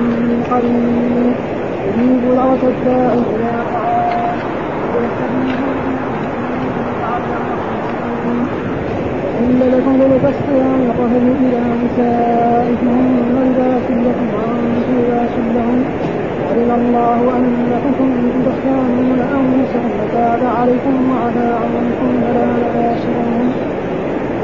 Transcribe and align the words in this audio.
فإني 0.00 0.36
قريب 0.50 1.34
أجيب 1.88 2.34
دعوة 2.34 2.62
الداع 2.62 3.12
إذا 3.12 3.70
إلا 9.40 9.76
لكم 9.76 9.92
ليلة 10.00 10.28
الصيام 10.34 10.80
الرهن 10.90 11.26
إلى 11.42 11.62
نسائكم 11.82 12.96
إذا 13.50 13.80
لكم 13.90 14.28
عن 14.40 14.58
لباس 14.90 15.34
لهم 15.54 15.84
علم 16.50 16.70
الله 16.80 17.20
أنكم 17.36 17.92
كنتم 17.98 18.42
تختارون 18.46 19.20
أنفسكم 19.38 19.90
فتاب 19.98 20.40
عليكم 20.60 20.94
وعفى 21.10 21.52
عنكم 21.62 22.10
فلا 22.22 22.46
نباشرون 22.62 23.52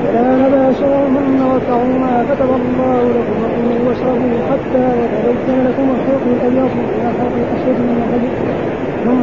فلا 0.05 0.37
نباشرون 0.37 1.41
واتقوا 1.51 1.99
ما 2.01 2.25
كتب 2.31 2.51
الله 2.61 3.03
لكم 3.17 3.56
واشربوا 3.87 4.39
حتى 4.51 4.85
يتبين 5.01 5.59
لكم 5.67 5.87
الخيط 5.97 6.23
الأبيض 6.33 6.73
من 6.79 7.05
الخيط 7.11 7.35
الأسود 7.43 7.79
من 7.87 7.97
الفجر 8.03 8.35
ثم 9.05 9.23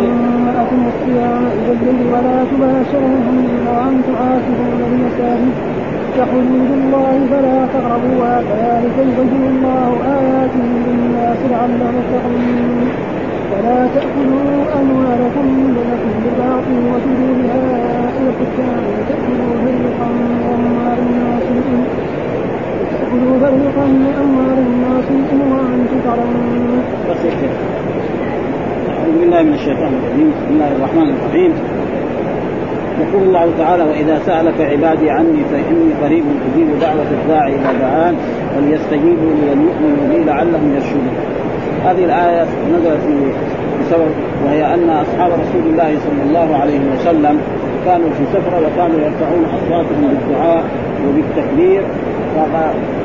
أتموا 0.61 0.91
الصيام 0.93 1.43
إلى 1.57 1.71
الليل 1.75 1.99
ولا 2.13 2.37
تباشرون 2.49 3.25
وأنتم 3.67 4.13
عاكفون 4.21 4.71
بالمساجد 4.79 5.55
حدود 6.31 6.71
الله 6.79 7.13
فلا 7.31 7.57
تقربوها 7.73 8.35
كذلك 8.49 8.95
يبين 9.07 9.43
الله 9.53 9.89
آياته 10.19 10.65
للناس 10.85 11.39
لعلهم 11.51 11.95
يتقون. 11.99 12.89
فلا 13.51 13.79
تأكلوا 13.95 14.51
أموالكم 14.81 15.47
بينكم 15.75 16.11
بالباطل 16.23 16.77
وتدوا 16.91 17.33
بها 17.39 17.63
إلى 18.17 18.29
الحكام 18.29 18.83
وتأكلوا 18.95 19.51
فريقا 19.63 20.07
من 20.19 20.31
أموال 20.53 20.99
الناس. 21.07 22.12
تأكلوا 23.13 23.39
فريقا 23.39 23.85
من 23.85 24.13
أموال 24.23 24.57
الناس 24.67 25.05
وأنتم 25.51 25.97
تعلمون. 26.05 26.83
أعوذ 28.89 29.19
بالله 29.19 29.41
من 29.43 29.53
الشيطان 29.53 29.91
الرجيم، 29.97 30.29
بسم 30.31 30.53
الله 30.53 30.71
الرحمن 30.77 31.09
الرحيم. 31.15 31.53
يقول 33.01 33.23
الله 33.23 33.49
تعالى 33.57 33.83
وإذا 33.83 34.19
سألك 34.25 34.61
عبادي 34.61 35.09
عني 35.09 35.41
فإني 35.51 35.93
قريب 36.03 36.23
أجيب 36.47 36.67
دعوة 36.81 37.09
الداعي 37.21 37.55
اذا 37.55 37.71
دعان 37.81 38.15
وليستجيبوا 38.57 39.31
لي 39.37 39.43
وليؤمنوا 39.49 40.07
بي 40.09 40.23
لعلهم 40.23 40.73
يرشدون. 40.75 41.15
هذه 41.85 42.05
الآية 42.05 42.45
نزلت 42.73 43.05
بسبب 43.81 44.11
وهي 44.45 44.73
أن 44.73 44.89
أصحاب 44.89 45.31
رسول 45.31 45.63
الله 45.71 45.91
صلى 46.05 46.21
الله 46.27 46.57
عليه 46.61 46.79
وسلم 46.93 47.37
كانوا 47.85 48.09
في 48.09 48.23
سفره 48.33 48.57
وكانوا 48.65 48.99
يرفعون 49.05 49.45
أصواتهم 49.57 50.01
بالدعاء 50.09 50.63
وبالتكبير 51.07 51.83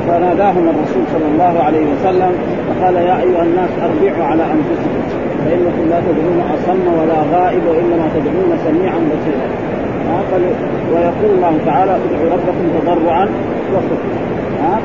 فناداهم 0.07 0.63
الرسول 0.69 1.03
صلى 1.13 1.27
الله 1.33 1.63
عليه 1.63 1.85
وسلم 1.93 2.31
فقال 2.67 2.95
يا 2.95 3.21
أيها 3.21 3.43
الناس 3.43 3.69
أرجعوا 3.83 4.25
على 4.25 4.43
أنفسكم 4.43 5.01
فإنكم 5.45 5.89
لا 5.89 5.99
تدعون 5.99 6.39
أصم 6.53 6.87
ولا 6.99 7.19
غائب 7.37 7.61
وإنما 7.67 8.09
تدعون 8.15 8.57
سميعا 8.65 8.99
بصيرا. 9.11 9.49
ويقول 10.91 11.31
الله 11.35 11.57
تعالى 11.65 11.91
ادعوا 11.91 12.31
ربكم 12.31 12.65
تضرعا 12.85 13.27
وخفيا. 13.73 14.19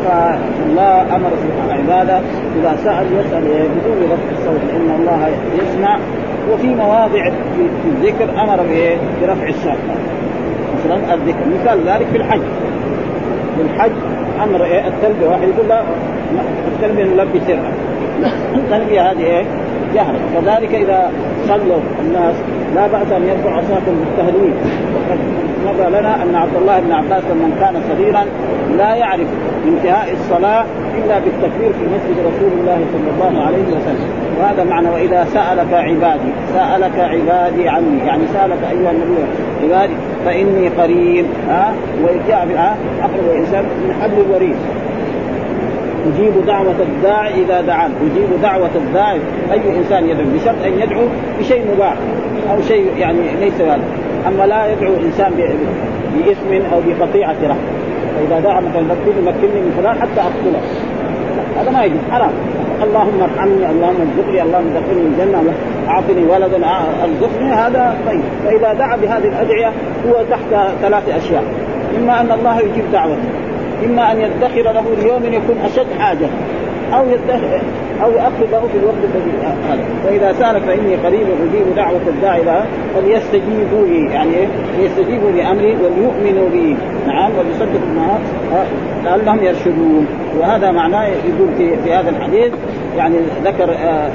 فالله 0.05 1.17
أمر 1.17 1.31
عبادة. 1.71 2.21
إذا 2.61 2.77
سأل 2.85 3.07
يسأل 3.07 3.43
بدون 3.43 3.99
رفع 4.05 4.31
الصوت 4.39 4.61
لأن 4.69 5.01
الله 5.01 5.29
يسمع. 5.59 5.99
وفي 6.53 6.75
مواضع 6.75 7.31
في 7.57 7.89
الذكر 7.89 8.43
أمر 8.43 8.61
برفع 9.23 9.49
الصوت 9.49 9.79
مثلا 10.79 11.15
الذكر 11.15 11.45
مثال 11.55 11.79
ذلك 11.87 12.07
في 12.13 12.17
الحج. 12.17 12.41
في 13.57 13.63
الحج 13.63 13.93
أمر 14.45 14.65
إيه؟ 14.65 14.89
التلبيه 14.89 15.29
واحد 15.29 15.49
يقول 15.49 15.69
لا 15.69 15.83
التلبيه 16.73 17.05
نلبي 17.05 17.41
سرا 17.47 17.73
التلبيه 18.55 19.11
هذه 19.11 19.25
إيه؟ 19.25 19.45
جهرا 19.95 20.19
كذلك 20.35 20.75
إذا 20.75 21.11
صلوا 21.49 21.81
الناس 22.07 22.35
لا 22.75 22.87
بأس 22.87 23.13
أن 23.13 23.23
يرفع 23.23 23.59
اصواتهم 23.61 24.05
بالتهليل 24.05 24.53
وقد 24.95 25.19
مضى 25.67 26.01
لنا 26.01 26.23
أن 26.23 26.35
عبد 26.35 26.57
الله 26.57 26.81
بن 26.81 26.93
عباس 26.93 27.23
لما 27.31 27.51
كان 27.61 27.83
صغيرا 27.89 28.25
لا 28.77 28.95
يعرف 28.95 29.29
انتهاء 29.67 30.13
الصلاة 30.13 30.65
إلا 31.05 31.19
بالتكبير 31.19 31.73
في 31.73 31.85
مسجد 31.85 32.19
رسول 32.19 32.53
الله 32.61 32.79
صلى 32.93 33.29
الله 33.29 33.43
عليه 33.47 33.65
وسلم. 33.65 34.24
وهذا 34.41 34.65
معنى 34.65 34.89
وإذا 34.89 35.25
سألك 35.25 35.73
عبادي 35.73 36.31
سألك 36.55 36.99
عبادي 36.99 37.69
عني 37.69 37.99
يعني 38.07 38.23
سألك 38.33 38.59
أيها 38.71 38.91
النبي 38.91 39.25
عبادي 39.63 39.95
فإني 40.25 40.69
قريب 40.69 41.27
ها 41.49 41.75
وجاء 42.03 42.49
ها 42.57 42.77
أقرب 43.03 43.31
الانسان 43.33 43.63
من 43.63 43.95
حبل 44.03 44.21
الوريد 44.27 44.57
أجيب 46.15 46.47
دعوة 46.47 46.75
الداعي 46.81 47.45
إذا 47.45 47.61
دعان 47.61 47.91
أجيب 48.03 48.43
دعوة 48.43 48.71
الداعي 48.75 49.21
أي 49.53 49.79
إنسان 49.79 50.09
يدعو 50.09 50.27
بشرط 50.35 50.65
أن 50.65 50.73
يدعو 50.81 51.03
بشيء 51.41 51.65
مباح 51.75 51.95
أو 52.51 52.63
شيء 52.69 52.87
يعني 52.99 53.19
ليس 53.41 53.61
هذا 53.61 53.83
أما 54.29 54.47
لا 54.47 54.73
يدعو 54.73 54.95
إنسان 54.95 55.33
باسم 56.15 56.67
أو 56.73 56.81
بقطيعة 56.87 57.37
رحم 57.43 57.59
فإذا 58.15 58.41
دعا 58.41 58.61
مثلا 58.61 58.83
مكني 58.83 59.23
مكني 59.27 59.61
من 59.61 59.75
فلان 59.79 59.95
حتى 59.95 60.21
أقتله. 60.21 60.61
هذا 61.61 61.71
ما 61.71 61.85
يجوز 61.85 61.99
حرام. 62.11 62.31
اللهم 62.83 63.23
ارحمني 63.23 63.71
اللهم 63.71 63.97
ارزقني 64.01 64.43
اللهم 64.43 64.77
ادخلني 64.77 65.07
الجنة 65.07 65.53
أعطني 65.89 66.25
ولدا 66.25 66.67
أرزقني 67.05 67.53
هذا 67.53 67.97
طيب. 68.07 68.21
فإذا 68.45 68.73
دعا 68.73 68.97
بهذه 68.97 69.29
الأدعية 69.29 69.73
هو 70.07 70.25
تحت 70.31 70.71
ثلاث 70.83 71.09
أشياء. 71.09 71.45
إما 71.99 72.21
أن 72.21 72.33
الله 72.33 72.61
يجيب 72.61 72.85
دعوته 72.93 73.29
إما 73.87 74.13
أن 74.13 74.21
يدخر 74.21 74.73
له 74.73 74.85
ليوم 75.03 75.25
يكون 75.25 75.57
أشد 75.65 75.87
حاجة 75.99 76.27
أو 76.95 77.05
يدخر 77.09 77.61
أو 78.03 78.11
يؤخر 78.11 78.47
له 78.53 78.61
في 78.73 78.79
الوقت 78.79 79.03
الذي 79.05 79.33
هذا. 79.43 79.85
واذا 80.07 80.33
سالك 80.33 80.63
فإني 80.63 80.97
قريب 80.97 81.27
أجيب 81.49 81.75
دعوة 81.77 82.01
الداعي 82.09 82.43
لها 82.45 82.67
فليستجيبوا 82.95 83.87
لي 83.87 84.15
يعني 84.15 84.49
ليستجيبوا 84.79 85.31
لأمري 85.31 85.77
وليؤمنوا 85.77 86.49
بي. 86.49 86.77
نعم 87.07 87.31
وليصدقوا 87.39 87.95
ما 87.97 88.19
لعلهم 89.05 89.43
يرشدون. 89.43 90.07
وهذا 90.41 90.71
معناه 90.71 91.07
يقول 91.07 91.55
في, 91.59 91.77
في 91.77 91.95
هذا 91.95 92.11
الحديث 92.11 92.53
يعني 92.97 93.17
ذكر 93.45 93.71
آه، 93.71 94.11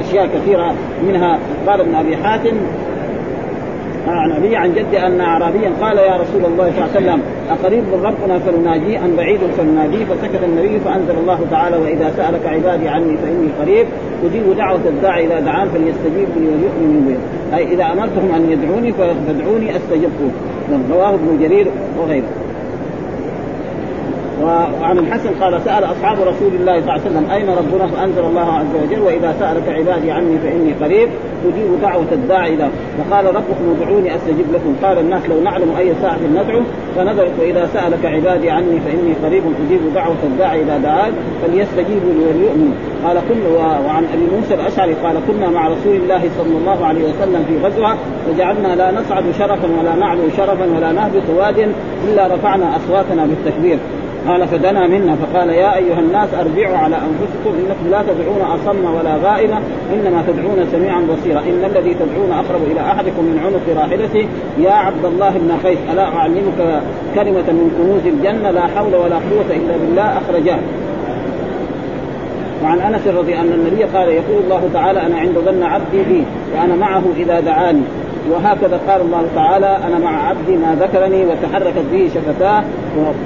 أشياء 0.00 0.26
كثيرة 0.26 0.74
منها. 1.08 1.38
قال 1.66 1.80
ابن 1.80 1.94
أبي 1.94 2.16
حاتم 2.16 2.56
عن 4.08 4.32
أبي 4.32 4.56
عن 4.56 4.74
جد 4.74 4.94
أن 4.94 5.20
اعرابيا 5.20 5.72
قال 5.80 5.98
يا 5.98 6.16
رسول 6.16 6.44
الله 6.44 6.70
صلى 6.70 6.84
الله 6.84 6.88
عليه 6.96 7.00
وسلم 7.00 7.22
أقريب 7.50 7.84
من 7.84 8.02
ربنا 8.04 8.38
فنناجيه 8.38 9.04
أم 9.04 9.16
بعيد 9.16 9.40
فنناديه 9.58 10.04
فسكت 10.04 10.44
النبي 10.44 10.78
فأنزل 10.78 11.14
الله 11.20 11.40
تعالى 11.50 11.76
وإذا 11.76 12.12
سألك 12.16 12.46
عبادي 12.46 12.88
عني 12.88 13.16
فإني 13.16 13.48
قريب 13.60 13.86
أجيب 14.24 14.56
دعوة 14.56 14.80
الداعي 14.86 15.26
اذا 15.26 15.40
دعان 15.40 15.68
فليستجيبوا 15.68 16.40
لي 16.40 16.48
وليؤمنوا 16.48 17.00
بي 17.08 17.16
أي 17.56 17.74
إذا 17.74 17.84
أمرتهم 17.84 18.34
أن 18.34 18.50
يدعوني 18.50 18.92
فادعوني 18.92 19.76
استجب 19.76 20.10
رواه 20.90 21.14
ابن 21.14 21.38
جرير 21.40 21.66
وغيره. 21.98 22.43
وعن 24.44 24.98
الحسن 24.98 25.30
قال 25.40 25.60
سأل 25.64 25.84
أصحاب 25.84 26.16
رسول 26.20 26.52
الله 26.60 26.80
صلى 26.80 26.80
الله 26.80 26.92
عليه 26.92 27.10
وسلم 27.10 27.30
أين 27.30 27.48
ربنا؟ 27.48 27.86
فأنزل 27.86 28.24
الله 28.24 28.52
عز 28.52 28.74
وجل 28.82 29.00
وإذا 29.00 29.34
سألك 29.40 29.68
عبادي 29.68 30.10
عني 30.12 30.38
فإني 30.38 30.72
قريب 30.72 31.08
أجيب 31.44 31.80
دعوة 31.82 32.12
الداعي 32.12 32.56
له. 32.56 32.70
فقال 32.98 33.26
ربكم 33.26 33.76
ادعوني 33.76 34.16
أستجب 34.16 34.44
لكم. 34.52 34.76
قال 34.82 34.98
الناس 34.98 35.22
لو 35.28 35.40
نعلم 35.40 35.74
أي 35.78 35.94
ساعة 36.02 36.18
ندعو 36.34 36.60
فنزلت 36.96 37.32
وإذا 37.40 37.68
سألك 37.72 38.04
عبادي 38.04 38.50
عني 38.50 38.80
فإني 38.80 39.12
قريب 39.24 39.42
أجيب 39.66 39.80
دعوة 39.94 40.16
الداعي 40.24 40.62
إذا 40.62 40.78
دعان 40.78 41.12
فليستجيبوا 41.42 42.12
لي 42.12 42.24
وليؤمنوا. 42.26 42.74
قال 43.04 43.16
كل 43.28 43.54
وعن 43.86 44.04
أبي 44.14 44.36
موسى 44.36 44.54
الأشعري 44.54 44.94
قال 44.94 45.16
كنا 45.28 45.50
مع 45.50 45.68
رسول 45.68 45.96
الله 45.96 46.22
صلى 46.38 46.58
الله 46.58 46.86
عليه 46.86 47.04
وسلم 47.04 47.44
في 47.48 47.66
غزوة 47.66 47.96
وجعلنا 48.30 48.74
لا 48.74 49.00
نصعد 49.00 49.24
شرفا 49.38 49.68
ولا 49.80 49.94
نعلو 49.94 50.22
شرفا 50.36 50.66
ولا 50.76 50.92
نهبط 50.92 51.30
واد 51.36 51.72
إلا 52.08 52.34
رفعنا 52.34 52.76
أصواتنا 52.76 53.26
بالتكبير. 53.26 53.78
قال 54.28 54.48
فدنا 54.48 54.86
منا 54.86 55.16
فقال 55.16 55.48
يا 55.48 55.76
أيها 55.76 55.98
الناس 55.98 56.28
أرجعوا 56.34 56.76
على 56.76 56.96
أنفسكم 56.96 57.54
إنكم 57.58 57.90
لا 57.90 58.02
تدعون 58.02 58.40
أصم 58.40 58.94
ولا 58.94 59.16
غائبا 59.16 59.58
إنما 59.92 60.24
تدعون 60.28 60.66
سميعا 60.72 61.00
بصيرا 61.00 61.40
إن 61.40 61.64
الذي 61.64 61.94
تدعون 61.94 62.32
أقرب 62.32 62.60
إلى 62.72 62.80
أحدكم 62.80 63.24
من 63.24 63.38
عنق 63.44 63.80
راحلته 63.80 64.28
يا 64.58 64.72
عبد 64.72 65.04
الله 65.04 65.30
بن 65.30 65.52
قيس 65.64 65.78
ألا 65.92 66.02
أعلمك 66.02 66.82
كلمة 67.14 67.52
من 67.52 67.70
كنوز 67.78 68.14
الجنة؟ 68.14 68.50
لا 68.50 68.66
حول 68.66 68.94
ولا 68.94 69.16
قوة 69.16 69.50
إلا 69.50 69.76
بالله. 69.76 70.18
أخرجاه. 70.18 70.58
وعن 72.64 72.80
أنس 72.80 73.06
رضي 73.06 73.36
أن 73.36 73.52
النبي 73.52 73.84
قال 73.84 74.08
يقول 74.08 74.42
الله 74.44 74.68
تعالى 74.72 75.06
أنا 75.06 75.18
عند 75.18 75.38
ظن 75.38 75.62
عبدي 75.62 76.02
بي 76.08 76.24
وأنا 76.54 76.76
معه 76.76 77.02
إذا 77.16 77.40
دعاني. 77.40 77.82
وهكذا 78.30 78.80
قال 78.88 79.00
الله 79.00 79.26
تعالى 79.34 79.78
أنا 79.86 79.98
مع 79.98 80.28
عبدي 80.28 80.56
ما 80.56 80.76
ذكرني 80.80 81.26
وتحركت 81.26 81.84
به 81.92 82.10
شفتاه 82.14 82.64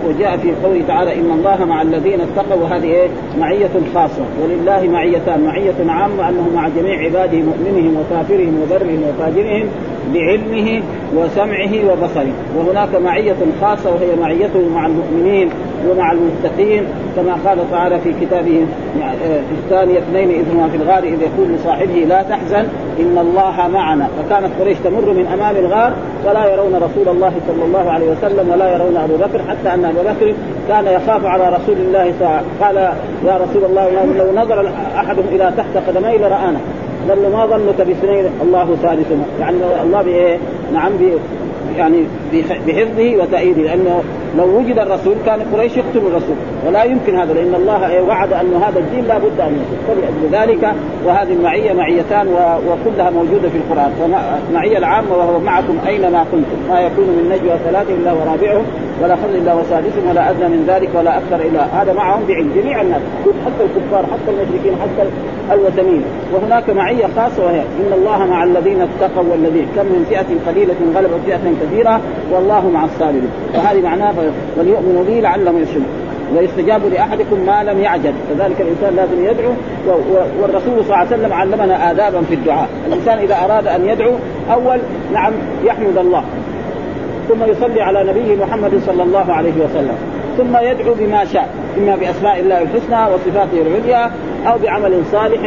وجاء 0.06 0.37
في 0.37 0.53
قوله 0.65 0.83
تعالى 0.89 1.15
إن 1.15 1.31
الله 1.31 1.65
مع 1.65 1.83
الذين 1.83 2.21
اتقوا 2.21 2.62
وهذه 2.62 2.85
إيه؟ 2.85 3.09
معية 3.41 3.71
خاصة 3.95 4.23
ولله 4.43 4.89
معيتان 4.89 5.45
معية 5.45 5.75
عامة 5.89 6.29
أنه 6.29 6.49
مع 6.55 6.69
جميع 6.69 7.05
عباده 7.05 7.39
مؤمنهم 7.39 7.97
وكافرهم 7.97 8.61
وبرهم 8.62 9.03
وفاجرهم 9.09 9.69
بعلمه 10.15 10.83
وسمعه 11.17 11.93
وبصره 11.93 12.33
وهناك 12.56 12.95
معية 12.95 13.37
خاصة 13.61 13.91
وهي 13.91 14.17
معيته 14.21 14.69
مع 14.75 14.87
المؤمنين 14.87 15.50
ومع 15.89 16.12
المتقين 16.12 16.85
كما 17.17 17.33
قال 17.47 17.71
تعالى 17.71 17.99
في 17.99 18.12
كتابه 18.21 18.67
في 19.21 19.55
الثانية 19.65 19.99
اثنين 19.99 20.31
إذ 20.31 20.45
هما 20.55 20.69
في 20.69 20.77
الغار 20.77 21.03
إذ 21.03 21.23
يقول 21.23 21.49
لصاحبه 21.55 21.95
لا 22.09 22.23
تحزن 22.23 22.67
إن 23.00 23.19
الله 23.19 23.69
معنا. 23.69 24.09
فكانت 24.19 24.50
قريش 24.61 24.79
تمر 24.79 25.12
من 25.12 25.27
أمام 25.27 25.56
الغار 25.56 25.93
ولا 26.27 26.53
يرون 26.53 26.75
رسول 26.75 27.09
الله 27.09 27.33
صلى 27.49 27.65
الله 27.65 27.91
عليه 27.91 28.11
وسلم 28.11 28.50
ولا 28.50 28.75
يرون 28.75 28.97
أبو 28.97 29.17
بكر 29.17 29.43
حتى 29.49 29.75
أن 29.75 29.85
أبو 29.85 30.00
بكر 30.00 30.35
كان 30.69 30.87
يخاف 30.87 31.25
على 31.25 31.49
رسول 31.49 31.77
الله 31.77 32.12
قال 32.62 32.77
يا 33.27 33.37
رسول 33.37 33.65
الله 33.65 33.91
لو 34.19 34.43
نظر 34.43 34.71
أحدهم 34.97 35.25
إلى 35.33 35.53
تحت 35.56 35.89
قدميه 35.89 36.19
لرآنا. 36.19 36.59
قال 37.09 37.23
له 37.23 37.29
ما 37.37 37.47
ظنك 37.47 37.87
باثنين 37.87 38.25
الله 38.43 38.77
ثالثهما 38.83 39.25
يعني 39.41 39.56
الله 39.83 40.03
بإيه؟ 40.03 40.39
نعم 40.73 40.93
يعني 41.77 42.05
بحفظه 42.67 43.17
وتأييده 43.23 43.62
لأنه 43.62 44.03
لو 44.36 44.58
وجد 44.58 44.78
الرسول 44.78 45.14
كان 45.26 45.40
قريش 45.52 45.76
يقتل 45.76 45.98
الرسول. 46.06 46.36
ولا 46.66 46.84
يمكن 46.84 47.16
هذا 47.16 47.32
لأن 47.32 47.54
الله 47.54 48.02
وعد 48.02 48.32
أن 48.32 48.54
هذا 48.54 48.78
الدين 48.78 49.04
لا 49.04 49.19
بد 49.19 49.40
أن 49.40 49.52
يصل 49.52 49.76
فلأجل 49.86 50.42
ذلك 50.42 50.75
وهذه 51.04 51.32
المعية 51.32 51.72
معيتان 51.72 52.28
وكلها 52.69 53.10
موجودة 53.10 53.48
في 53.48 53.56
القرآن. 53.56 53.92
فمعية 54.50 54.78
العامة 54.78 55.16
وهو 55.16 55.38
معكم 55.38 55.78
أينما 55.86 56.25
كنتم. 56.32 56.69
ما 56.69 56.80
يكون 56.80 57.04
من 57.04 57.32
نجوى 57.32 57.58
ثلاثة 57.64 57.94
إلا 57.94 58.12
ورابعهم. 58.12 58.64
ولا 59.03 59.17
خذ 59.17 59.35
إلا 59.35 59.55
وسادسهم 59.55 60.09
ولا 60.11 60.31
أدنى 60.31 60.49
من 60.49 60.65
ذلك 60.69 60.89
ولا 60.95 61.19
أكثر 61.19 61.37
إلا 61.37 61.83
هذا 61.83 61.93
معهم 61.93 62.23
بعلم 62.29 62.53
جميع 62.56 62.81
الناس. 62.81 63.03
حتى 63.47 63.65
الكفار 63.65 64.06
حتى 64.12 64.31
المشركين 64.31 64.73
حتى 64.83 65.09
الوثنيين. 65.53 66.03
وهناك 66.35 66.71
معية 66.71 67.06
خاصة 67.17 67.45
وهي 67.45 67.61
إن 67.61 67.93
الله 67.93 68.27
مع 68.27 68.45
الذين 68.45 68.81
اتقوا 68.81 69.25
والذين 69.31 69.67
كم 69.77 69.87
من 69.87 70.06
فئة 70.09 70.50
قليلة 70.50 70.77
غلبت 70.97 71.21
فئة 71.27 71.53
كثيرة 71.62 72.00
والله 72.33 72.71
مع 72.71 72.85
الصابرين. 72.85 73.31
فهذه 73.55 73.83
معناه 73.83 74.15
وليؤمنوا 74.59 75.05
به 75.05 75.21
لعلهم 75.21 75.59
يرشدون. 75.59 75.87
ويستجاب 76.37 76.81
لأحدكم 76.93 77.47
ما 77.47 77.62
لم 77.62 77.81
يعجل. 77.81 78.12
كذلك 78.29 78.61
الإنسان 78.61 78.97
لازم 78.97 79.25
يدعو 79.25 79.53
والرسول 80.41 80.85
صلى 80.85 80.85
الله 80.85 80.97
عليه 80.97 81.09
وسلم 81.09 81.33
علمنا 81.33 81.91
آدابا 81.91 82.21
في 82.29 82.35
الدعاء. 82.35 82.69
الإنسان 82.87 83.19
إذا 83.19 83.37
أراد 83.45 83.67
أن 83.67 83.89
يدعو 83.89 84.12
أول 84.53 84.79
نعم 85.12 85.33
يحمد 85.65 85.99
الله. 85.99 86.25
ثم 87.28 87.44
يصلي 87.44 87.82
على 87.82 88.04
نبيه 88.04 88.36
محمد 88.36 88.80
صلى 88.86 89.02
الله 89.02 89.32
عليه 89.32 89.52
وسلم. 89.52 89.94
ثم 90.38 90.56
يدعو 90.56 90.94
بما 90.94 91.25
شاء 91.25 91.48
إما 91.78 91.96
بأسماء 91.96 92.40
الله 92.40 92.62
الحسنى 92.62 93.14
وصفاته 93.14 93.62
العليا 93.62 94.10
أو 94.46 94.58
بعمل 94.58 95.02
صالح 95.12 95.40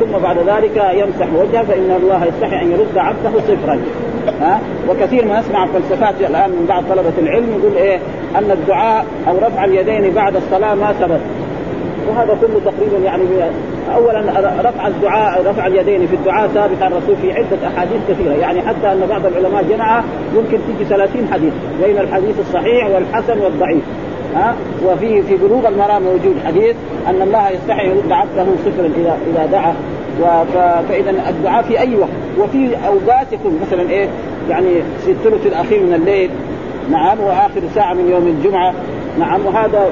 ثم 0.00 0.18
بعد 0.22 0.36
ذلك 0.38 0.76
يمسح 0.94 1.26
وجهه 1.34 1.62
فإن 1.62 1.98
الله 2.02 2.24
يستحي 2.24 2.62
أن 2.62 2.72
يرد 2.72 2.98
عبده 2.98 3.30
صفرا. 3.48 3.78
ها؟ 4.40 4.60
وكثير 4.88 5.24
ما 5.24 5.40
نسمع 5.40 5.66
فلسفات 5.66 6.14
الآن 6.20 6.50
من 6.50 6.66
بعض 6.68 6.84
طلبة 6.90 7.12
العلم 7.18 7.48
يقول 7.58 7.76
إيه؟ 7.76 7.98
أن 8.36 8.50
الدعاء 8.50 9.04
أو 9.28 9.38
رفع 9.38 9.64
اليدين 9.64 10.14
بعد 10.14 10.36
الصلاة 10.36 10.74
ما 10.74 10.92
ثبت. 10.92 11.20
وهذا 12.08 12.38
كله 12.40 12.60
تقريبا 12.64 12.98
يعني 13.04 13.22
اولا 13.94 14.20
رفع 14.62 14.86
الدعاء 14.86 15.46
رفع 15.46 15.66
اليدين 15.66 16.06
في 16.06 16.16
الدعاء 16.16 16.48
ثابت 16.48 16.82
عن 16.82 16.92
الرسول 16.92 17.16
في 17.16 17.32
عدة 17.32 17.66
أحاديث 17.66 18.00
كثيرة. 18.08 18.32
يعني 18.32 18.60
حتى 18.60 18.92
أن 18.92 19.06
بعض 19.08 19.26
العلماء 19.26 19.62
جمع 19.62 20.02
يمكن 20.34 20.58
تيجي 20.66 20.84
30 20.90 21.28
حديث 21.32 21.52
بين 21.82 21.98
الحديث 21.98 22.40
الصحيح 22.40 22.86
والحسن 22.94 23.40
والضعيف. 23.40 23.82
ها؟ 24.34 24.54
وفي 24.86 25.22
في 25.22 25.36
بلوغ 25.36 25.68
المرام 25.68 26.02
موجود 26.02 26.36
حديث 26.46 26.76
أن 27.08 27.22
الله 27.22 27.50
يستحي 27.50 27.88
يرد 27.88 28.12
عبده 28.12 28.46
صفرا 28.64 28.90
اذا 28.96 29.18
إذا 29.30 29.46
دعا. 29.46 29.74
فاذا 30.88 31.10
الدعاء 31.28 31.62
في 31.62 31.80
أي 31.80 31.96
وقت. 31.96 32.10
وفي 32.38 32.76
أوقات 32.86 33.32
يكون 33.32 33.60
مثلا 33.66 33.90
إيه؟ 33.90 34.08
يعني 34.50 34.68
في 35.04 35.10
الثلث 35.10 35.46
الأخير 35.46 35.82
من 35.82 35.94
الليل. 35.94 36.30
نعم 36.90 37.20
وآخر 37.20 37.60
ساعة 37.74 37.94
من 37.94 38.10
يوم 38.10 38.26
الجمعة. 38.26 38.74
نعم 39.18 39.46
وهذا 39.46 39.90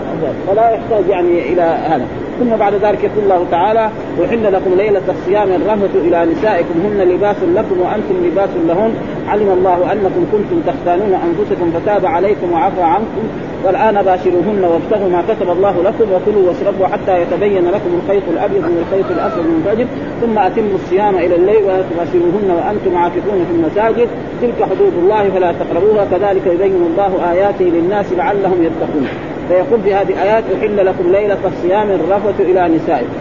فلا 0.48 0.70
يحتاج 0.70 1.08
يعني 1.08 1.52
إلى 1.52 1.62
هذا. 1.62 2.06
ثم 2.38 2.56
بعد 2.56 2.74
ذلك 2.74 3.04
يقول 3.04 3.24
الله 3.24 3.46
تعالى 3.50 3.90
وحل 4.20 4.52
لكم 4.52 4.74
ليلة 4.76 5.02
الصيام 5.08 5.48
الرهبة 5.48 5.94
إلى 5.94 6.32
نسائكم 6.32 6.74
هن 6.84 7.08
لباس 7.08 7.36
لكم 7.42 7.80
وأنتم 7.80 8.26
لباس 8.26 8.50
لهن. 8.68 8.94
علم 9.28 9.50
الله 9.50 9.92
أنكم 9.92 10.26
كنتم 10.32 10.60
تختانون 10.66 11.14
أنفسكم 11.14 11.70
فتاب 11.70 12.06
عليكم 12.06 12.52
وعفى 12.52 12.82
عنكم 12.82 13.22
والآن 13.64 14.02
باشروهن 14.02 14.64
وابتغوا 14.64 15.08
ما 15.08 15.22
كتب 15.28 15.50
الله 15.50 15.82
لكم 15.82 16.12
وكلوا 16.12 16.48
واشربوا 16.48 16.86
حتى 16.86 17.22
يتبين 17.22 17.64
لكم 17.64 18.00
الخيط 18.02 18.22
الأبيض 18.32 18.62
من 18.62 18.84
الخيط 18.86 19.10
الأسود 19.10 19.44
من 19.44 19.62
الفجر 19.66 19.86
ثم 20.20 20.38
أتموا 20.38 20.74
الصيام 20.74 21.16
إلى 21.16 21.34
الليل 21.34 21.64
ولا 21.64 21.82
تباشروهن 21.90 22.50
وأنتم 22.50 22.98
عاكفون 22.98 23.46
في 23.48 23.54
المساجد. 23.56 24.08
تلك 24.42 24.62
حدود 24.62 24.92
الله 24.98 25.30
فلا 25.30 25.52
تقربوها 25.52 26.04
كذلك 26.04 26.46
يبين 26.46 26.86
الله 26.90 27.32
آياته 27.32 27.64
للناس 27.64 28.12
لعلهم 28.12 28.62
يتقون. 28.62 29.08
فيقول 29.48 29.80
في 29.80 29.94
هذه 29.94 30.12
الآيات 30.12 30.44
أحل 30.58 30.86
لكم 30.86 31.12
ليلة 31.12 31.38
الصيام 31.44 31.90
الرفث 31.90 32.40
إلى 32.40 32.68
نسائكم. 32.68 33.18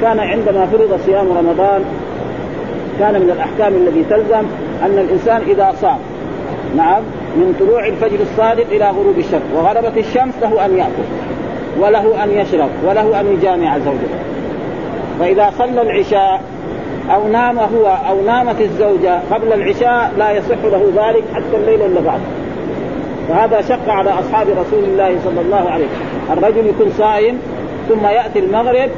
كان 0.00 0.20
عندما 0.20 0.66
فرض 0.66 1.00
صيام 1.06 1.26
رمضان 1.38 1.84
كان 2.98 3.14
من 3.14 3.30
الأحكام 3.30 3.74
الذي 3.74 4.04
تلزم 4.10 4.44
أن 4.82 4.98
الإنسان 4.98 5.42
إذا 5.48 5.72
صام. 5.80 5.98
نعم. 6.76 7.02
من 7.36 7.56
طلوع 7.60 7.86
الفجر 7.86 8.18
الصادق 8.20 8.66
إلى 8.70 8.90
غروب 8.90 9.18
الشمس 9.18 9.42
وغربت 9.54 9.96
الشمس 9.96 10.34
له 10.42 10.66
أن 10.66 10.78
يأكل 10.78 11.08
وله 11.78 12.24
أن 12.24 12.30
يشرب 12.30 12.70
وله 12.84 13.20
أن 13.20 13.26
يجامع 13.32 13.78
زوجته 13.78 14.18
فإذا 15.20 15.52
صلى 15.58 15.82
العشاء 15.82 16.40
أو 17.14 17.28
نام 17.28 17.58
هو 17.58 17.86
أو 18.08 18.22
نامت 18.26 18.60
الزوجة 18.60 19.20
قبل 19.30 19.52
العشاء 19.52 20.12
لا 20.18 20.30
يصح 20.30 20.64
له 20.64 20.92
ذلك 20.96 21.24
حتى 21.34 21.56
الليل 21.56 21.82
اللي 21.82 22.00
بعده 22.00 22.22
وهذا 23.28 23.60
شق 23.60 23.88
على 23.88 24.10
أصحاب 24.10 24.46
رسول 24.48 24.84
الله 24.84 25.16
صلى 25.24 25.40
الله 25.40 25.70
عليه 25.70 25.84
وسلم. 25.84 26.38
الرجل 26.38 26.66
يكون 26.66 26.92
صائم 26.98 27.38
ثم 27.88 28.06
يأتي 28.06 28.38
المغرب 28.38 28.90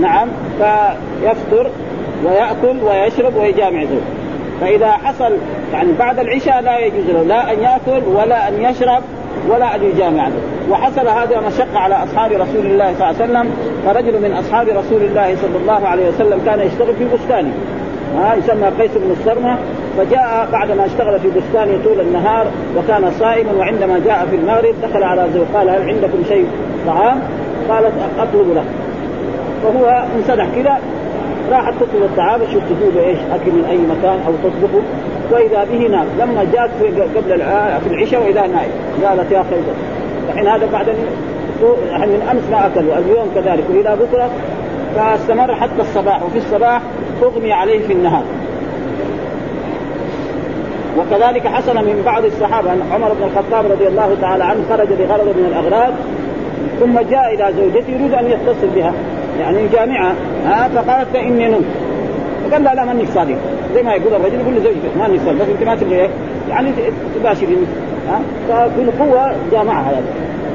نعم 0.00 0.28
فيفطر 0.58 1.70
ويأكل 2.24 2.76
ويشرب 2.84 3.36
ويجامع 3.36 3.84
زوجه. 3.84 4.19
فإذا 4.60 4.90
حصل 4.90 5.32
يعني 5.72 5.92
بعد 5.98 6.18
العشاء 6.18 6.60
لا 6.60 6.78
يجوز 6.78 7.10
له 7.10 7.22
لا 7.22 7.52
أن 7.52 7.60
يأكل 7.60 8.06
ولا 8.06 8.48
أن 8.48 8.62
يشرب 8.62 9.02
ولا 9.48 9.74
أن 9.76 9.82
يجامع 9.82 10.28
وحصل 10.70 11.08
هذا 11.08 11.40
مشقة 11.40 11.78
على 11.78 11.94
أصحاب 11.94 12.32
رسول 12.32 12.66
الله 12.66 12.94
صلى 12.94 13.10
الله 13.10 13.20
عليه 13.20 13.24
وسلم 13.24 13.50
فرجل 13.86 14.22
من 14.22 14.32
أصحاب 14.32 14.68
رسول 14.68 15.02
الله 15.02 15.36
صلى 15.36 15.56
الله 15.62 15.88
عليه 15.88 16.08
وسلم 16.08 16.40
كان 16.46 16.60
يشتغل 16.60 16.94
في 16.94 17.04
بستانه 17.04 17.52
ها 18.16 18.34
يسمى 18.34 18.66
قيس 18.66 18.90
بن 18.96 19.10
الصرمه 19.10 19.58
فجاء 19.96 20.48
بعدما 20.52 20.86
اشتغل 20.86 21.20
في 21.20 21.28
بستانه 21.28 21.84
طول 21.84 22.00
النهار 22.00 22.46
وكان 22.76 23.10
صائما 23.18 23.52
وعندما 23.52 24.00
جاء 24.04 24.26
في 24.30 24.36
المغرب 24.36 24.74
دخل 24.82 25.02
على 25.02 25.26
زوج 25.34 25.46
قال 25.54 25.70
هل 25.70 25.88
عندكم 25.88 26.24
شيء 26.28 26.46
طعام؟ 26.86 27.20
قالت 27.68 27.92
أطلب 28.18 28.56
لك 28.56 28.64
وهو 29.64 30.04
انسدح 30.16 30.46
كذا. 30.56 30.78
راحت 31.50 31.74
تطلب 31.74 32.02
الطعام 32.02 32.40
شوف 32.52 32.62
تجيب 32.62 32.98
إيش 32.98 33.18
أكل 33.18 33.50
من 33.52 33.64
أي 33.70 33.78
مكان 33.78 34.18
أو 34.26 34.32
تطبخه. 34.42 34.82
وإذا 35.30 35.64
به 35.64 35.88
نام 35.88 36.06
لما 36.18 36.46
جاءت 36.52 36.70
قبل 37.16 37.42
في 37.84 37.94
العشاء 37.94 38.22
وإذا 38.22 38.40
نايم 38.40 38.70
قالت 39.04 39.32
يا 39.32 39.44
خير 39.50 39.62
الحين 40.28 40.48
هذا 40.48 40.68
بعد 40.72 40.86
يعني 41.90 42.12
من 42.12 42.28
أمس 42.30 42.42
ما 42.50 42.66
اكلوا 42.66 42.98
اليوم 42.98 43.28
كذلك. 43.34 43.64
والى 43.70 43.96
بكرة 43.96 44.30
فاستمر 44.96 45.54
حتى 45.54 45.80
الصباح 45.80 46.22
وفي 46.22 46.38
الصباح 46.38 46.82
أغمي 47.22 47.52
عليه 47.52 47.86
في 47.86 47.92
النهار. 47.92 48.24
وكذلك 50.98 51.46
حصل 51.46 51.76
من 51.76 52.02
بعض 52.06 52.24
الصحابة 52.24 52.72
أن 52.72 52.82
عمر 52.92 53.12
بن 53.12 53.22
الخطاب 53.22 53.72
رضي 53.72 53.88
الله 53.88 54.16
تعالى 54.20 54.44
عنه 54.44 54.60
خرج 54.70 54.88
بغرض 54.88 55.26
من 55.26 55.44
الأغراض 55.48 55.92
ثم 56.80 57.00
جاء 57.00 57.34
إلى 57.34 57.52
زوجته 57.56 57.90
يريد 57.90 58.14
أن 58.14 58.26
يتصل 58.26 58.66
بها. 58.76 58.92
يعني 59.40 59.64
يجامعها 59.64 60.14
ها 60.44 60.68
فقالت 60.68 61.08
فإني 61.14 61.48
نمت. 61.48 61.64
فقال 62.44 62.62
لا 62.62 62.74
لا 62.74 62.84
ماني 62.84 63.06
صادق. 63.06 63.36
زي 63.74 63.82
ما 63.82 63.94
يقول 63.94 64.14
الرجل 64.14 64.40
يقول 64.40 64.54
لزوجته 64.54 64.98
ماني 64.98 65.18
صادق 65.18 65.42
بس 65.42 65.48
انت 65.48 65.62
ما 65.62 65.74
تبغي 65.74 66.08
يعني 66.48 66.70
تباشري 67.14 67.56
ها. 68.08 68.20
فبالقوه 68.48 69.34
جامعها 69.52 69.92
يعني 69.92 70.06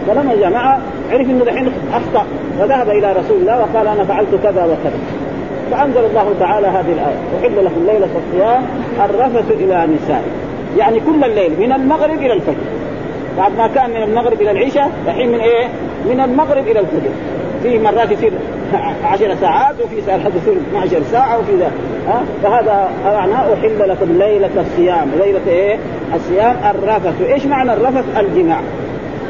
فلما 0.08 0.36
جامعها 0.36 0.80
عرف 1.12 1.30
إنه 1.30 1.46
دحين 1.46 1.72
أخطأ 1.94 2.26
فذهب 2.60 2.90
إلى 2.90 3.12
رسول 3.12 3.38
الله 3.38 3.60
وقال 3.60 3.88
أنا 3.88 4.04
فعلت 4.04 4.36
كذا 4.44 4.64
وكذا. 4.66 5.00
فأنزل 5.72 6.06
الله 6.06 6.34
تعالى 6.40 6.68
هذه 6.68 6.92
الآية. 6.94 7.16
أحل 7.40 7.66
لكم 7.66 7.86
ليلة 7.86 8.10
الصيام 8.28 8.64
الرفث 9.06 9.52
إلى 9.52 9.88
نساء 9.96 10.24
يعني 10.78 11.00
كل 11.00 11.24
الليل 11.24 11.52
من 11.60 11.72
المغرب 11.72 12.18
إلى 12.18 12.34
الفجر. 12.34 12.66
بعد 13.38 13.52
ما 13.58 13.68
كان 13.68 13.90
من 13.90 14.04
المغرب 14.04 14.42
إلى 14.42 14.52
العشاء 14.52 14.92
الحين 15.08 15.32
من 15.32 15.40
إيه؟ 15.40 15.68
من 16.10 16.20
المغرب 16.20 16.68
إلى 16.68 16.80
الفجر. 16.80 17.10
في 17.64 17.80
مرات 17.80 18.12
يصير 18.12 18.32
عشر 19.04 19.36
ساعات 19.42 19.76
وفي 19.84 20.02
ساعات 20.02 20.22
يصير 20.42 20.58
12 20.70 21.04
ساعة 21.12 21.40
وفي 21.40 21.56
ذا 21.56 21.72
ها؟ 22.08 22.24
فهذا 22.44 22.90
معناه 23.06 23.54
أحل 23.54 23.90
لكم 23.90 24.12
ليلة 24.12 24.50
الصيام. 24.58 25.12
ليلة 25.20 25.42
إيه؟ 25.48 25.78
الصيام 26.16 26.56
الرفث. 26.70 27.22
إيش 27.22 27.46
معنى 27.46 27.74
الرفث؟ 27.74 28.20
الجماع. 28.20 28.60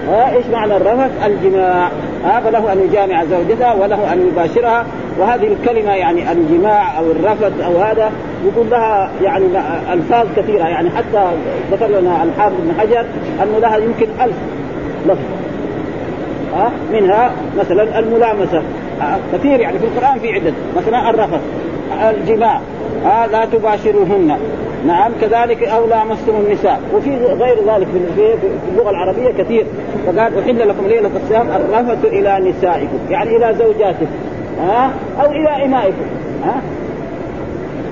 ها؟ 0.10 0.36
إيش 0.36 0.46
معنى 0.46 0.78
الرفث؟ 0.78 1.12
الجماع. 1.26 1.90
ها؟ 2.26 2.40
فله 2.40 2.74
أن 2.74 2.80
يجامع 2.80 3.24
زوجته 3.24 3.76
وله 3.76 4.14
أن 4.14 4.28
يباشرها. 4.28 4.86
وهذه 5.20 5.48
الكلمة 5.48 5.92
يعني 5.92 6.32
الجماع 6.32 6.98
أو 6.98 7.12
الرفث 7.12 7.62
أو 7.66 7.78
هذا 7.78 8.12
يقول 8.46 8.70
لها 8.70 9.10
يعني 9.22 9.46
ألفاظ 9.94 10.28
كثيرة. 10.38 10.68
يعني 10.68 10.90
حتى 10.90 11.32
ذكر 11.72 11.88
لنا 11.88 12.24
الحافظ 12.24 12.56
بن 12.60 12.80
حجر 12.80 13.06
أنه 13.44 13.60
لها 13.60 13.78
يمكن 13.78 14.08
ألف 14.22 14.36
لفظ. 15.06 15.20
ها؟ 16.56 16.72
منها 16.94 17.32
مثلا 17.58 18.00
الملامسة. 18.00 18.62
كثير 19.34 19.60
يعني 19.60 19.80
في 19.80 19.86
القرآن 19.86 20.20
في 20.20 20.34
عده 20.34 20.54
مثلا 20.78 21.10
الرفث 21.10 21.42
الجماع 22.10 22.60
ها 23.06 23.28
لا 23.28 23.46
تباشروهن. 23.46 24.38
نعم 24.88 25.12
كذلك 25.22 25.64
أو 25.64 25.88
لامستم 25.88 26.34
النساء. 26.46 26.82
وفي 26.94 27.10
غير 27.16 27.58
ذلك 27.68 27.88
في 28.16 28.36
اللغة 28.72 28.90
العربية 28.90 29.44
كثير. 29.44 29.66
فقال 30.06 30.40
أحل 30.40 30.70
لكم 30.70 30.88
ليلة 30.88 31.10
الصيام 31.24 31.48
الرفث 31.50 32.06
إلى 32.06 32.52
نسائكم 32.52 32.98
يعني 33.10 33.38
إلى 33.38 33.56
زوجاتكم 33.60 34.06
ها 34.62 34.92
أو 35.22 35.32
إلى 35.32 35.66
إمائكم 35.66 36.06
ها 36.46 36.62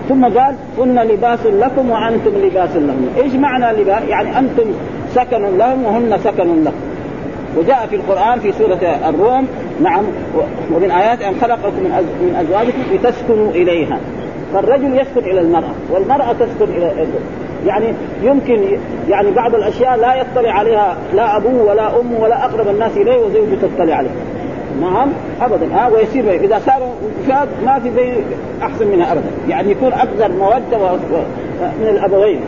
ثم 0.10 0.26
قال 0.26 0.56
هن 0.78 1.00
لباس 1.00 1.40
لكم 1.46 1.90
وأنتم 1.90 2.32
لباس 2.44 2.76
لهم 2.76 3.08
إيش 3.24 3.34
معنى 3.34 3.82
لباس؟ 3.82 4.04
يعني 4.10 4.40
أنتم 4.40 4.66
سكن 5.16 5.58
لهم 5.58 5.86
وهن 5.86 6.18
سكن 6.24 6.64
لكم. 6.64 6.93
وجاء 7.58 7.88
في 7.90 7.96
القرآن 7.96 8.40
في 8.40 8.52
سورة 8.52 8.80
الروم 9.10 9.48
نعم 9.82 10.04
ومن 10.74 10.92
آيات 10.92 11.22
أن 11.22 11.36
خلقكم 11.42 11.84
من 12.22 12.36
أزواجكم 12.36 12.80
لتسكنوا 12.94 13.52
إليها. 13.52 14.00
فالرجل 14.54 15.00
يسكن 15.00 15.32
إلى 15.32 15.42
المرأة 15.42 15.74
والمرأة 15.92 16.34
تسكن 16.34 16.74
إلى 16.74 17.08
يعني 17.66 17.94
يمكن 18.24 18.78
يعني 19.10 19.32
بعض 19.32 19.56
الأشياء 19.56 19.96
لا 19.96 20.16
يطلع 20.16 20.52
عليها 20.52 20.98
لا 21.14 21.38
ابوه 21.38 21.64
ولا 21.64 22.00
امه 22.00 22.20
ولا 22.20 22.46
أقرب 22.46 22.68
الناس 22.68 22.98
إليه 22.98 23.18
وزوجته 23.18 23.68
تطلع 23.76 23.96
عليه. 23.96 24.10
نعم 24.82 25.10
ابدا. 25.42 25.76
ها 25.76 25.88
ويصير 25.88 26.34
إذا 26.34 26.60
صاروا 26.66 26.92
فاد 27.28 27.48
ما 27.66 27.80
في 27.80 27.92
زي 27.92 28.14
أحسن 28.62 28.88
منها 28.88 29.12
ابدا. 29.12 29.28
يعني 29.50 29.72
يكون 29.72 29.94
أكثر 29.94 30.32
موده 30.32 30.78
و... 30.78 30.86
و... 30.86 31.22
من 31.82 31.88
الأبوين. 31.88 32.40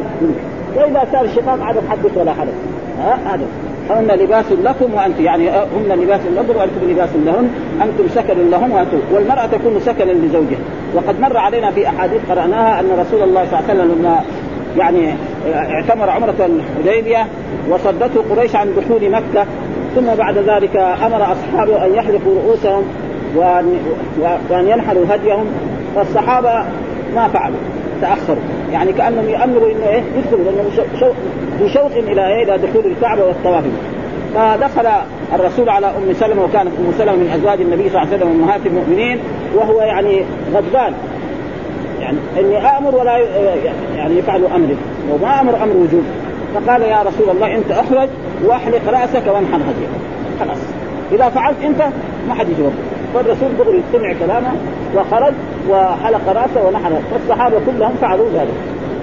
وإذا 0.75 1.07
صار 1.11 1.21
الشقاق 1.21 1.61
عدد 1.61 1.81
حدث 1.89 2.17
ولا 2.17 2.33
حدث. 2.33 2.53
ها 2.99 3.17
هذا. 3.25 3.45
هن 3.89 4.07
لباس 4.07 4.45
لكم 4.63 4.93
وأنتم 4.93 5.23
يعني 5.23 5.49
هن 5.49 5.99
لباس 6.01 6.21
لكم 6.37 6.57
وأنتم 6.57 6.89
لباس 6.89 7.09
لهن. 7.25 7.49
أنتم 7.81 8.07
سكن 8.15 8.49
لهم 8.49 8.71
وأنتم 8.71 8.97
والمرأة 9.11 9.45
تكون 9.45 9.79
سكنا 9.79 10.11
لزوجها. 10.11 10.59
وقد 10.93 11.19
مر 11.19 11.37
علينا 11.37 11.71
في 11.71 11.87
أحاديث 11.89 12.21
قرأناها 12.29 12.79
أن 12.79 12.85
رسول 12.99 13.23
الله 13.23 13.45
صلى 13.45 13.59
الله 13.59 13.69
عليه 13.69 13.79
وسلم 13.79 13.99
لما 13.99 14.21
يعني 14.77 15.13
اعتمر 15.53 16.09
عمرة 16.09 16.35
الحديبية 16.39 17.27
وصدته 17.69 18.23
قريش 18.29 18.55
عن 18.55 18.67
دخول 18.77 19.11
مكة 19.11 19.45
ثم 19.95 20.15
بعد 20.17 20.37
ذلك 20.37 20.75
أمر 20.77 21.31
أصحابه 21.31 21.85
أن 21.85 21.93
يحلقوا 21.95 22.35
رؤوسهم 22.45 22.83
وان 23.35 23.77
وأن 24.49 24.67
ينحروا 24.67 25.05
هديهم 25.09 25.45
فالصحابه 25.95 26.65
ما 27.15 27.27
فعلوا 27.27 27.57
تأخروا. 28.01 28.43
يعني 28.75 28.93
كأنهم 28.93 29.29
يامروا 29.29 29.71
إنه 29.71 29.87
إيه 29.87 30.03
يدخلوا 30.17 30.43
لانهم 30.45 30.69
في 31.59 31.69
شوق 31.69 31.91
إلى 31.91 32.27
إيه 32.27 32.43
إلى 32.43 32.67
دخول 32.67 32.85
الكعبة 32.85 33.23
والطواف. 33.23 33.63
فدخل 34.35 34.87
الرسول 35.33 35.69
على 35.69 35.87
أم 35.87 36.13
سلمة 36.13 36.43
وكانت 36.43 36.71
أم 36.79 36.93
سلمة 36.97 37.15
من 37.15 37.31
أزواج 37.35 37.61
النبي 37.61 37.89
صلى 37.89 38.01
الله 38.01 38.13
عليه 38.13 38.17
وسلم 38.17 38.41
أمهات 38.41 38.61
المؤمنين 38.65 39.19
وهو 39.55 39.81
يعني 39.81 40.23
غضبان. 40.53 40.93
يعني 42.01 42.17
إني 42.39 42.57
آمر 42.77 42.95
ولا 42.95 43.17
يعني 43.95 44.17
يفعل 44.17 44.45
أمري 44.55 44.77
وما 45.11 45.41
آمر 45.41 45.63
أمر 45.63 45.75
وجوب 45.77 46.03
فقال 46.53 46.81
يا 46.81 47.01
رسول 47.01 47.29
الله 47.29 47.55
أنت 47.55 47.71
أخرج 47.71 48.09
واحلق 48.45 48.81
رأسك 48.87 49.27
وانحر 49.27 49.55
هديك. 49.55 49.89
خلاص. 50.39 50.57
إذا 51.11 51.29
فعلت 51.29 51.57
أنت 51.63 51.81
ما 52.27 52.33
حد 52.33 52.49
يجاوب 52.49 52.73
فالرسول 53.15 53.57
دغري 53.57 53.83
سمع 53.93 54.13
كلامه 54.13 54.51
وخرج 54.95 55.33
وحلق 55.69 56.27
رأسه 56.27 56.67
ونحر 56.67 56.91
فالصحابه 57.11 57.57
كلهم 57.65 57.95
فعلوا 58.01 58.29
ذلك. 58.33 58.53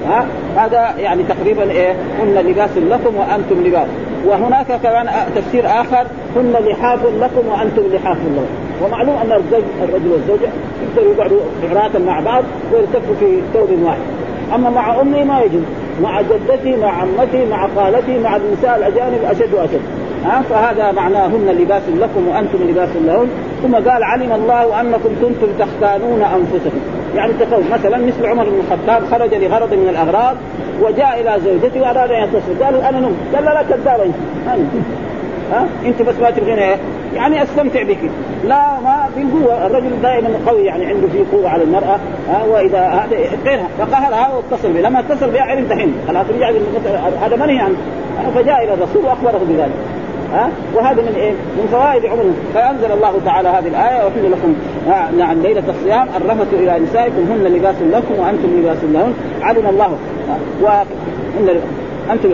ها؟ 0.06 0.26
هذا 0.56 0.94
يعني 0.98 1.22
تقريبا 1.22 1.70
إيه؟ 1.70 1.92
هن 1.92 2.34
لباس 2.46 2.70
لكم 2.76 3.16
وأنتم 3.16 3.66
لباس. 3.66 3.88
وهناك 4.26 4.80
كمان 4.82 5.08
تفسير 5.36 5.66
آخر 5.66 6.06
هن 6.36 6.54
لحاف 6.66 7.00
لكم 7.20 7.48
وأنتم 7.48 7.82
لحاف 7.94 8.16
لهم. 8.16 8.46
ومعلوم 8.84 9.16
أن 9.16 9.32
الزوج 9.32 9.62
الرجل 9.82 10.12
والزوجة 10.12 10.48
يقدروا 10.82 11.14
يقعدوا 11.14 11.40
عراة 11.70 11.98
مع 12.06 12.20
بعض 12.20 12.44
ويلتفوا 12.72 13.14
في 13.20 13.40
ثوب 13.54 13.68
واحد. 13.82 14.00
أما 14.54 14.70
مع 14.70 15.00
أمي 15.00 15.24
ما 15.24 15.40
يجوز. 15.40 15.62
مع 16.02 16.20
جدتي 16.20 16.76
مع 16.76 16.88
عمتي 16.88 17.44
مع 17.50 17.68
خالتي 17.76 18.18
مع 18.18 18.36
النساء 18.36 18.76
الأجانب 18.76 19.24
أشد 19.24 19.54
وأشد. 19.54 19.80
ها؟ 20.24 20.42
فهذا 20.42 20.92
معناهن 20.92 21.56
لباس 21.60 21.82
لكم 21.88 22.28
وأنتم 22.28 22.58
لباس 22.70 22.88
لهن. 23.06 23.28
ثم 23.62 23.74
قال 23.74 24.02
علم 24.02 24.32
الله 24.32 24.80
أنكم 24.80 25.10
كنتم 25.22 25.52
تختانون 25.58 26.22
أنفسكم. 26.22 26.80
يعني 27.16 27.32
تخوف 27.32 27.72
مثلا 27.72 27.98
مثل 27.98 28.26
عمر 28.26 28.44
بن 28.44 28.60
الخطاب 28.60 29.04
خرج 29.10 29.34
لغرض 29.34 29.74
من 29.74 29.88
الأغراض 29.88 30.36
وجاء 30.82 31.20
إلى 31.20 31.40
زوجته 31.44 31.80
وأراد 31.80 32.10
أن 32.10 32.24
يتصل. 32.24 32.64
قال 32.64 32.82
أنا 32.82 33.00
نمت. 33.00 33.34
قال 33.34 33.44
لا 33.44 33.62
لا 33.84 34.04
أنت. 34.04 34.14
ها؟ 35.52 35.66
أنت 35.86 36.02
بس 36.02 36.14
ما 36.20 36.30
تبغين 36.30 36.78
يعني 37.14 37.42
أستمتع 37.42 37.82
بك. 37.82 37.98
لا 38.44 38.80
ما 38.80 39.08
بالقوه 39.16 39.66
الرجل 39.66 39.90
دائما 40.02 40.28
قوي 40.46 40.64
يعني 40.64 40.86
عنده 40.86 41.08
في 41.08 41.24
قوة 41.32 41.48
على 41.48 41.62
المرأة 41.62 41.98
ها 42.28 42.44
وإذا 42.44 42.78
هذا 42.78 43.16
غيرها. 43.44 43.68
فقهرها 43.78 44.30
واتصل 44.34 44.72
بها 44.72 44.82
لما 44.82 45.00
اتصل 45.00 45.30
بها 45.30 45.42
علم 45.42 45.64
دحين 45.64 45.94
خلاص 46.08 46.26
رجع 46.36 46.50
هذا 47.26 47.36
منهي 47.36 47.58
عنه. 47.58 47.76
فجاء 48.34 48.64
إلى 48.64 48.74
الرسول 48.74 49.04
وأخبره 49.04 49.40
بذلك 49.48 49.72
ها. 50.32 50.50
وهذا 50.74 51.02
من 51.02 51.14
إيه؟ 51.16 51.30
من 51.30 51.68
فوائد 51.72 52.06
عمر 52.06 52.24
فأنزل 52.54 52.92
الله 52.92 53.20
تعالى 53.24 53.48
هذه 53.48 53.68
الآية 53.68 54.06
وحل 54.06 54.30
لكم 54.32 54.54
نعم 55.18 55.42
ليلة 55.42 55.62
الصيام 55.68 56.08
الرفث 56.16 56.54
إلى 56.54 56.78
نسائكم 56.78 57.22
هن 57.30 57.44
لباس 57.44 57.74
لكم 57.82 58.14
وأنتم 58.18 58.48
لباس 58.60 58.78
لهن. 58.84 59.14
علم 59.42 59.66
الله. 59.66 59.96
و 60.62 60.68
أنتم 62.12 62.30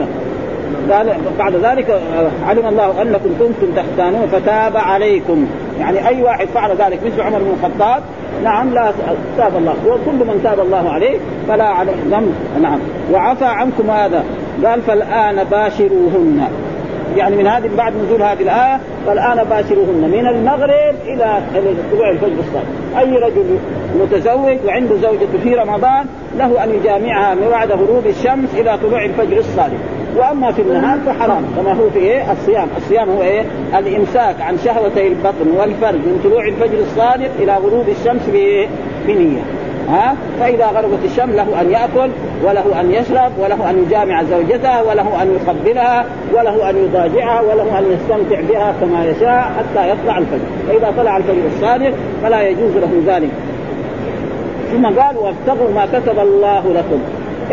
قال 0.92 1.14
بعد 1.38 1.54
ذلك 1.54 2.00
علم 2.46 2.68
الله 2.68 3.02
أنكم 3.02 3.30
كنتم 3.38 3.72
تختانون 3.76 4.26
فتاب 4.32 4.76
عليكم. 4.76 5.46
يعني 5.80 6.08
أي 6.08 6.22
واحد 6.22 6.46
فعل 6.46 6.70
ذلك 6.70 6.98
مثل 7.06 7.20
عمر 7.20 7.38
بن 7.38 7.52
الخطاب 7.58 8.02
نعم 8.44 8.74
لا 8.74 8.92
تاب 9.36 9.56
الله. 9.56 9.74
وكل 9.86 10.26
من 10.26 10.40
تاب 10.44 10.60
الله 10.60 10.90
عليه 10.90 11.18
فلا 11.48 11.64
عليه 11.64 11.92
ذنب. 12.10 12.34
نعم. 12.62 12.78
وعفى 13.12 13.44
عنكم 13.44 13.90
هذا. 13.90 14.24
قال 14.64 14.82
فالآن 14.82 15.44
باشروهن. 15.44 16.48
يعني 17.16 17.36
من 17.36 17.46
هذه 17.46 17.70
بعد 17.76 17.92
نزول 17.96 18.22
هذه 18.22 18.42
الآية 18.42 18.80
فالآن 19.06 19.44
باشروهن 19.44 20.10
من 20.10 20.26
المغرب 20.26 20.94
إلى 21.04 21.40
طلوع 21.92 22.10
الفجر 22.10 22.38
الصادق 22.38 22.98
أي 22.98 23.16
رجل 23.16 23.58
متزوج 24.00 24.56
وعنده 24.66 24.96
زوجته 24.96 25.38
في 25.42 25.54
رمضان 25.54 26.06
له 26.38 26.64
أن 26.64 26.70
يجامعها 26.70 27.34
من 27.34 27.48
بعد 27.50 27.72
غروب 27.72 28.06
الشمس 28.06 28.54
إلى 28.54 28.78
طلوع 28.78 29.04
الفجر 29.04 29.38
الصادق 29.38 29.78
وأما 30.16 30.52
في 30.52 30.62
النهار 30.62 30.98
فحرام 31.06 31.44
كما 31.56 31.72
هو 31.72 31.90
في 31.90 31.98
إيه؟ 31.98 32.32
الصيام، 32.32 32.68
الصيام 32.76 33.10
هو 33.10 33.22
إيه؟ 33.22 33.44
الإمساك 33.78 34.40
عن 34.40 34.58
شهوتي 34.64 35.06
البطن 35.06 35.50
والفرج 35.58 35.94
من 35.94 36.20
طلوع 36.24 36.48
الفجر 36.48 36.78
الصادق 36.78 37.30
إلى 37.38 37.56
غروب 37.56 37.88
الشمس 37.88 38.22
بنية. 39.06 39.40
ها؟ 39.88 40.16
فإذا 40.40 40.66
غربت 40.66 41.04
الشمس 41.04 41.34
له 41.34 41.60
أن 41.60 41.70
يأكل 41.70 42.10
وله 42.44 42.80
أن 42.80 42.92
يشرب 42.92 43.32
وله 43.38 43.70
أن 43.70 43.82
يجامع 43.86 44.22
زوجته 44.22 44.82
وله 44.82 45.22
أن 45.22 45.38
يقبلها 45.40 46.04
وله 46.34 46.70
أن 46.70 46.76
يضاجعها 46.76 47.40
وله 47.40 47.78
أن 47.78 47.84
يستمتع 47.92 48.40
بها 48.40 48.74
كما 48.80 49.04
يشاء 49.04 49.52
حتى 49.58 49.90
يطلع 49.90 50.18
الفجر. 50.18 50.44
فإذا 50.68 50.94
طلع 50.96 51.16
الفجر 51.16 51.46
الصادق 51.56 51.92
فلا 52.22 52.48
يجوز 52.48 52.76
له 52.76 53.02
ذلك. 53.06 53.30
ثم 54.72 54.86
قال 54.86 55.16
وابتغوا 55.16 55.70
ما 55.74 55.86
كتب 55.86 56.18
الله 56.18 56.72
لكم. 56.74 57.00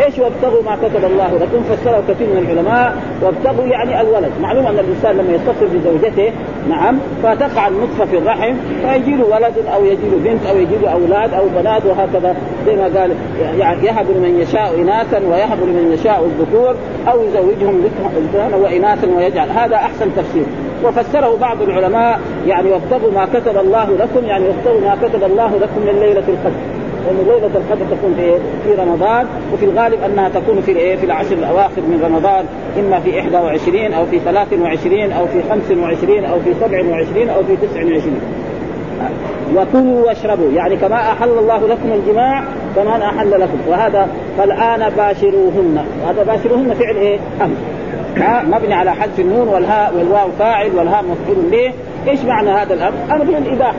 إيش 0.04 0.18
وابتغوا 0.18 0.62
ما 0.62 0.76
كتب 0.76 1.04
الله 1.04 1.34
لكم؟ 1.34 1.62
فسره 1.62 2.02
كثير 2.08 2.26
من 2.26 2.38
العلماء. 2.38 2.96
وابتغوا 3.22 3.66
يعني 3.66 4.00
الولد. 4.00 4.32
معلوم 4.40 4.66
أن 4.66 4.78
الإنسان 4.78 5.16
لما 5.16 5.32
يتصل 5.34 5.66
بزوجته. 5.66 6.32
نعم. 6.68 6.98
فتقع 7.22 7.68
النطفة 7.68 8.04
في 8.04 8.18
الرحم. 8.18 8.54
فيجي 8.82 9.16
له 9.16 9.24
ولد 9.24 9.54
أو 9.74 9.84
يجي 9.84 10.08
له 10.08 10.18
بنت 10.24 10.46
أو 10.46 10.56
يجي 10.56 10.76
له 10.82 10.88
أولاد 10.88 11.34
أو 11.34 11.44
بنات 11.48 11.86
وهكذا. 11.86 12.36
زي 12.66 12.76
ما 12.76 13.00
قال 13.00 13.10
يعني 13.58 13.86
يهب 13.86 14.06
لمن 14.10 14.40
يشاء 14.40 14.80
اناثا 14.80 15.18
ويهب 15.18 15.58
لمن 15.62 15.92
يشاء 15.92 16.24
الذكور 16.24 16.74
أو 17.08 17.22
يزوجهم 17.22 17.82
ذكرانا 17.84 18.56
واناثا 18.56 19.08
ويجعل. 19.16 19.50
هذا 19.50 19.76
أحسن 19.76 20.14
تفسير. 20.16 20.44
وفسره 20.84 21.36
بعض 21.40 21.62
العلماء 21.62 22.20
يعني 22.46 22.70
وابتغوا 22.70 23.12
ما 23.12 23.26
كتب 23.34 23.58
الله 23.58 23.90
لكم 23.90 24.26
يعني 24.26 24.44
وابتغوا 24.48 24.80
ما 24.80 24.96
كتب 25.02 25.24
الله 25.24 25.56
لكم 25.56 25.80
من 25.80 26.00
ليلة 26.00 26.24
القدر. 26.28 26.75
لأن 27.06 27.16
ليلة 27.26 27.46
القدر 27.46 27.96
تكون 27.96 28.14
في 28.16 28.38
في 28.64 28.82
رمضان 28.82 29.26
وفي 29.52 29.64
الغالب 29.64 30.02
أنها 30.02 30.28
تكون 30.28 30.60
في 30.60 30.72
الإيه؟ 30.72 30.96
في 30.96 31.06
العشر 31.06 31.32
الأواخر 31.32 31.80
من 31.80 32.02
رمضان 32.04 32.44
إما 32.78 33.00
في 33.00 33.10
21 33.16 33.92
أو 33.92 34.06
في 34.06 34.18
23 34.18 35.12
أو 35.12 35.26
في 35.26 35.42
25 35.50 36.24
أو 36.24 36.40
في 36.40 36.54
27 36.60 37.28
أو 37.28 37.42
في 37.42 37.56
29 37.56 38.20
وكلوا 39.54 40.06
واشربوا 40.06 40.52
يعني 40.52 40.76
كما 40.76 41.12
أحل 41.12 41.28
الله 41.28 41.66
لكم 41.66 41.92
الجماع 41.92 42.44
كما 42.76 43.06
أحل 43.06 43.30
لكم. 43.30 43.58
وهذا 43.68 44.08
فالآن 44.38 44.90
باشروهن. 44.96 45.84
هذا 46.08 46.22
باشروهن 46.22 46.74
فعل 46.74 46.96
إيه؟ 46.96 47.18
أمر. 47.40 47.56
ها؟ 48.16 48.42
مبني 48.42 48.74
على 48.74 48.90
حذف 48.90 49.20
النون 49.20 49.48
والهاء 49.48 49.94
والواو 49.96 50.28
فاعل 50.38 50.70
والهاء 50.76 51.04
مفعول 51.04 51.50
به. 51.50 51.72
إيش 52.10 52.20
معنى 52.24 52.50
هذا 52.50 52.74
الأمر؟ 52.74 52.94
أمر 53.10 53.22
الاباحه 53.22 53.74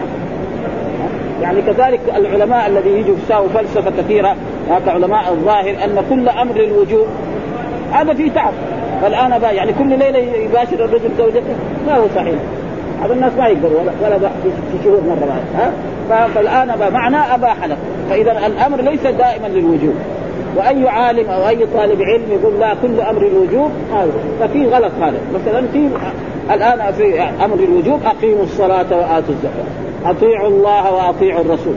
يعني 1.41 1.61
كذلك 1.61 1.99
العلماء 2.15 2.67
الذي 2.67 2.89
يجوا 2.89 3.15
يساووا 3.25 3.47
فلسفة 3.49 3.91
كثيرة 3.97 4.35
كعلماء 4.85 5.31
الظاهر 5.31 5.69
أن 5.69 6.03
كل 6.09 6.29
أمر 6.29 6.55
الوجوب 6.55 7.07
هذا 7.91 8.13
فيه 8.13 8.31
تعب. 8.31 8.53
فالآن 9.01 9.39
بقى 9.39 9.55
يعني 9.55 9.73
كل 9.73 9.89
ليلة 9.89 10.17
يباشر 10.19 10.85
الرجل 10.85 11.09
زوجته 11.17 11.55
ما 11.87 11.97
هو 11.97 12.03
صحيح. 12.15 12.35
هذا 13.03 13.13
الناس 13.13 13.31
ما 13.37 13.47
يقدروا 13.47 13.79
ولا 13.81 13.91
ولا 14.01 14.29
في 14.47 14.83
شهور 14.83 15.01
مرة 15.01 15.27
بعد 15.27 15.71
ها؟ 16.09 16.27
فالآن 16.27 16.77
بقى 16.79 16.91
معنى 16.91 17.17
اباح 17.17 17.65
لك 17.65 17.77
فإذا 18.09 18.31
الأمر 18.47 18.81
ليس 18.81 19.01
دائما 19.01 19.47
للوجوب. 19.47 19.95
وأي 20.55 20.89
عالم 20.89 21.29
أو 21.29 21.47
أي 21.47 21.65
طالب 21.65 22.01
علم 22.01 22.31
يقول 22.31 22.59
لا 22.59 22.75
كل 22.81 23.01
أمر 23.01 23.21
الوجوب 23.21 23.71
هذا 23.93 24.11
ففي 24.39 24.65
غلط 24.65 24.91
هذا. 25.01 25.17
مثلا 25.33 25.67
في 25.73 25.89
الآن 26.53 26.91
في 26.93 27.21
أمر 27.21 27.55
الوجوب 27.55 27.99
أقيموا 28.05 28.43
الصلاة 28.43 28.97
وآتوا 28.97 29.33
الزكاة. 29.33 29.86
أطيعوا 30.09 30.47
الله 30.47 30.93
وأطيعوا 30.93 31.41
الرسول. 31.41 31.73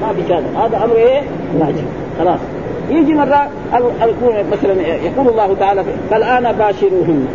ما 0.00 0.12
في 0.12 0.34
هذا 0.34 0.66
هذا 0.66 0.84
أمر 0.84 0.96
إيه؟ 0.96 1.22
واجب. 1.58 1.84
خلاص. 2.18 2.40
يجي 2.90 3.14
مرة 3.14 3.48
مثلا 4.52 4.82
يقول 4.82 5.28
الله 5.28 5.54
تعالى 5.60 5.84
فالآن 6.10 6.52
باشروهن. 6.52 7.28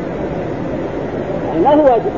يعني 1.47 1.63
ما 1.63 1.73
هو 1.73 1.91
واجب. 1.91 2.11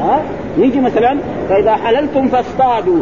ها؟ 0.00 0.22
يجي 0.58 0.80
مثلا 0.80 1.18
فإذا 1.48 1.76
حللتم 1.76 2.28
فاصطادوا. 2.28 3.00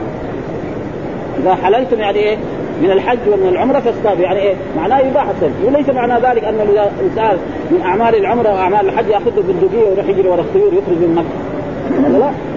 إذا 1.43 1.55
حللتم 1.55 2.01
يعني 2.01 2.19
إيه؟ 2.19 2.37
من 2.83 2.91
الحج 2.91 3.19
ومن 3.33 3.49
العمرة 3.49 3.81
فاصطادوا. 3.81 4.25
يعني 4.25 4.41
إيه؟ 4.41 4.55
معناه 4.77 5.01
إباحة 5.01 5.35
وليس 5.67 5.89
معنى 5.89 6.15
ذلك 6.15 6.45
أن 6.45 6.55
الإنسان 6.55 7.37
من 7.71 7.83
أعمال 7.85 8.15
العمرة 8.15 8.49
وأعمال 8.55 8.89
الحج 8.89 9.09
يأخذ 9.09 9.31
بالبندقية 9.37 9.89
ويروح 9.89 10.09
يجري 10.09 10.29
ورا 10.29 10.41
الطيور 10.41 10.73
يخرج 10.73 10.97
من 10.97 11.15
مكة. 11.15 11.42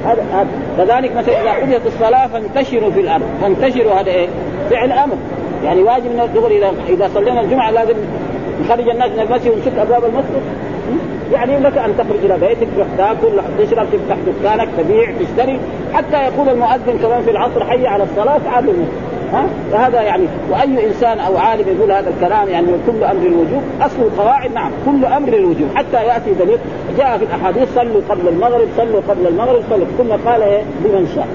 هذا 0.05 0.47
كذلك 0.77 1.15
مثلا 1.15 1.41
إذا 1.41 1.51
قضيت 1.51 1.85
الصلاة 1.85 2.27
فانتشروا 2.27 2.91
في 2.91 2.99
الأرض. 2.99 3.23
فانتشروا 3.41 3.93
هذا 3.93 4.11
إيه؟ 4.11 4.27
فعل 4.69 4.91
أمر. 4.91 5.15
يعني 5.63 5.83
واجب 5.83 6.05
من 6.05 6.19
الظهر 6.19 6.51
اذا 6.51 6.71
إذا 6.89 7.09
صلينا 7.13 7.41
الجمعة 7.41 7.71
لازم 7.71 7.95
نخرج 8.61 8.89
الناس 8.89 9.11
من 9.11 9.19
المسجد 9.19 9.51
ونشق 9.51 9.81
أبواب 9.81 10.05
المسجد. 10.05 10.41
يعني 11.33 11.59
لك 11.59 11.77
أن 11.77 11.97
تخرج 11.97 12.19
إلى 12.23 12.47
بيتك 12.47 12.67
تروح 12.75 12.87
تاكل 12.97 13.41
تشرب 13.59 13.87
تفتح 13.91 14.17
دكانك 14.25 14.69
تبيع 14.77 15.11
تشتري. 15.19 15.59
حتى 15.93 16.17
يقول 16.17 16.49
المؤذن 16.49 16.97
كمان 17.01 17.21
في 17.21 17.31
العصر 17.31 17.65
حي 17.65 17.87
على 17.87 18.03
الصلاة 18.03 18.37
تعالوا 18.37 18.73
ها؟ 19.35 19.45
فهذا 19.71 20.01
يعني 20.01 20.23
وأي 20.51 20.87
إنسان 20.87 21.19
أو 21.19 21.37
عالم 21.37 21.77
يقول 21.77 21.91
هذا 21.91 22.09
الكلام 22.09 22.47
يعني 22.47 22.67
كل 22.87 23.03
أمر 23.03 23.21
الوجوب 23.25 23.61
أصل 23.81 24.01
القواعد 24.01 24.53
نعم 24.53 24.71
كل 24.85 25.05
أمر 25.05 25.27
الوجوب 25.27 25.67
حتى 25.75 26.05
يأتي 26.05 26.33
دليل 26.33 26.57
جاء 26.97 27.17
في 27.17 27.23
الأحاديث 27.23 27.75
صلوا 27.75 28.01
قبل 28.09 28.27
المغرب 28.27 28.67
صلوا 28.77 29.01
قبل 29.09 29.27
المغرب 29.27 29.63
صلوا 29.69 29.85
ثم 29.97 30.29
قال 30.29 30.41
إيه؟ 30.41 30.61
لمن 30.85 31.11
شاء. 31.15 31.27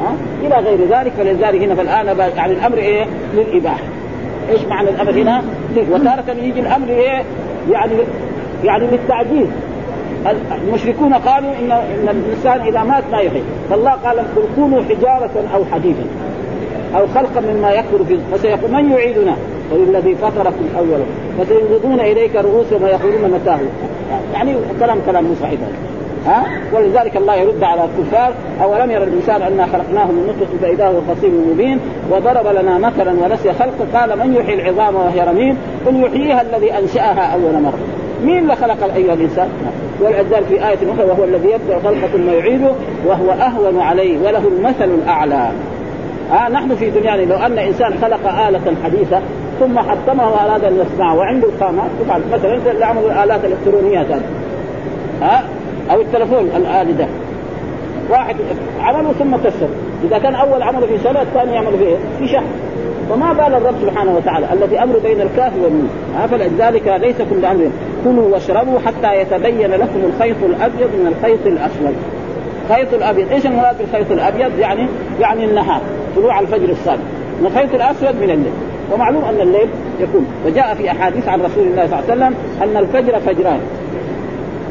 ها؟ 0.00 0.14
إلى 0.46 0.68
غير 0.68 0.88
ذلك 0.88 1.12
فلذلك 1.12 1.62
هنا 1.62 1.74
فالآن 1.74 2.30
يعني 2.36 2.52
الأمر 2.52 2.78
إيه؟ 2.78 3.06
للإباحة. 3.34 3.84
إيش 4.50 4.64
معنى 4.64 4.88
الأمر 4.90 5.12
هنا؟ 5.12 5.42
وتارة 5.90 6.30
يجي 6.30 6.60
الأمر 6.60 6.88
إيه؟ 6.88 7.22
يعني 7.70 7.92
يعني 8.64 8.86
للتعجيز 8.86 9.48
المشركون 10.66 11.14
قالوا 11.14 11.50
ان 11.50 11.72
إن 11.72 12.08
الإنسان 12.08 12.60
إذا 12.60 12.82
مات 12.82 13.04
ما 13.12 13.18
يحيي. 13.18 13.42
فالله 13.70 13.90
قال 13.90 14.18
قل 14.18 14.42
كونوا 14.56 14.82
حجارة 14.82 15.30
أو 15.54 15.64
حديدا. 15.72 16.04
أو 16.96 17.06
خلقا 17.06 17.40
مما 17.40 17.72
يكبر 17.72 18.04
في 18.08 18.18
فسيقول 18.32 18.72
من 18.72 18.90
يعيدنا؟ 18.90 19.36
قل 19.72 19.82
الذي 19.88 20.14
فطركم 20.14 20.64
اول 20.78 21.00
فسينغضون 21.38 22.00
إليك 22.00 22.36
رؤوسهم 22.36 22.82
ويقولون 22.82 23.30
متاه 23.30 23.58
يعني 24.34 24.54
كلام 24.80 24.98
كلام 25.06 25.24
مو 25.24 25.34
صحيح. 25.42 25.60
ها؟ 26.26 26.46
ولذلك 26.72 27.16
الله 27.16 27.34
يرد 27.34 27.62
على 27.62 27.80
الكفار 27.84 28.32
اولم 28.62 28.90
يرى 28.90 29.04
الإنسان 29.04 29.42
انا 29.42 29.66
خلقناه 29.66 30.06
من 30.06 30.26
نطفة 30.28 30.58
فإذا 30.62 30.88
هو 30.88 31.14
خصيم 31.14 31.50
مبين 31.52 31.80
وضرب 32.10 32.46
لنا 32.46 32.78
مثلا 32.78 33.12
ونسي 33.12 33.52
خلقه؟ 33.52 34.00
قال 34.00 34.18
من 34.18 34.34
يحيي 34.34 34.54
العظام 34.54 34.94
وهي 34.94 35.20
رميم؟ 35.20 35.58
قل 35.86 36.04
يحييها 36.04 36.42
الذي 36.42 36.78
أنشأها 36.78 37.34
أول 37.34 37.62
مرة. 37.62 37.78
مين 38.24 38.38
اللي 38.38 38.56
خلق 38.56 38.94
أيها 38.94 39.14
الإنسان؟ 39.14 39.48
ولذلك 40.00 40.44
في 40.48 40.54
آية 40.68 40.92
أخرى 40.94 41.04
وهو 41.04 41.24
الذي 41.24 41.48
يبدأ 41.48 41.78
خلقة 41.78 42.06
ثم 42.06 42.30
يعيده 42.30 42.70
وهو 43.06 43.30
أهون 43.30 43.80
عليه 43.80 44.18
وله 44.18 44.42
المثل 44.48 44.84
الأعلى. 44.84 45.50
آه 46.32 46.48
نحن 46.48 46.74
في 46.74 46.90
دنيانا 46.90 47.22
لو 47.22 47.36
أن 47.36 47.58
إنسان 47.58 47.98
خلق 48.02 48.46
آلة 48.48 48.74
حديثة 48.84 49.20
ثم 49.60 49.78
حطمها 49.78 50.26
وأراد 50.26 50.64
أن 50.64 50.76
يصنعها 50.76 51.14
وعنده 51.14 51.48
خامات 51.60 51.90
مثلا 52.32 52.72
اللي 52.72 52.84
عملوا 52.84 53.12
الآلات 53.12 53.40
الإلكترونية 53.44 54.00
هذه. 54.00 54.20
ها؟ 55.22 55.44
أو 55.90 56.00
التلفون 56.00 56.50
الآلي 56.56 56.92
ده. 56.92 57.06
واحد 58.10 58.36
عمله 58.80 59.12
ثم 59.12 59.36
كسر. 59.36 59.68
إذا 60.04 60.18
كان 60.18 60.34
أول 60.34 60.62
عمله 60.62 60.86
في 60.86 60.98
سنه 60.98 61.22
الثاني 61.22 61.52
يعمل 61.52 61.78
في؟ 61.78 61.96
في 62.18 62.32
شهر. 62.32 62.44
فما 63.10 63.32
بال 63.32 63.54
الرب 63.54 63.74
سبحانه 63.82 64.16
وتعالى 64.16 64.46
الذي 64.52 64.82
أمر 64.82 64.98
بين 64.98 65.20
الكاف 65.20 65.52
والنون 65.62 65.88
فلذلك 66.30 66.88
ليس 67.00 67.16
كل 67.16 67.44
أمر. 67.44 67.70
كلوا 68.04 68.28
واشربوا 68.32 68.78
حتى 68.86 69.20
يتبين 69.20 69.70
لكم 69.70 70.00
الخيط 70.04 70.36
الأبيض 70.42 70.88
من 70.88 71.14
الخيط 71.16 71.46
الأسود. 71.46 71.94
الخيط 72.70 72.94
الأبيض. 72.94 73.32
إيش 73.32 73.46
المراد 73.46 73.78
بالخيط 73.78 74.10
الأبيض؟ 74.10 74.58
يعني 74.58 74.86
يعني 75.20 75.44
النهار. 75.44 75.80
طلوع 76.16 76.40
الفجر 76.40 76.68
الصادق 76.68 77.02
والخيط 77.42 77.74
الأسود 77.74 78.14
من 78.22 78.30
الليل. 78.30 78.52
ومعلوم 78.92 79.24
أن 79.24 79.40
الليل 79.40 79.68
يكون. 80.00 80.26
وجاء 80.46 80.74
في 80.74 80.90
أحاديث 80.90 81.28
عن 81.28 81.40
رسول 81.40 81.66
الله 81.66 81.86
صلى 81.86 81.98
الله 81.98 82.10
عليه 82.10 82.12
وسلم 82.12 82.34
أن 82.62 82.76
الفجر 82.76 83.20
فجران. 83.20 83.60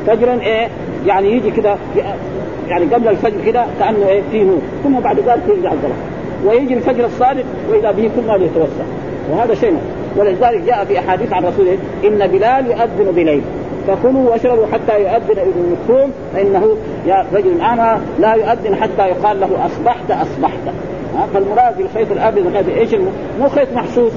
فجرا 0.08 0.40
إيه؟ 0.42 0.68
يعني 1.06 1.32
يجي 1.32 1.52
كده 1.52 1.76
يعني 2.68 2.86
قبل 2.86 3.08
الفجر 3.08 3.38
كده 3.46 3.66
كأنه 3.80 4.08
إيه؟ 4.08 4.22
في 4.32 4.44
نور. 4.44 4.60
ثم 4.84 5.00
بعد 5.00 5.20
ذلك 5.20 5.42
يرجع 5.48 5.72
الظلام 5.72 5.98
ويجي 6.46 6.74
الفجر 6.74 7.06
الصادق 7.06 7.44
وإذا 7.70 7.92
به 7.92 8.10
كل 8.16 8.28
ما 8.28 8.36
يتوسع. 8.36 8.84
وهذا 9.32 9.54
شيء. 9.54 9.78
ولذلك 10.18 10.62
جاء 10.68 10.86
في 10.86 11.00
أحاديث 11.00 11.34
عن 11.34 11.46
رسول 11.46 11.68
إن 12.06 12.28
بلال 12.28 12.68
يؤذن 12.68 13.12
بليل. 13.16 13.42
فكلوا 13.88 14.32
واشربوا 14.32 14.66
حتى 14.74 15.02
يؤذن 15.02 15.40
ابن 15.40 15.76
مكتوم 15.76 16.12
فإنه 16.34 16.78
يا 17.06 17.26
رجل 17.34 17.62
اعمى 17.62 18.00
لا 18.20 18.34
يؤذن 18.34 18.76
حتى 18.76 19.08
يقال 19.08 19.40
له 19.40 19.66
أصبحت 19.66 20.12
أصبحت. 20.12 20.60
فالمراد 21.34 21.78
بالخيط 21.78 22.12
الأبيض 22.12 22.70
إيش 22.78 22.94
مو 23.40 23.50
خيط 23.50 23.68
محسوس. 23.74 24.12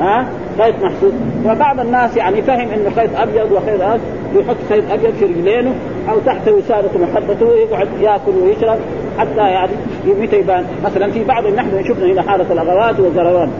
ها؟ 0.00 0.26
خيط 0.58 0.74
محسوس. 0.82 1.12
وبعض 1.46 1.80
الناس 1.80 2.16
يعني 2.16 2.42
فهم 2.42 2.68
إنه 2.68 2.90
خيط 2.96 3.10
أبيض 3.16 3.52
وخيط 3.52 3.80
أسود. 3.80 4.00
يحط 4.34 4.56
خيط 4.68 4.84
أبيض 4.92 5.14
في 5.14 5.24
رجلينه 5.24 5.74
أو 6.10 6.18
تحت 6.26 6.48
وسادة 6.48 6.98
محبته 6.98 7.46
ويقعد 7.46 7.88
يأكل 8.00 8.32
ويشرب 8.42 8.78
حتى 9.18 9.40
يعني 9.40 9.72
متى 10.06 10.36
يبان. 10.36 10.64
مثلا 10.84 11.10
في 11.10 11.24
بعض 11.24 11.46
نحن 11.46 11.84
شفنا 11.84 12.06
هنا 12.12 12.22
حالة 12.22 12.52
الأغوات 12.52 13.00
والزروان. 13.00 13.50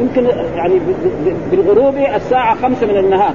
يمكن 0.00 0.28
يعني 0.56 0.80
بالغروب 1.50 1.94
الساعة 2.14 2.54
خمسة 2.54 2.86
من 2.86 2.96
النهار. 2.96 3.34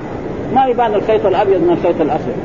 ما 0.56 0.65
يبان 0.65 0.93
الخيط 0.93 1.25
الأبيض 1.25 1.62
من 1.62 1.69
الخيط 1.69 2.01
الأسود. 2.01 2.36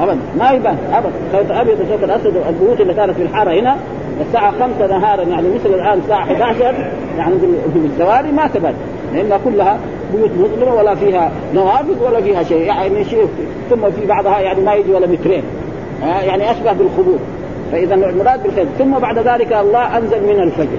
ابدا. 0.00 0.18
ما 0.38 0.50
يبان. 0.50 0.78
ابدا. 0.92 1.12
الخيط 1.32 1.50
الابيض 1.50 1.80
والخيط 1.80 2.02
الأسود 2.02 2.36
البيوت 2.48 2.80
اللي 2.80 2.94
كانت 2.94 3.16
في 3.16 3.22
الحارة 3.22 3.60
هنا 3.60 3.76
الساعة 4.20 4.50
خمسة 4.50 4.98
نهارا 4.98 5.22
يعني 5.22 5.48
مثل 5.48 5.74
الآن 5.74 5.98
الساعة 5.98 6.22
11 6.22 6.74
يعني 7.18 7.34
بالزواري 7.74 8.32
ما 8.32 8.46
تبان 8.46 8.74
لأنها 9.14 9.38
كلها 9.44 9.78
بيوت 10.14 10.30
مظلمة 10.30 10.74
ولا 10.74 10.94
فيها 10.94 11.32
نوافذ 11.54 12.02
ولا 12.04 12.20
فيها 12.20 12.42
شيء. 12.42 12.62
يعني 12.62 13.04
شيء 13.04 13.28
ثم 13.70 13.90
في 13.90 14.06
بعضها 14.06 14.40
يعني 14.40 14.60
ما 14.60 14.74
يجي 14.74 14.92
ولا 14.92 15.06
مترين 15.06 15.42
يعني 16.02 16.50
أشبه 16.50 16.72
بالخبور 16.72 17.18
فإذا 17.72 17.94
المراد 17.94 18.42
بالخير. 18.42 18.66
ثم 18.78 18.98
بعد 18.98 19.18
ذلك 19.18 19.52
الله 19.52 19.98
أنزل 19.98 20.22
من 20.22 20.40
الفجر. 20.42 20.78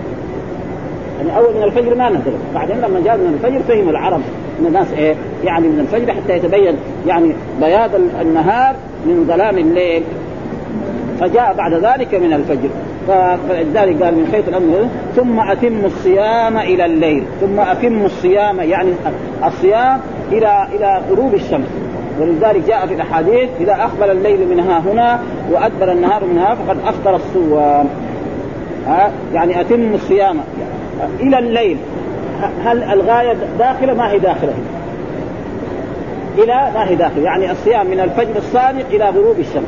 يعني 1.18 1.38
أول 1.38 1.56
من 1.56 1.64
الفجر 1.64 1.96
ما 1.96 2.10
نزل. 2.10 2.34
بعدين 2.56 2.78
لما 2.78 3.00
جاء 3.06 3.18
من 3.18 3.34
الفجر 3.34 3.60
فهم 3.60 3.90
العرب 3.90 4.22
إن 4.60 4.66
الناس 4.66 4.94
إيه 4.94 5.16
يعني 5.44 5.68
من 5.68 5.80
الفجر 5.80 6.14
حتى 6.14 6.38
يتبين 6.38 6.76
يعني 7.08 7.34
بياض 7.62 7.92
النهار 8.22 8.76
من 9.06 9.26
ظلام 9.28 9.58
الليل. 9.58 10.04
فجاء 11.20 11.54
بعد 11.58 11.74
ذلك 11.74 12.16
من 12.16 12.34
الفجر. 12.34 12.70
فلذلك 13.08 14.04
قال 14.04 14.16
من 14.16 14.30
خيط 14.32 14.48
الأمر 14.48 14.88
ثم 15.16 15.40
أتم 15.40 15.86
الصيام 15.86 16.58
إلى 16.58 16.86
الليل. 16.86 17.24
ثم 17.42 17.60
أتم 17.60 18.06
الصيام 18.06 18.60
يعني 18.60 18.92
الصيام 19.46 20.00
إلى 20.32 20.68
إلى 20.76 21.02
غروب 21.10 21.34
الشمس. 21.34 21.68
ولذلك 22.20 22.68
جاء 22.68 22.88
في 22.88 22.94
الأحاديث 22.94 23.50
إذا 23.60 23.74
أقبل 23.74 24.12
الليل 24.12 24.48
منها 24.48 24.80
هنا 24.80 25.20
وأدبر 25.52 25.92
النهار 25.92 26.26
منها 26.26 26.56
فقد 26.56 26.78
أفطر 26.88 27.16
الصوام. 27.16 27.88
ها؟ 28.88 29.12
يعني 29.34 29.62
أتم 29.62 29.94
الصيام 29.94 30.38
إلى 31.20 31.40
الليل. 31.40 31.78
هل 32.66 32.84
الغاية 32.84 33.36
داخلة؟ 33.60 33.94
ما 33.94 34.12
هي 34.12 34.20
داخلة. 34.20 34.54
إلى 36.38 36.72
ما 36.74 36.90
هي 36.90 36.96
داخلة؟ 36.96 37.24
يعني 37.24 37.52
الصيام 37.52 37.88
من 37.88 38.00
الفجر 38.00 38.38
الصادق 38.38 38.86
إلى 38.92 39.10
غروب 39.10 39.40
الشمس. 39.40 39.68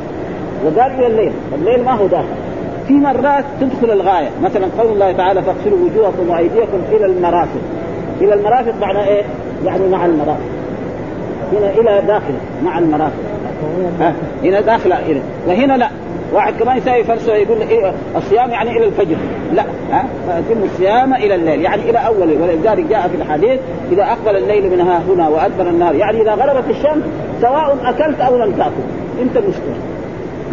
وقال 0.65 0.91
إلى 0.91 1.07
الليل. 1.07 1.31
الليل 1.55 1.85
ما 1.85 1.91
هو 1.91 2.07
داخل. 2.07 2.46
في 2.87 2.93
مرات 2.93 3.45
تدخل 3.61 3.91
الغاية. 3.91 4.29
مثلا 4.43 4.67
قول 4.79 4.91
الله 4.91 5.11
تعالى 5.11 5.41
فاغسلوا 5.41 5.77
وجوهكم 5.85 6.29
وأيديكم 6.29 6.79
إلى 6.91 7.05
المرافق. 7.05 7.61
إلى 8.21 8.33
المرافق 8.33 8.73
معنى 8.81 9.07
إيه؟ 9.07 9.23
يعني 9.65 9.87
مع 9.87 10.05
المرافق. 10.05 10.47
هنا 11.53 11.69
إلى 11.71 12.07
داخله 12.07 12.37
مع 12.63 12.79
المرافق. 12.79 13.23
هنا 14.43 14.61
داخله 14.61 14.99
إلى. 14.99 15.21
وهنا 15.47 15.77
لا. 15.77 15.89
واحد 16.33 16.53
كمان 16.59 16.77
يساوي 16.77 17.03
فلسفه 17.03 17.33
يقول 17.33 17.61
إيه؟ 17.61 17.93
الصيام 18.17 18.49
يعني 18.49 18.77
إلى 18.77 18.85
الفجر. 18.85 19.15
لا. 19.53 19.63
ها؟ 19.91 20.05
فيتم 20.27 20.63
الصيام 20.63 21.13
إلى 21.13 21.35
الليل 21.35 21.61
يعني 21.61 21.89
إلى 21.89 21.97
اول 21.97 22.41
ولذلك 22.41 22.85
جاء 22.89 23.07
في 23.07 23.15
الحديث 23.15 23.59
إذا 23.91 24.03
أقبل 24.03 24.37
الليل 24.37 24.71
من 24.71 24.81
ها 24.81 25.01
هنا 25.09 25.29
وأدبر 25.29 25.69
النهار. 25.69 25.95
يعني 25.95 26.21
إذا 26.21 26.33
غربت 26.33 26.69
الشمس 26.69 27.03
سواء 27.41 27.77
أكلت 27.83 28.21
أو 28.21 28.37
لم 28.37 28.51
تأكل. 28.51 28.71
أنت 29.21 29.37
المشكلة 29.37 29.75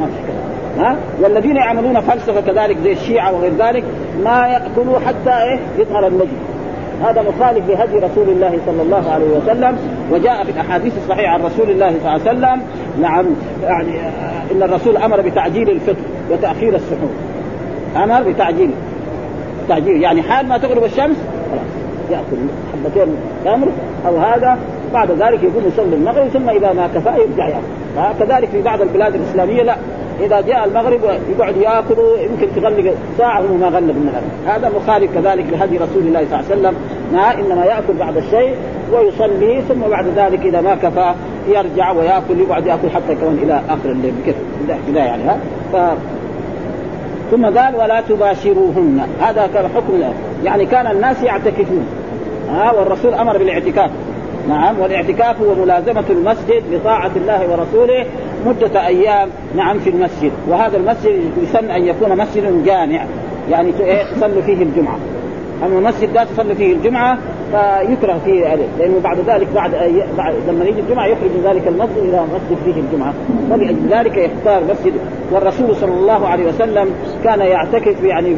ما 0.01 0.07
في 0.07 0.13
كلام 0.27 0.44
ها؟ 0.79 0.97
والذين 1.23 1.57
يعملون 1.57 2.01
فلسفة 2.01 2.41
كذلك 2.41 2.79
زي 2.79 2.93
الشيعة 2.93 3.33
وغير 3.33 3.53
ذلك 3.59 3.85
ما 4.25 4.47
يأكلوا 4.47 4.99
حتى 4.99 5.31
إيه؟ 5.31 5.59
يظهر 5.79 6.07
النجم 6.07 6.37
هذا 7.03 7.23
مخالف 7.23 7.69
لهدي 7.69 7.99
رسول 7.99 8.29
الله 8.29 8.59
صلى 8.67 8.83
الله 8.83 9.11
عليه 9.11 9.27
وسلم 9.27 9.79
وجاء 10.13 10.45
في 10.45 10.51
الأحاديث 10.51 10.93
الصحيحة 10.97 11.33
عن 11.33 11.43
رسول 11.43 11.71
الله 11.71 11.91
صلى 11.91 11.99
الله 11.99 12.11
عليه 12.11 12.23
وسلم. 12.23 12.63
نعم 13.01 13.27
يعني 13.63 14.01
إن 14.53 14.63
الرسول 14.63 14.97
أمر 14.97 15.21
بتعجيل 15.21 15.71
الفطر 15.71 16.03
وتأخير 16.31 16.75
السحور. 16.75 17.11
أمر 17.97 18.23
بتعجيل. 18.23 18.71
تعجيل 19.69 20.03
يعني 20.03 20.23
حال 20.23 20.49
ما 20.49 20.59
تغرب 20.59 20.85
الشمس 20.85 21.17
يأكل 22.11 22.37
حبتين 22.73 23.17
تمر 23.45 23.69
أو 24.07 24.17
هذا. 24.17 24.59
بعد 24.93 25.11
ذلك 25.11 25.43
يقوم 25.43 25.63
يصلي 25.67 25.97
المغرب 25.97 26.29
ثم 26.29 26.49
إذا 26.49 26.73
ما 26.73 26.89
كفى 26.95 27.09
يرجع 27.09 27.49
يأكل. 27.49 28.19
كذلك 28.19 28.49
في 28.49 28.63
بعض 28.63 28.81
البلاد 28.81 29.15
الإسلامية 29.15 29.63
لا. 29.63 29.77
إذا 30.21 30.41
جاء 30.41 30.65
المغرب 30.65 31.01
يقعد 31.39 31.57
ياكل 31.57 31.97
يمكن 32.21 32.61
تغلق 32.61 32.95
ساعة 33.19 33.43
وهو 33.43 33.55
ما 33.55 33.67
غلق 33.67 33.95
من 33.95 34.11
الأكل 34.11 34.59
هذا 34.59 34.77
مخالف 34.77 35.15
كذلك 35.15 35.45
لهدي 35.53 35.77
رسول 35.77 36.03
الله 36.03 36.27
صلى 36.31 36.41
الله 36.41 36.51
عليه 36.51 36.61
وسلم 36.61 36.75
ما 37.13 37.35
إنما 37.35 37.65
يأكل 37.65 37.95
بعض 37.99 38.17
الشيء 38.17 38.55
ويصلي 38.93 39.63
ثم 39.69 39.81
بعد 39.91 40.07
ذلك 40.17 40.41
إذا 40.41 40.61
ما 40.61 40.75
كفى 40.75 41.15
يرجع 41.49 41.93
ويأكل 41.93 42.41
يقعد 42.41 42.67
يأكل 42.67 42.91
حتى 42.91 43.15
كمان 43.15 43.39
إلى 43.43 43.61
آخر 43.69 43.91
الليل. 43.91 44.15
كيف 44.27 44.35
كذا 44.87 45.05
يعني 45.05 45.23
ها؟ 45.23 45.39
ف 45.73 45.77
ثم 47.31 47.45
قال 47.47 47.77
ولا 47.77 48.01
تباشروهن. 48.01 49.01
هذا 49.21 49.49
كان 49.55 49.69
حكم 49.75 50.03
يعني 50.45 50.67
كان 50.67 50.87
الناس 50.87 51.23
يعتكفون. 51.23 51.87
ها؟ 52.51 52.73
والرسول 52.73 53.15
أمر 53.15 53.39
بالإعتكاف. 53.39 53.91
نعم 54.49 54.81
والاعتكاف 54.81 55.43
هو 55.43 55.55
ملازمة 55.55 56.05
المسجد 56.11 56.63
بطاعة 56.73 57.11
الله 57.17 57.51
ورسوله 57.51 58.07
مدة 58.47 58.87
أيام 58.87 59.29
نعم 59.57 59.79
في 59.79 59.91
المسجد. 59.91 60.33
وهذا 60.49 60.77
المسجد 60.77 61.21
يسن 61.43 61.71
أن 61.71 61.87
يكون 61.87 62.19
مسجد 62.19 62.65
جامع 62.65 63.05
يعني 63.51 63.73
تصلي 64.17 64.43
فيه 64.43 64.63
الجمعة. 64.63 64.99
أما 65.67 65.79
المسجد 65.79 66.13
لا 66.15 66.25
تصلي 66.25 66.55
فيه 66.55 66.73
الجمعة 66.73 67.19
فيكره 67.53 68.21
فيه 68.25 68.47
عليه 68.47 68.67
لأنه 68.79 69.01
بعد 69.05 69.19
ذلك 69.27 69.49
بعد, 69.55 69.71
بعد 70.19 70.35
لما 70.49 70.65
يجي 70.65 70.81
الجمعة 70.81 71.07
يخرج 71.07 71.31
من 71.31 71.43
ذلك 71.45 71.69
المسجد 71.69 71.99
إلى 71.99 72.21
مسجد 72.23 72.59
فيه 72.65 72.81
الجمعة. 72.81 73.15
فلأجل 73.51 73.89
ذلك 73.91 74.17
يختار 74.17 74.63
مسجد. 74.65 74.93
والرسول 75.33 75.77
صلى 75.77 75.93
الله 75.95 76.29
عليه 76.29 76.47
وسلم 76.47 76.91
كان 77.25 77.41
يعتكف 77.41 78.05
يعني 78.05 78.37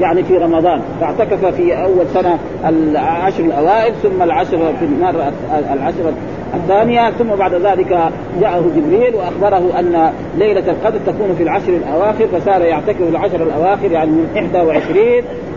يعني 0.00 0.22
في 0.22 0.36
رمضان. 0.36 0.80
فاعتكف 1.00 1.44
في 1.44 1.82
أول 1.82 2.06
سنة 2.14 2.38
العشر 2.68 3.44
الأوائل 3.44 3.94
ثم 3.94 4.22
العشر 4.22 4.72
في 4.78 4.84
المرة 4.84 5.32
العشر 5.72 6.12
الثانية 6.54 7.10
ثم 7.10 7.28
بعد 7.28 7.54
ذلك 7.54 7.98
جاءه 8.40 8.70
جبريل 8.76 9.14
وأخبره 9.14 9.78
أن 9.78 10.12
ليلة 10.38 10.70
القدر 10.70 10.98
تكون 11.06 11.34
في 11.36 11.42
العشر 11.42 11.68
الأواخر 11.68 12.26
فصار 12.26 12.62
يعتكف 12.62 13.08
العشر 13.08 13.42
الأواخر 13.42 13.92
يعني 13.92 14.10
من 14.10 14.28
21 14.34 15.06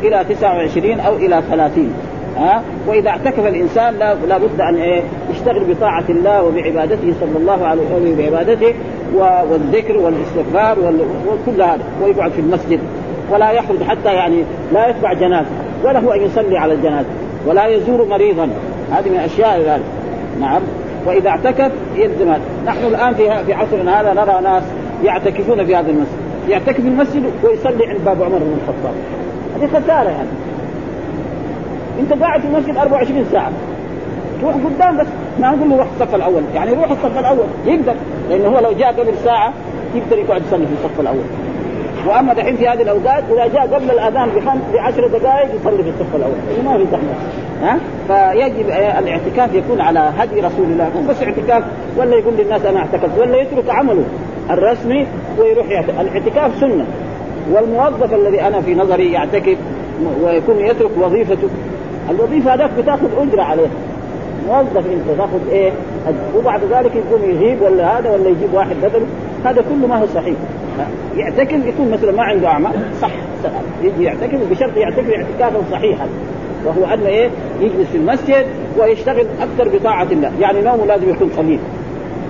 إلى 0.04 0.26
29 0.30 1.00
أو 1.00 1.16
إلى 1.16 1.42
30 1.50 1.94
ها؟ 2.38 2.62
وإذا 2.88 3.10
اعتكف 3.10 3.48
الإنسان 3.48 3.94
لا 3.94 4.14
لابد 4.14 4.62
أن 4.62 4.76
إيه؟ 4.76 5.02
يشتغل 5.32 5.64
بطاعة 5.64 6.06
الله 6.10 6.44
وبعبادته 6.44 7.14
صلى 7.20 7.38
الله 7.38 7.66
عليه 7.66 7.82
وسلم 7.82 8.16
بعبادته 8.18 8.74
والذكر 9.14 9.98
والاستغفار 9.98 10.78
وكل 11.28 11.62
هذا 11.62 11.84
ويقعد 12.04 12.32
في 12.32 12.42
المسجد. 12.42 12.80
ولا 13.32 13.52
يخرج 13.52 13.84
حتى 13.84 14.14
يعني 14.14 14.44
لا 14.74 14.90
يتبع 14.90 15.14
جنازة 15.14 15.50
ولا 15.84 16.00
هو 16.00 16.12
أن 16.12 16.22
يصلي 16.22 16.58
على 16.58 16.74
الجنازة 16.74 17.10
ولا 17.46 17.68
يزور 17.68 18.06
مريضا. 18.06 18.50
هذه 18.92 19.10
من 19.10 19.16
الاشياء 19.16 19.60
ذلك. 19.60 19.84
نعم. 20.40 20.62
وإذا 21.06 21.30
اعتكف 21.30 21.72
يلزم 21.96 22.34
نحن 22.66 22.86
الآن 22.86 23.14
في 23.14 23.46
في 23.46 23.54
عصرنا 23.54 24.02
هذا 24.02 24.14
نرى 24.14 24.42
ناس 24.44 24.64
يعتكفون 25.04 25.66
في 25.66 25.76
هذا 25.76 25.90
المسجد. 25.90 26.20
يعتكف 26.50 26.82
في 26.82 26.88
المسجد 26.88 27.24
ويصلي 27.44 27.88
عند 27.88 28.00
باب 28.06 28.24
عمر 28.24 28.38
بن 28.38 28.58
الخطاب. 28.62 28.94
هذه 29.56 29.68
خسارة 29.68 30.10
يعني. 30.10 30.30
أنت 32.00 32.14
قاعد 32.24 32.42
في 32.42 32.48
المسجد 32.48 32.78
24 32.78 33.26
ساعة. 33.32 33.52
تروح 34.42 34.56
قدام 34.56 34.98
بس 34.98 35.08
ما 35.40 35.52
نقول 35.52 35.70
له 35.70 35.78
روح 35.78 35.88
الصف 35.96 36.16
الأول. 36.16 36.42
يعني 36.56 36.74
روح 36.74 36.92
الصف 36.92 37.20
الأول. 37.20 37.46
يقدر. 37.66 37.96
لأنه 38.30 38.48
هو 38.48 38.60
لو 38.60 38.72
جاء 38.72 38.92
قبل 38.92 39.14
ساعة 39.24 39.54
يقدر 39.96 40.18
يقعد 40.18 40.42
يصلي 40.48 40.66
في 40.66 40.74
الصف 40.74 41.00
الأول. 41.00 41.24
وأما 42.08 42.34
دحين 42.34 42.56
في 42.56 42.68
هذه 42.68 42.82
الأوقات 42.82 43.24
إذا 43.32 43.48
جاء 43.48 43.68
قبل 43.68 43.92
الأذان 43.92 44.30
بخمس 44.30 44.62
بعشر 44.74 45.08
دقائق 45.08 45.50
يصلي 45.62 45.84
في 45.84 45.90
الصف 45.90 46.16
الأول. 46.16 46.34
ما 46.66 46.78
في 46.78 46.86
زحمة. 46.92 47.14
ها؟ 47.62 47.78
فيجب 48.08 48.70
الاعتكاف 48.70 49.54
يكون 49.54 49.82
على 49.82 50.12
هدي 50.18 50.40
رسول 50.40 50.66
الله. 50.66 50.90
مو 50.96 51.10
بس 51.10 51.24
اعتكاف 51.24 51.64
ولا 51.98 52.16
يقول 52.16 52.34
للناس 52.38 52.66
أنا 52.66 52.80
اعتكفت 52.80 53.20
ولا 53.20 53.38
يترك 53.42 53.70
عمله 53.70 54.04
الرسمي 54.50 55.08
ويروح 55.40 55.70
يعتكف 55.70 56.02
الاعتكاف 56.02 56.52
سنة. 56.60 56.86
والموظف 57.52 58.14
الذي 58.14 58.42
أنا 58.42 58.62
في 58.62 58.76
نظري 58.76 59.12
يعتكف 59.12 59.58
ويكون 60.24 60.60
يترك 60.60 60.92
وظيفته 61.02 61.48
الوظيفة 62.10 62.54
هذاك 62.54 62.70
بتاخذ 62.78 63.08
أجرة 63.18 63.44
عليها 63.44 63.70
موظف 64.48 64.78
أنت 64.78 65.18
تاخذ 65.18 65.50
إيه؟ 65.52 65.72
وبعد 66.38 66.60
ذلك 66.72 66.92
يقوم 66.96 67.30
يغيب 67.30 67.62
ولا 67.62 68.00
هذا 68.00 68.10
ولا 68.10 68.30
يجيب 68.30 68.54
واحد 68.54 68.76
بدله. 68.84 69.06
هذا 69.46 69.62
كله 69.62 69.88
ما 69.88 70.00
هو 70.00 70.06
صحيح. 70.16 70.36
يعتكف 71.18 71.66
يكون 71.66 71.92
مثلا 71.92 72.12
ما 72.12 72.24
عنده 72.24 72.48
اعمال 72.48 72.72
صح. 73.02 73.12
يجي 73.84 74.04
يعتكف 74.04 74.40
بشرط 74.52 74.78
يعتكف 74.78 75.10
اعتكافا 75.10 75.62
صحيحا. 75.72 76.08
وهو 76.66 76.94
ان 76.94 77.06
إيه؟ 77.06 77.30
يجلس 77.62 77.88
في 77.92 77.98
المسجد 77.98 78.46
ويشتغل 78.80 79.26
أكثر 79.42 79.78
بطاعة 79.78 80.08
الله. 80.12 80.32
يعني 80.40 80.62
نومه 80.62 80.86
لازم 80.86 81.10
يكون 81.10 81.30
قليل 81.38 81.60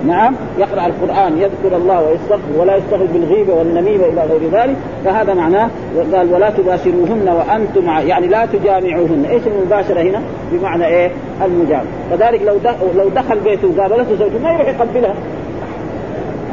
نعم. 0.07 0.35
يقرأ 0.59 0.85
القرآن 0.85 1.38
يذكر 1.38 1.77
الله 1.77 2.03
ويستغفر 2.03 2.59
ولا 2.59 2.75
يستغفر 2.75 3.05
بالغيبة 3.13 3.53
والنميمة 3.53 4.05
إلى 4.05 4.21
غير 4.21 4.51
ذلك. 4.51 4.75
فهذا 5.05 5.33
معناه 5.33 5.69
قال 6.13 6.33
ولا 6.33 6.49
تباشروهن 6.49 7.29
وأنتم 7.29 8.07
يعني 8.07 8.27
لا 8.27 8.45
تجامعوهن. 8.45 9.25
إيش 9.29 9.41
المباشرة 9.47 10.01
هنا؟ 10.01 10.21
بمعنى 10.51 10.85
إيه؟ 10.85 11.12
المجامعه 11.45 11.85
كذلك 12.12 12.41
لو 12.41 12.55
لو 12.95 13.09
دخل 13.09 13.39
بيته 13.39 13.67
وقابلته 13.67 14.15
زوجته 14.15 14.39
ما 14.43 14.51
يروح 14.53 14.67
يقبلها. 14.67 15.15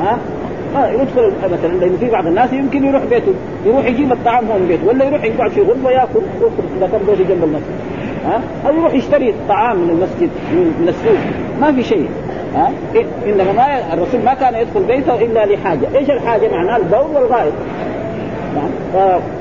ها؟ 0.01 0.19
آه 0.77 0.89
يدخل 0.89 1.33
مثلا 1.45 1.73
لأن 1.81 1.97
في 2.01 2.11
بعض 2.11 2.27
الناس 2.27 2.53
يمكن 2.53 2.85
يروح 2.85 3.03
بيته 3.05 3.33
يروح 3.67 3.87
يجيب 3.87 4.13
الطعام 4.13 4.47
هو 4.47 4.59
من 4.59 4.67
بيته 4.69 4.87
ولا 4.87 5.05
يروح 5.05 5.25
يقعد 5.25 5.51
في 5.51 5.61
غرفة 5.61 5.91
يأكل 5.91 6.21
إذا 6.79 6.89
كان 6.93 7.01
بيته 7.07 7.25
جنب 7.35 7.45
المسجد. 7.45 7.75
ها؟ 8.27 8.41
أو 8.69 8.75
يروح 8.75 8.95
يشتري 8.95 9.35
طعام 9.49 9.77
من 9.77 9.91
المسجد 9.91 10.31
من 10.53 10.89
السوق 10.89 11.19
ما 11.61 11.73
في 11.73 11.83
شيء. 11.83 12.09
ها؟ 12.55 12.71
إنما 13.27 13.53
ما 13.53 13.95
الرسول 13.95 14.21
ما 14.25 14.35
كان 14.35 14.55
يدخل 14.55 14.83
بيته 14.83 15.15
إلا 15.15 15.47
لحاجة، 15.47 15.87
إيش 15.97 16.11
الحاجة؟ 16.11 16.49
معناه 16.49 16.77
البول 16.77 17.07
والغائط. 17.15 17.53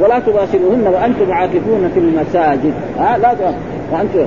ولا 0.02 0.20
تباشروهن 0.20 0.88
وأنتم 0.94 1.32
عاكفون 1.32 1.92
في 1.94 2.00
المساجد. 2.00 2.74
ها؟ 3.00 3.18
لا 3.18 3.36
وأنتم 3.92 4.26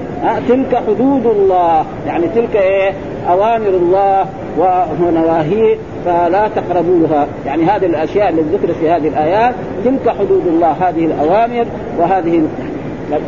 تلك 0.49 0.83
حدود 0.87 1.27
الله. 1.27 1.85
يعني 2.07 2.29
تلك 2.35 2.57
إيه؟ 2.57 2.93
أوامر 3.29 3.69
الله. 3.69 4.27
ونواهيه 4.59 5.77
فلا 6.05 6.49
تقربوها. 6.49 7.27
يعني 7.47 7.65
هذه 7.65 7.87
الأشياء 7.87 8.29
التي 8.29 8.57
ذكرت 8.57 8.77
في 8.77 8.91
هذه 8.91 9.09
الآيات 9.09 9.55
تلك 9.85 10.15
حدود 10.19 10.47
الله 10.47 10.73
هذه 10.73 11.07
الأوامر 11.07 11.67
وهذه 11.99 12.43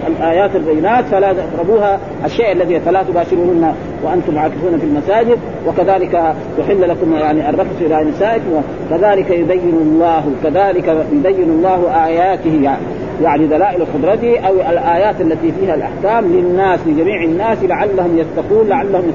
الآيات 0.07 0.57
البينات 0.57 1.05
فلا 1.05 1.33
تقربوها. 1.33 1.99
الشيء 2.25 2.53
الذي 2.53 2.81
فلا 2.81 3.03
تباشروهن 3.03 3.75
وأنتم 4.05 4.39
عاكفون 4.39 4.79
في 4.79 4.85
المساجد 4.85 5.39
وكذلك 5.67 6.35
يحل 6.59 6.89
لكم 6.89 7.15
يعني 7.15 7.51
الرفث 7.51 7.83
إلى 7.83 8.05
نسائكم 8.05 8.63
وكذلك 8.91 9.31
يبين 9.31 9.75
الله 9.83 10.25
كذلك 10.45 11.07
يبين 11.13 11.51
الله 11.51 12.07
آياته 12.07 12.61
يعني 12.63 12.83
يعني 13.23 13.47
دلائل 13.47 13.85
قدرته 13.95 14.39
أو 14.39 14.55
الآيات 14.55 15.21
التي 15.21 15.53
فيها 15.61 15.75
الأحكام 15.75 16.33
للناس 16.33 16.81
لجميع 16.87 17.25
الناس 17.25 17.59
لعلهم 17.63 18.19
يتقون 18.19 18.69
لعلهم 18.69 19.13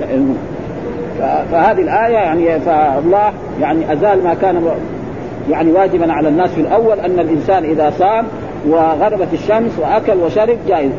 يعلمون 0.00 0.38
فهذه 1.52 1.82
الآية 1.82 2.14
يعني 2.14 2.60
فالله 2.60 3.32
يعني 3.60 3.92
أزال 3.92 4.24
ما 4.24 4.34
كان 4.34 4.70
يعني 5.50 5.72
واجبا 5.72 6.12
على 6.12 6.28
الناس 6.28 6.50
في 6.50 6.60
الأول 6.60 7.00
أن 7.00 7.18
الإنسان 7.18 7.64
إذا 7.64 7.90
صام 7.90 8.26
وغربت 8.68 9.28
الشمس 9.32 9.78
وأكل 9.78 10.18
وشرب 10.18 10.58
جائز 10.68 10.90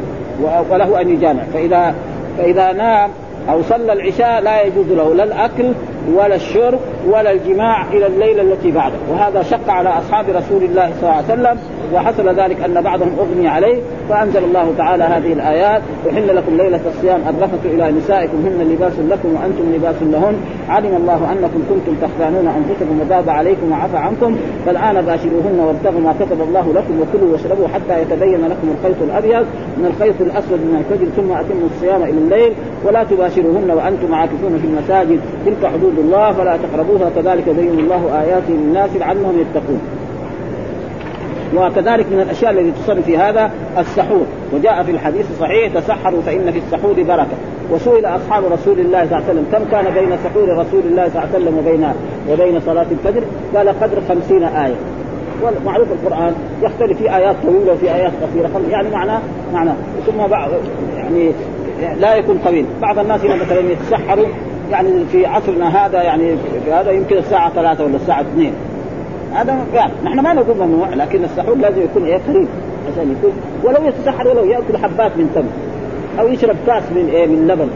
وله 0.72 1.02
أن 1.02 1.10
يجامع. 1.10 1.44
فاذا 1.54 1.96
فإذا 2.38 2.72
نام 2.72 3.10
أو 3.50 3.62
صلى 3.62 3.94
العشاء 3.94 4.42
لا 4.42 4.62
يجوز 4.62 4.92
له 4.92 5.16
لا 5.16 5.24
الأكل 5.24 5.72
ولا 6.14 6.36
الشرب 6.36 6.80
ولا 7.08 7.32
الجماع 7.32 7.86
إلى 7.94 8.08
الليلة 8.08 8.42
التي 8.42 8.72
بعده. 8.72 8.96
وهذا 9.12 9.44
شق 9.44 9.70
على 9.70 9.90
أصحاب 9.90 10.26
رسول 10.30 10.64
الله 10.64 10.92
صلى 11.02 11.04
الله 11.04 11.14
عليه 11.14 11.26
وسلم 11.26 11.58
وحصل 11.94 12.30
ذلك 12.30 12.62
أن 12.62 12.82
بعضهم 12.82 13.12
اغمي 13.20 13.48
عليه 13.48 13.82
فأنزل 14.10 14.44
الله 14.44 14.74
تعالى 14.78 15.04
هذه 15.04 15.34
الآيات 15.34 15.82
أحل 16.10 16.36
لكم 16.36 16.58
ليلة 16.58 16.80
الصيام 16.88 17.22
الرفث 17.30 17.66
إلى 17.66 17.92
نسائكم 17.92 18.38
هن 18.46 18.68
لباس 18.72 18.94
لكم 19.10 19.36
وأنتم 19.36 19.76
لباس 19.76 19.96
لهن. 20.02 20.36
علم 20.70 20.96
الله 20.96 21.32
أنكم 21.32 21.64
كنتم 21.70 22.08
تختانون 22.08 22.48
أنفسكم 22.48 23.02
وتاب 23.02 23.30
عليكم 23.30 23.72
وعفى 23.72 23.98
عنكم 23.98 24.38
فالآن 24.66 25.02
باشروهن 25.02 25.60
وابتغوا 25.60 26.02
ما 26.02 26.14
كتب 26.20 26.42
الله 26.42 26.74
لكم 26.74 27.02
وكلوا 27.02 27.32
واشربوا 27.32 27.68
حتى 27.68 28.02
يتبين 28.02 28.42
لكم 28.46 28.68
الخيط 28.78 29.02
الأبيض 29.02 29.46
من 29.78 29.86
الخيط 29.86 30.22
الأسود 30.22 30.60
من 30.60 30.76
الفجر 30.80 31.08
ثم 31.16 31.32
أتموا 31.32 31.68
الصيام 31.76 32.04
إلى 32.04 32.18
الليل 32.18 32.54
ولا 32.86 33.04
تباشروهن 33.04 33.72
وأنتم 33.72 34.14
عاكفون 34.14 34.58
في 34.62 34.68
المساجد. 34.68 35.20
تلك 35.46 35.72
حدود 35.74 35.95
الله 35.98 36.32
فلا 36.32 36.58
تقربوها. 36.58 37.10
كذلك 37.16 37.48
يبين 37.48 37.80
الله 37.80 38.22
اياته 38.22 38.54
للناس 38.54 38.90
لعلهم 38.96 39.40
يتقون. 39.40 39.82
وكذلك 41.56 42.06
من 42.12 42.20
الأشياء 42.20 42.52
التي 42.52 42.72
تصل 42.72 43.04
في 43.04 43.18
هذا 43.18 43.52
السحور. 43.78 44.26
وجاء 44.54 44.84
في 44.84 44.92
الحديث 44.92 45.26
الصحيح 45.32 45.74
تسحروا 45.74 46.22
فإن 46.22 46.52
في 46.52 46.60
السحور 46.60 46.94
بركة. 46.94 47.38
وسئل 47.72 48.06
أصحاب 48.06 48.44
رسول 48.52 48.80
الله 48.80 49.06
صلى 49.06 49.18
الله 49.18 49.30
عليه 49.30 49.40
وسلم 49.40 49.46
كم 49.52 49.72
كان 49.72 49.94
بين 49.94 50.18
سحور 50.24 50.58
رسول 50.58 50.82
الله 50.86 51.10
صلى 51.10 51.24
الله 51.24 51.30
عليه 51.34 51.38
وسلم 51.38 51.58
وبين 51.58 51.88
وبين 52.32 52.60
صلاة 52.60 52.86
الفجر؟ 52.92 53.24
قال 53.56 53.70
قدر 53.70 54.02
خمسين 54.10 54.44
آية. 54.44 54.76
ومعروف 55.44 55.88
القرآن 55.92 56.34
يختلف 56.62 56.98
في 56.98 57.16
آيات 57.16 57.36
طويلة 57.44 57.74
وفي 57.74 57.96
آيات 57.96 58.12
قصيرة. 58.24 58.62
يعني 58.70 58.90
معناه 58.90 59.20
معناه 59.54 59.76
ثم 60.06 60.28
بعض 60.32 60.50
يعني 60.98 61.32
لا 62.00 62.16
يكون 62.16 62.40
طويل. 62.46 62.66
بعض 62.82 63.00
الناس 63.00 63.22
مثلا 63.24 63.60
يتسحروا 63.60 64.26
يعني 64.72 65.06
في 65.12 65.26
عصرنا 65.26 65.86
هذا 65.86 66.04
يعني 66.04 66.36
في 66.66 66.74
هذا 66.74 66.92
يمكن 66.92 67.18
الساعة 67.18 67.54
ثلاثة 67.54 67.84
ولا 67.84 67.96
الساعة 67.96 68.22
اثنين. 68.22 68.54
هذا 69.34 69.66
قال 69.76 69.92
نحن 70.04 70.20
ما 70.20 70.34
نقول 70.34 70.58
ممنوع 70.58 70.90
لكن 70.90 71.24
السحور 71.24 71.56
لازم 71.56 71.82
يكون 71.82 72.06
إيه 72.06 72.20
قريب 72.28 72.48
عشان 72.92 73.12
يكون 73.12 73.34
ولو 73.64 73.88
يتسحر 73.88 74.28
ولو 74.28 74.46
يأكل 74.46 74.78
حبات 74.78 75.12
من 75.18 75.32
تمر 75.36 75.50
أو 76.20 76.28
يشرب 76.28 76.56
كاس 76.68 76.84
من 76.92 77.10
إيه 77.14 77.28
من 77.28 77.48
لبن. 77.48 77.70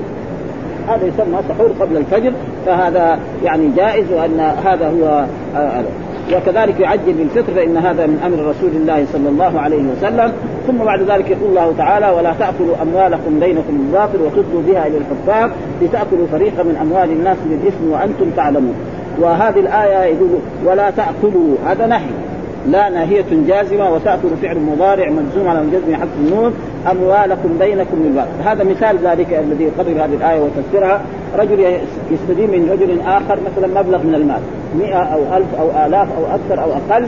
هذا 0.88 1.06
يسمى 1.06 1.38
سحور 1.50 1.72
قبل 1.80 1.98
الفجر 1.98 2.34
فهذا 2.66 3.20
يعني 3.44 3.70
جائز 3.78 4.12
وأن 4.12 4.40
هذا 4.40 4.90
هو 4.90 5.26
آه 5.56 5.84
وكذلك 6.34 6.80
يعجل 6.80 7.14
بالفطر 7.14 7.54
فإن 7.54 7.78
هذا 7.78 8.06
من 8.06 8.20
أمر 8.26 8.50
رسول 8.50 8.70
الله 8.76 9.06
صلى 9.14 9.30
الله 9.30 9.60
عليه 9.60 9.84
وسلم. 9.84 10.32
ثم 10.68 10.78
بعد 10.78 11.02
ذلك 11.02 11.30
يقول 11.30 11.50
الله 11.50 11.74
تعالى 11.78 12.10
ولا 12.10 12.34
تأكلوا 12.40 12.76
أموالكم 12.82 13.40
بينكم 13.40 13.78
بالباطل 13.78 14.22
وتدلوا 14.22 14.62
بها 14.68 14.88
إلى 14.88 14.98
الحكام 14.98 15.52
لتأكلوا 15.82 16.28
فريقا 16.32 16.64
من 16.64 16.78
أموال 16.82 17.12
الناس 17.12 17.38
بالإثم 17.50 17.92
وأنتم 17.92 18.30
تعلمون. 18.36 18.76
وهذه 19.20 19.60
الآية 19.60 20.16
يقول 20.16 20.30
ولا 20.66 20.90
تأكلوا. 20.90 21.56
هذا 21.66 21.86
نهي. 21.88 22.29
لا 22.68 22.90
ناهية 22.90 23.26
جازمة 23.48 23.94
وتأكل 23.94 24.30
فعل 24.42 24.60
مضارع 24.60 25.10
مجزوم 25.10 25.48
على 25.48 25.62
الجزم 25.62 25.96
حق 25.96 26.08
النون 26.20 26.54
أموالكم 26.92 27.58
بينكم 27.60 28.04
بالباطل 28.04 28.30
هذا 28.46 28.64
مثال 28.64 28.98
ذلك 28.98 29.34
الذي 29.34 29.70
قبل 29.80 29.92
هذه 29.92 30.14
الآية 30.14 30.40
وتفسيرها. 30.40 31.02
رجل 31.38 31.78
يستدين 32.12 32.50
من 32.50 32.70
رجل 32.72 33.02
آخر 33.02 33.40
مثلا 33.52 33.82
مبلغ 33.82 34.04
من 34.04 34.16
المال. 34.16 34.42
مئة 34.80 34.98
أو 34.98 35.38
ألف 35.38 35.56
أو 35.60 35.86
آلاف 35.86 36.08
أو 36.18 36.36
أكثر 36.36 36.64
أو 36.64 36.72
أقل. 36.72 37.06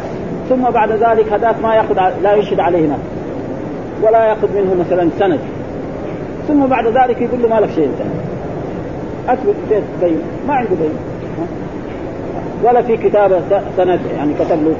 ثم 0.49 0.61
بعد 0.61 0.91
ذلك 0.91 1.33
هذاك 1.33 1.55
ما 1.63 1.75
يأخذ 1.75 1.95
لا 2.23 2.33
يشهد 2.33 2.59
عليه 2.59 2.87
نفس 2.87 3.01
ولا 4.03 4.25
يأخذ 4.25 4.47
منه 4.55 4.75
مثلا 4.79 5.09
سند. 5.19 5.39
ثم 6.47 6.65
بعد 6.65 6.87
ذلك 6.87 7.21
يقول 7.21 7.41
له 7.41 7.49
ما 7.49 7.59
لك 7.59 7.69
شيء 7.75 7.85
أنت؟ 7.85 8.01
اثبت 9.29 9.83
بين. 10.01 10.21
ما 10.47 10.53
عنده 10.53 10.75
بين 10.81 10.93
ولا 12.63 12.81
في 12.81 12.97
كتابة 12.97 13.39
سند 13.77 13.99
يعني 14.17 14.33
كتب 14.33 14.63
له. 14.63 14.75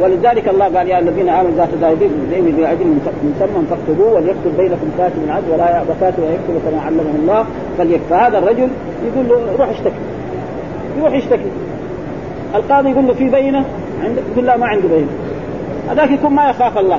ولذلك 0.00 0.48
الله 0.48 0.64
قال 0.64 0.88
يا 0.88 0.98
الذين 0.98 1.28
آمنوا 1.28 1.50
اذا 1.54 1.68
تداينون 1.76 2.26
بدين 2.30 2.56
باجل 2.56 2.86
مسمى 2.86 3.66
فاكتبوه 3.70 4.14
وليكتب 4.14 4.56
بينكم 4.56 4.90
كاتب 4.98 5.24
العدل 5.24 5.50
ولا 5.52 5.70
يأبى 5.70 5.92
كاتب 6.00 6.22
ان 6.22 6.32
يكتب 6.32 6.70
كما 6.70 6.82
علمه 6.82 7.02
الله. 7.22 7.46
فليكتب. 7.78 8.06
فهذا 8.10 8.38
الرجل 8.38 8.68
يقول 9.06 9.28
له 9.28 9.56
روح 9.58 9.68
اشتكي. 9.68 9.94
يروح 10.98 11.12
يشتكي. 11.12 11.50
القاضي 12.54 12.90
يقول 12.90 13.06
له 13.06 13.14
في 13.14 13.28
بينة؟ 13.28 13.64
عندك؟ 14.04 14.22
يقول 14.32 14.46
لا 14.46 14.56
ما 14.56 14.66
عنده 14.66 14.88
بينة. 14.88 15.08
هذاك 15.90 16.10
يكون 16.10 16.32
ما 16.32 16.50
يخاف 16.50 16.78
الله. 16.78 16.98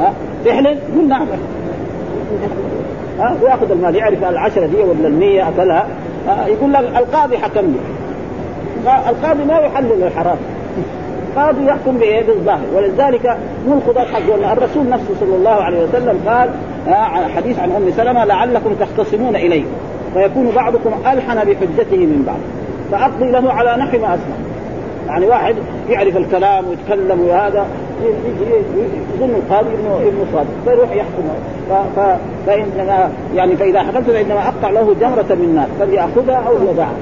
ها؟ 0.00 0.12
تحلل 0.44 0.78
يقول 0.94 1.08
نعم. 1.08 1.26
ها؟ 3.18 3.36
ويأخذ 3.42 3.70
المال 3.70 3.94
يعرف 3.96 4.24
العشرة 4.24 4.66
دي 4.66 4.76
ولا 4.76 5.08
المية 5.08 5.48
أكلها. 5.48 5.86
يقول 6.46 6.72
لك 6.72 6.80
القاضي 6.96 7.38
حكم 7.38 7.60
لي. 7.60 7.78
القاضي 9.08 9.44
ما 9.44 9.58
يحلل 9.58 10.02
الحرام. 10.02 10.36
القاضي 11.38 11.66
يحكم 11.66 11.98
بإيه؟ 11.98 12.26
بالظاهر. 12.26 12.66
ولذلك 12.74 13.36
مو 13.66 13.74
القضاة 13.74 14.04
حقون 14.04 14.44
الرسول 14.44 14.88
نفسه 14.88 15.14
صلى 15.20 15.36
الله 15.36 15.50
عليه 15.50 15.84
وسلم 15.84 16.20
قال 16.26 16.50
حديث 17.36 17.58
عن 17.58 17.70
أم 17.72 17.90
سلمة 17.96 18.24
لعلكم 18.24 18.74
تختصمون 18.80 19.36
اليه 19.36 19.64
فيكون 20.14 20.50
بعضكم 20.50 20.90
ألحن 21.06 21.34
بحجته 21.34 21.96
من 21.96 22.24
بعض. 22.26 22.38
فأقضي 22.92 23.30
له 23.30 23.52
على 23.52 23.76
نحو 23.76 23.98
ما 23.98 24.14
أسمع. 24.14 24.36
يعني 25.08 25.26
واحد 25.26 25.54
يعرف 25.90 26.16
الكلام 26.16 26.64
ويتكلم 26.68 27.20
وهذا 27.20 27.66
يظن 29.14 29.30
القاضي 29.30 29.68
انه 29.68 30.00
ابن 30.06 30.24
صادق. 30.32 30.48
فيروح 30.64 30.90
يحكم. 30.92 31.22
ف... 31.96 32.00
فإن 32.46 32.66
يعني 33.34 33.56
فإذا 33.56 33.82
حكمت 33.82 34.10
فإنما 34.10 34.48
أقطع 34.48 34.70
له 34.70 34.94
جمرة 35.00 35.34
من 35.34 35.54
نار 35.56 35.68
فليأخذها 35.80 36.42
أو 36.48 36.72
يدعها 36.72 36.92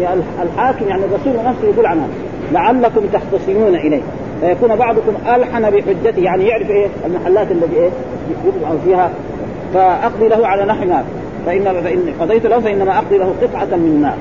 يعني 0.00 0.20
الحاكم 0.42 0.88
يعني 0.88 1.02
الرسول 1.04 1.32
نفسه 1.46 1.68
يقول 1.68 1.86
عنها. 1.86 2.06
لعلكم 2.52 3.00
تختصمون 3.12 3.74
إليه. 3.74 4.02
فيكون 4.40 4.76
بعضكم 4.76 5.12
ألحن 5.34 5.70
بحجته 5.70 6.22
يعني 6.22 6.46
يعرف 6.46 6.70
إيه؟ 6.70 6.86
المحلات 7.06 7.50
التي 7.50 7.76
إيه؟ 7.76 7.90
يقطع 8.46 8.74
فيها. 8.84 9.10
فأقضي 9.74 10.28
له 10.28 10.46
على 10.46 10.64
نحو 10.64 10.84
نار 10.84 11.04
فان 11.46 11.64
فان 11.64 12.14
قضيت 12.20 12.46
له 12.46 12.60
فإنما 12.60 12.98
أقضي 12.98 13.18
له 13.18 13.34
قطعة 13.42 13.76
من 13.76 14.00
نار 14.02 14.16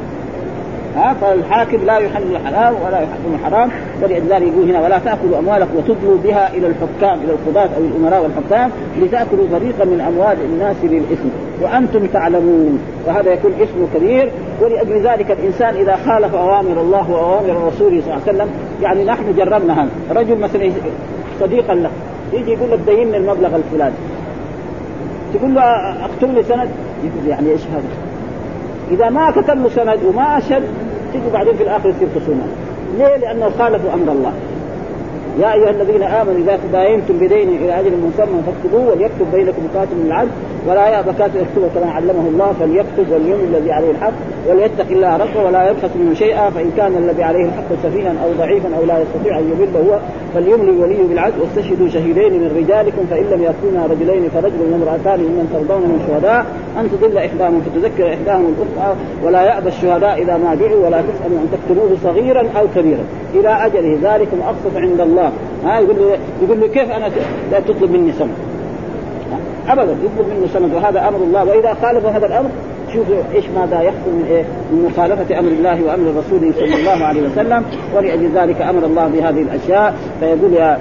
ها؟ 0.96 1.14
فالحاكم 1.22 1.78
لا 1.86 1.98
يحل 1.98 2.36
الحلال 2.36 2.74
ولا 2.86 3.00
يحرم 3.00 3.40
الحرام. 3.40 3.70
ولذلك 4.04 4.48
يقول 4.54 4.70
هنا 4.70 4.84
ولا 4.84 5.00
تأكلوا 5.00 5.40
أموالكم 5.40 5.78
وتدلوا 5.78 6.18
بها 6.24 6.50
إلى 6.54 6.68
الحكام 6.68 7.20
إلى 7.24 7.32
القضاة 7.32 7.70
أو 7.78 7.82
الأمراء 7.82 8.24
والحكام 8.24 8.72
لتأكلوا 9.02 9.48
فريقا 9.52 9.86
من 9.86 10.02
أموال 10.02 10.38
الناس 10.46 10.76
بالإثم. 10.84 11.30
وأنتم 11.62 12.06
تعلمون 12.06 12.80
وهذا 13.08 13.34
يكون 13.34 13.52
اسم 13.62 13.88
كبير 13.96 14.32
ولأجل 14.62 15.08
ذلك 15.08 15.32
الإنسان 15.32 15.76
إذا 15.76 16.00
خالف 16.06 16.36
أوامر 16.36 16.82
الله 16.82 17.12
وأوامر 17.12 17.68
رسوله 17.68 18.02
صلى 18.02 18.13
الله 18.13 18.22
عليه 18.28 18.38
وسلم 18.38 18.50
يعني 18.82 19.04
نحن 19.04 19.36
جربنا 19.38 19.84
هذا. 19.84 19.89
رجل 20.22 20.39
مثلا 20.39 20.72
صديقا 21.39 21.76
له 21.76 21.89
يجي 22.34 22.52
يقول 22.52 22.72
لك 22.72 22.80
ديني 22.88 23.18
المبلغ 23.18 23.56
الفلاني. 23.56 23.96
تقول 25.34 25.56
له 25.56 25.62
اكتب 26.06 26.34
لي 26.34 26.44
سند؟ 26.44 26.70
يقول 27.04 27.28
يعني 27.28 27.52
إيش 27.52 27.62
هذا؟ 27.62 27.84
إذا 28.91 29.10
ما 29.10 29.32
كتب 29.32 29.63
له 29.63 29.70
سند 29.70 30.00
وما 30.04 30.38
اشهد 30.38 30.63
تجي 31.13 31.30
بعدين 31.34 31.54
في 31.54 31.63
الآخر 31.63 31.89
يصير 31.89 32.08
خصومات 32.15 32.50
ليه؟ 32.98 33.18
لأنه 33.18 33.50
خالفوا 33.60 33.94
أمر 33.94 34.12
الله. 34.12 34.34
يا 35.39 35.54
أيها 35.54 35.70
الذين 35.70 36.04
آمنوا 36.04 36.38
إذا 36.38 36.60
تداينتم 36.70 37.18
بدين 37.18 37.50
إلى 37.50 37.80
أجل 37.80 37.91
مسمى 37.91 38.41
فاكتبوه 38.46 38.91
وليكتب 38.91 39.26
بينكم 39.34 39.62
من 39.63 40.06
العدل 40.06 40.30
ولا 40.67 40.88
يأبى 40.88 41.12
كاتب 41.19 41.36
يكتب 41.36 41.69
كما 41.75 41.91
علمه 41.91 42.28
الله 42.28 42.54
فليكتب 42.60 43.12
وليمن 43.12 43.56
الذي 43.56 43.71
عليه 43.71 43.91
الحق 43.91 44.13
وليتق 44.49 44.86
الله 44.91 45.17
ربه 45.17 45.43
ولا 45.45 45.69
يبخس 45.69 45.95
منه 45.95 46.13
شيئا 46.13 46.49
فإن 46.49 46.71
كان 46.78 46.97
الذي 46.97 47.23
عليه 47.23 47.45
الحق 47.45 47.69
سفيها 47.84 48.13
أو 48.23 48.30
ضعيفا 48.38 48.69
أو 48.78 48.86
لا 48.86 48.99
يستطيع 48.99 49.39
أن 49.39 49.43
يمل 49.43 49.89
هو 49.89 49.99
فليملي 50.34 50.71
ولي 50.71 51.04
بالعدل. 51.10 51.41
واستشهدوا 51.41 51.89
شهيدين 51.89 52.34
من 52.34 52.51
رجالكم 52.58 53.06
فإن 53.10 53.23
لم 53.23 53.43
يكونا 53.43 53.86
رجلين 53.86 54.30
فرجل 54.30 54.62
وامرأتان 54.71 55.19
ممن 55.19 55.49
ترضون 55.54 55.82
من 55.82 56.01
الشهداء 56.01 56.45
أن 56.80 56.89
تضل 56.91 57.17
احداهما 57.17 57.62
فتذكر 57.65 58.13
احداهما 58.13 58.49
الأخرى 58.49 58.95
ولا 59.23 59.41
يأبى 59.43 59.67
الشهداء 59.67 60.21
إذا 60.21 60.38
ما 60.38 60.56
دعوا 60.56 60.86
ولا 60.86 61.01
تسألوا 61.01 61.38
أن 61.43 61.47
تكتبوه 61.54 61.89
صغيرا 62.04 62.43
أو 62.60 62.65
كبيرا. 62.75 63.04
إلى 63.34 63.49
أجله 63.65 63.97
ذلكم 64.01 64.38
اقسط 64.41 64.78
عند 64.78 65.01
الله. 65.01 65.32
ها 65.65 65.80
يقول 65.80 65.95
له 65.95 66.17
يقول 66.43 66.60
له 66.62 66.67
كيف 66.67 66.89
لا 67.51 67.60
تطلب 67.60 67.91
مني 67.91 68.12
سمع 68.12 68.45
أبدا 69.69 69.91
يطلب 69.91 70.28
منه 70.30 70.47
سند 70.54 70.73
وهذا 70.73 71.08
أمر 71.08 71.17
الله. 71.17 71.43
وإذا 71.43 71.73
خالف 71.82 72.06
هذا 72.06 72.25
الأمر 72.25 72.49
شوفوا 72.93 73.15
إيش 73.36 73.45
ماذا 73.56 73.82
يحصل 73.82 74.10
من 74.10 74.25
إيه؟ 74.30 74.43
من 74.71 74.89
مخالفة 74.91 75.39
أمر 75.39 75.49
الله 75.49 75.84
وأمر 75.84 76.13
رسوله 76.17 76.51
صلى 76.51 76.75
الله 76.75 77.06
عليه 77.06 77.21
وسلم 77.21 77.65
ولأجل 77.95 78.30
ذلك 78.36 78.62
أمر 78.62 78.86
الله 78.86 79.08
بهذه 79.08 79.41
الأشياء. 79.41 79.95
فيقول 80.19 80.54
يا 80.54 80.78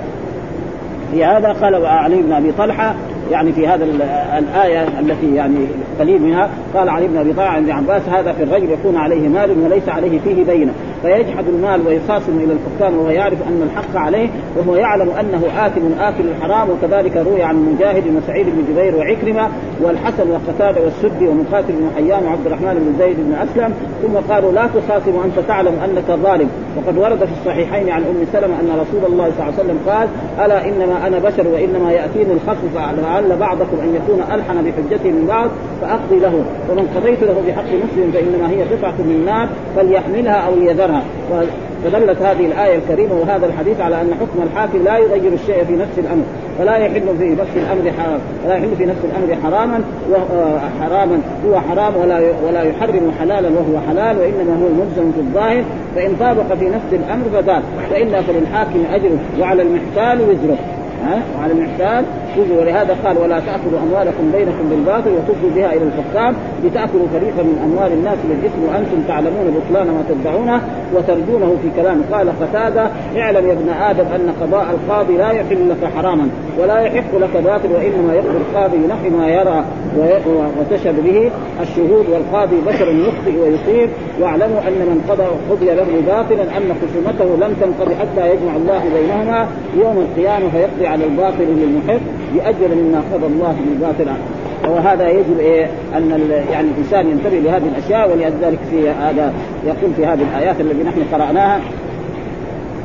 في 1.12 1.24
هذا 1.24 1.52
قال 1.52 1.86
علي 1.86 2.22
بن 2.22 2.32
ابي 2.32 2.52
طلحه 2.52 2.94
يعني 3.30 3.52
في 3.52 3.68
هذا 3.68 3.84
الآية 4.38 4.82
التي 5.00 5.34
يعني 5.34 5.66
قليل 6.00 6.22
منها 6.22 6.50
قال 6.74 6.88
علي 6.88 7.08
بن 7.08 7.16
أبي 7.16 7.32
طلحة 7.32 7.48
عند 7.48 7.70
عباس 7.70 8.02
هذا 8.08 8.32
في 8.32 8.42
الرجل 8.42 8.70
يكون 8.70 8.96
عليه 8.96 9.28
مال 9.28 9.64
وليس 9.64 9.88
عليه 9.88 10.18
فيه 10.18 10.44
بينة 10.44 10.72
فيجحد 11.02 11.48
المال 11.48 11.86
ويخاصم 11.86 12.38
إلى 12.38 12.52
الحكام 12.52 12.98
وهو 12.98 13.10
يعرف 13.10 13.38
أن 13.48 13.70
الحق 13.70 13.96
عليه 13.96 14.28
وهو 14.56 14.76
يعلم 14.76 15.10
أنه 15.10 15.66
آثم 15.66 16.00
آكل 16.00 16.24
الحرام 16.28 16.68
وكذلك 16.70 17.16
روي 17.16 17.42
عن 17.42 17.74
مجاهد 17.74 18.04
وسعيد 18.16 18.46
بن 18.46 18.64
جبير 18.72 18.96
وعكرمة 18.96 19.48
والحسن 19.80 20.30
وقتادة 20.30 20.80
والسدي 20.80 21.28
ومقاتل 21.28 21.72
بن 21.72 21.90
حيان 21.96 22.24
وعبد 22.26 22.46
الرحمن 22.46 22.74
بن 22.74 23.04
زيد 23.04 23.16
بن 23.16 23.34
أسلم 23.34 23.74
ثم 24.02 24.32
قالوا 24.34 24.52
لا 24.52 24.66
تخاصم 24.66 25.14
وانت 25.14 25.38
تعلم 25.48 25.74
أنك 25.84 26.20
ظالم 26.22 26.48
وقد 26.76 26.98
ورد 26.98 27.18
في 27.18 27.32
الصحيحين 27.40 27.90
عن 27.90 28.02
أم 28.02 28.26
سلمة 28.32 28.60
أن 28.60 28.80
رسول 28.80 29.12
الله 29.12 29.30
صلى 29.30 29.48
الله 29.48 29.54
عليه 29.58 29.64
وسلم 29.64 29.78
قال 29.88 30.08
ألا 30.46 30.68
إنما 30.68 31.06
أنا 31.06 31.18
بشر 31.18 31.48
وإنما 31.48 31.92
يأتيني 31.92 32.32
الخصم 32.32 32.68
فلعل 33.14 33.36
بعضكم 33.38 33.76
أن 33.82 33.94
يكون 33.94 34.20
ألحن 34.34 34.54
بحجته 34.54 35.10
من 35.10 35.26
بعض 35.28 35.48
فأقضي 35.80 36.18
له. 36.18 36.44
ومن 36.70 36.88
قضيت 36.96 37.22
له 37.22 37.42
بحق 37.48 37.64
مسلم 37.64 38.12
فإنما 38.12 38.50
هي 38.50 38.62
قطعه 38.62 38.98
من 38.98 39.22
نار 39.26 39.48
فليحملها 39.76 40.34
أو 40.34 40.54
ليذرها. 40.54 41.02
فدلت 41.84 42.22
هذه 42.22 42.46
الآية 42.46 42.78
الكريمة 42.78 43.14
وهذا 43.14 43.46
الحديث 43.46 43.80
على 43.80 44.00
أن 44.00 44.10
حكم 44.20 44.42
الحاكم 44.42 44.84
لا 44.84 44.98
يغير 44.98 45.32
الشيء 45.32 45.64
في 45.64 45.72
نفس 45.72 45.98
الأمر 45.98 46.22
فلا 46.58 46.76
يحل 46.76 47.18
في 47.18 47.30
نفس 47.30 47.56
الأمر 47.56 47.92
حرام 47.98 48.20
ولا 48.44 48.56
يحل 48.56 48.76
في 48.78 48.86
نفس 48.86 48.98
الأمر 49.04 49.42
حراما 49.42 49.80
حراما. 50.80 51.20
هو 51.46 51.60
حرام 51.60 51.96
ولا 51.96 52.20
ولا 52.46 52.62
يحرم 52.62 53.12
حلالا 53.20 53.48
وهو 53.48 53.80
حلال 53.88 54.16
وإنما 54.18 54.54
هو 54.62 54.68
ملزم 54.68 55.12
في 55.12 55.20
الظاهر. 55.20 55.64
فإن 55.96 56.16
طابق 56.20 56.54
في 56.54 56.64
نفس 56.64 56.92
الأمر 56.92 57.24
فذاك. 57.32 57.62
فإلا 57.90 58.22
فللحاكم 58.22 58.84
أجره 58.92 59.18
وعلى 59.40 59.62
المحتال 59.62 60.20
وزره. 60.20 60.58
ها؟ 61.04 61.22
وعلى 61.38 61.52
المحتال 61.52 62.04
تجوا 62.36 62.60
ولهذا 62.60 62.96
قال 63.04 63.18
ولا 63.18 63.40
تأكلوا 63.40 63.78
أموالكم 63.86 64.24
بينكم 64.32 64.64
بالباطل 64.70 65.10
وتفضوا 65.10 65.50
بها 65.56 65.72
إلى 65.72 65.84
الحكام 65.84 66.34
لتأكلوا 66.64 67.06
فريقا 67.12 67.42
من 67.42 67.56
أموال 67.64 67.92
الناس 67.92 68.18
بالإثم 68.28 68.60
وأنتم 68.68 68.98
تعلمون 69.08 69.56
بطلان 69.56 69.86
ما 69.86 70.02
تتبعونه 70.08 70.60
وترجونه 70.94 71.56
في 71.62 71.82
كلام. 71.82 72.02
قال 72.12 72.28
قتادة 72.40 72.88
اعلم 73.16 73.48
يا 73.48 73.52
ابن 73.52 73.68
آدم 73.68 74.04
أن 74.04 74.32
قضاء 74.40 74.66
القاضي 74.70 75.16
لا 75.16 75.30
يحل 75.30 75.70
لك 75.70 75.90
حراما 75.96 76.28
ولا 76.58 76.80
يحق 76.80 77.18
لك 77.18 77.36
باطل 77.44 77.68
وإنما 77.72 78.14
يقضي 78.14 78.36
القاضي 78.36 78.76
بنحو 78.76 79.16
ما 79.18 79.28
يرى 79.28 79.64
وتشهد 80.60 81.04
به 81.04 81.30
الشهود 81.62 82.06
والقاضي 82.12 82.56
بشر 82.66 82.88
يخطئ 82.88 83.40
ويصيب. 83.42 83.90
واعلموا 84.20 84.60
أن 84.68 84.78
من 84.90 85.04
قضى 85.08 85.26
قضي 85.50 85.66
له 85.66 85.86
باطلا 86.06 86.42
أن 86.42 86.74
خصومته 86.80 87.46
لم 87.46 87.56
تنقضي 87.60 87.94
حتى 87.94 88.30
يجمع 88.30 88.56
الله 88.56 88.82
بينهما 88.94 89.48
يوم 89.76 89.96
القيامة 89.98 90.48
فيقضي 90.50 90.86
على 90.86 91.04
الباطل 91.04 91.44
للمحب 91.44 92.00
باجل 92.34 92.74
مما 92.74 93.02
قضى 93.12 93.26
الله 93.26 93.56
بالباطل. 93.68 94.06
وهذا 94.68 95.08
يجب 95.08 95.38
إيه 95.38 95.70
أن 95.96 96.30
يعني 96.50 96.68
الإنسان 96.70 97.10
ينتبه 97.10 97.38
لهذه 97.38 97.68
الأشياء 97.76 98.10
ولذلك 98.12 98.58
في 98.70 98.90
هذا 98.90 99.32
يقول 99.66 99.90
في 99.96 100.06
هذه 100.06 100.22
الآيات 100.22 100.60
التي 100.60 100.82
نحن 100.82 101.02
قرأناها. 101.12 101.60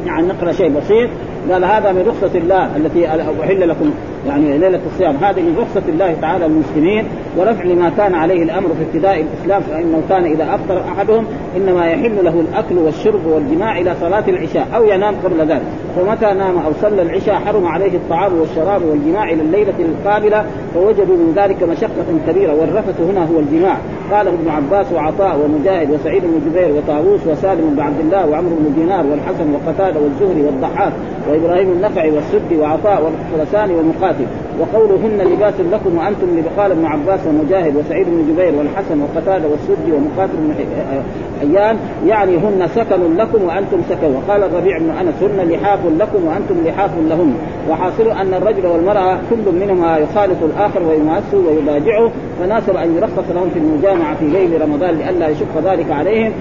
يعني 0.06 0.28
نقرأ 0.28 0.52
شيء 0.52 0.70
بسيط. 0.70 1.10
قال 1.52 1.66
هذا 1.66 1.92
من 1.92 2.06
رخصة 2.08 2.38
الله 2.38 2.78
التي 2.78 3.08
أحل 3.44 3.70
لكم. 3.70 3.92
يعني 4.28 4.58
ليلة 4.58 4.80
الصيام. 4.94 5.16
هذه 5.16 5.42
من 5.42 5.58
رخصة 5.58 5.90
الله 5.90 6.16
تعالى 6.22 6.46
المسلمين 6.46 7.06
ورفع 7.38 7.64
لما 7.64 7.92
كان 7.98 8.16
عليه 8.16 8.44
الأمر 8.44 8.68
في 8.68 8.84
ابتداء 8.84 9.22
الإسلام 9.22 9.62
فإنه 9.62 10.02
كان 10.10 10.26
إذا 10.26 10.56
أفطر 10.56 10.82
أحدهم 10.92 11.26
إنما 11.58 11.86
يحل 11.86 12.26
له 12.26 12.40
الأكل 12.40 12.78
والشرب 12.78 13.26
والجماع 13.26 13.80
إلى 13.80 13.96
صلاة 14.02 14.24
العشاء 14.28 14.68
أو 14.76 14.84
ينام 14.84 15.16
قبل 15.24 15.40
ذلك. 15.40 15.62
فمتى 15.96 16.26
نام 16.26 16.58
أو 16.58 16.72
صلى 16.82 17.02
العشاء 17.02 17.36
حرم 17.36 17.66
عليه 17.66 17.98
الطعام 17.98 18.34
والشراب 18.40 18.82
والجماع 18.86 19.24
إلى 19.24 19.42
الليلة 19.42 19.74
القابلة 19.80 20.46
فوجدوا 20.74 21.16
من 21.16 21.34
ذلك 21.36 21.64
مشقة 21.64 22.06
كبيرة 22.28 22.54
والرفث 22.54 23.02
هنا 23.02 23.26
هو 23.26 23.40
الجماع. 23.40 23.78
قاله 24.12 24.32
ابن 24.32 24.50
عباس 24.50 24.92
وعطاء 24.94 25.40
ومجاهد 25.40 25.92
وسعيد 25.92 26.24
بن 26.24 26.50
جبير 26.50 26.72
وطاووس 26.78 27.20
وسالم 27.28 27.70
بن 27.76 27.80
عبد 27.80 28.00
الله 28.00 28.28
وعمرو 28.28 28.56
بن 28.56 28.74
دينار 28.76 29.06
والحسن 29.08 29.54
وقتادة 29.54 30.00
والزهري 30.00 30.42
والضحاك 30.42 30.94
وإبراهيم 31.30 31.72
النخعي 31.72 32.12
والسدي 32.12 32.58
وعطاء 32.58 33.04
والخرساني 33.04 33.74
ومقاتل 33.74 34.09
وقولهن 34.60 35.34
لباس 35.34 35.54
لكم 35.72 35.98
وأنتم 35.98 36.28
قال 36.58 36.72
ابن 36.72 36.86
عباس 36.86 37.20
ومجاهد 37.28 37.76
وسعيد 37.76 38.08
بن 38.10 38.34
جبير 38.34 38.56
والحسن 38.56 39.02
وقتادة 39.02 39.48
والسدي 39.48 39.92
ومقاتل 39.92 40.34
بن 40.38 40.54
حيان 41.42 41.78
يعني 42.08 42.38
هن 42.38 42.68
سكن 42.76 43.16
لكم 43.18 43.44
وأنتم 43.44 43.78
سكن. 43.90 44.16
وقال 44.16 44.44
الربيع 44.44 44.78
بن 44.78 44.90
أنس 44.90 45.24
هن 45.24 45.50
لحاف 45.50 45.80
لكم 46.00 46.26
وأنتم 46.26 46.56
لحاف 46.66 46.92
لهن 47.10 47.34
وحاصل 47.70 48.08
أن 48.08 48.34
الرجل 48.34 48.68
والمرأة 48.68 49.18
كل 49.30 49.56
منهما 49.56 49.98
يخالط 49.98 50.44
الآخر 50.44 50.84
ويماسه 50.84 51.38
ويضاجعه 51.38 52.12
فناسب 52.40 52.76
أن 52.76 52.96
يرخص 52.96 53.30
لهم 53.36 53.50
في 53.50 53.60
المجامعة 53.60 54.16
في 54.16 54.26
ليل 54.26 54.62
رمضان 54.62 54.96
لئلا 54.96 55.28
يشق 55.28 55.72
ذلك 55.72 55.92
عليهم. 55.92 56.32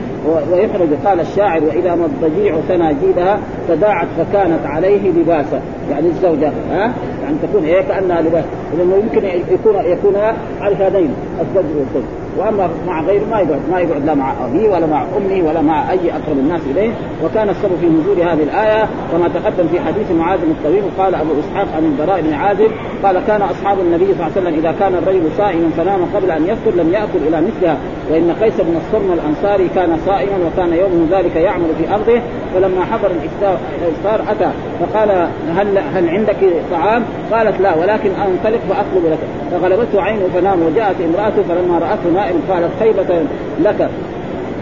ويخرج 0.53 0.89
قال 1.05 1.21
الشاعر 1.21 1.65
وإذا 1.65 1.95
ما 1.95 2.07
الضجيع 2.07 2.55
سناجيدها 2.69 3.39
تداعت 3.69 4.07
فكانت 4.19 4.67
عليه 4.67 5.11
لباسا. 5.11 5.61
يعني 5.91 6.07
الزوجة 6.07 6.53
ها؟ 6.71 6.93
يعني 7.29 7.39
تكون 7.43 7.65
إيه 7.65 7.81
كأنها 7.81 8.21
لباس. 8.21 8.45
لأنه 8.79 8.97
يمكن 8.97 9.25
يكون 9.53 9.75
يكون 9.85 10.17
على 10.61 10.75
هذين 10.75 11.15
الزوج 11.41 11.65
والزوج. 11.79 12.03
وأما 12.39 12.69
مع 12.87 13.03
غيره 13.03 13.25
ما 13.31 13.41
يقعد 13.41 13.61
ما 13.71 13.81
يقعد 13.81 14.05
لا 14.07 14.15
مع 14.15 14.33
أبيه 14.45 14.69
ولا 14.69 14.87
مع 14.87 15.03
أمه 15.17 15.49
ولا 15.49 15.61
مع 15.61 15.91
أي 15.91 16.13
أقرب 16.13 16.39
الناس 16.39 16.61
إليه. 16.71 16.91
وكان 17.25 17.49
السبب 17.49 17.77
في 17.81 17.87
نزول 17.87 18.21
هذه 18.21 18.43
الآية 18.43 18.89
كما 19.13 19.29
تقدم 19.29 19.69
في 19.69 19.81
حديث 19.81 20.11
معاذ 20.11 20.39
الطويل 20.43 20.83
قال 20.99 21.15
أبو 21.15 21.31
إسحاق 21.41 21.67
عن 21.77 21.85
البراء 21.85 22.21
بن 22.21 22.33
عازب 22.33 22.71
قال 23.05 23.27
كان 23.27 23.43
أصحاب 23.43 23.79
النبي 23.81 24.05
صلى 24.05 24.15
الله 24.15 24.25
عليه 24.25 24.41
وسلم 24.41 24.55
إذا 24.55 24.75
كان 24.81 24.95
الرجل 24.95 25.23
صائما 25.39 25.71
فنام 25.77 26.01
قبل 26.15 26.31
أن 26.31 26.45
يفطر 26.47 26.83
لم 26.83 26.93
يأكل 26.93 27.19
إلى 27.29 27.41
مثلها. 27.41 27.77
وإن 28.11 28.35
قيس 28.43 28.61
بن 28.61 28.77
الصرم 28.77 29.13
الأنصاري 29.13 29.69
كان 29.75 29.99
صائما 30.07 30.39
وكان 30.47 30.73
يوم 30.73 31.09
ذلك 31.11 31.37
يعمل 31.37 31.69
في 31.79 31.95
أرضه. 31.95 32.21
فلما 32.55 32.85
حضر 32.85 33.11
الإفطار 33.11 34.23
أتى 34.31 34.51
فقال 34.81 35.29
هل 35.57 35.79
هل 35.79 36.09
عندك 36.09 36.37
طعام؟ 36.71 37.03
قالت 37.33 37.61
لا 37.61 37.75
ولكن 37.75 38.11
أنطلق 38.11 38.61
فأطلب 38.69 39.07
لك. 39.11 39.19
فغلبته 39.51 40.03
عينه 40.03 40.29
فنام 40.35 40.63
وجاءت 40.63 40.97
امرأته 41.01 41.43
فلما 41.43 41.79
رأته 41.79 42.11
نائم 42.15 42.41
قالت 42.49 42.71
خيبة 42.81 43.23
لك. 43.61 43.89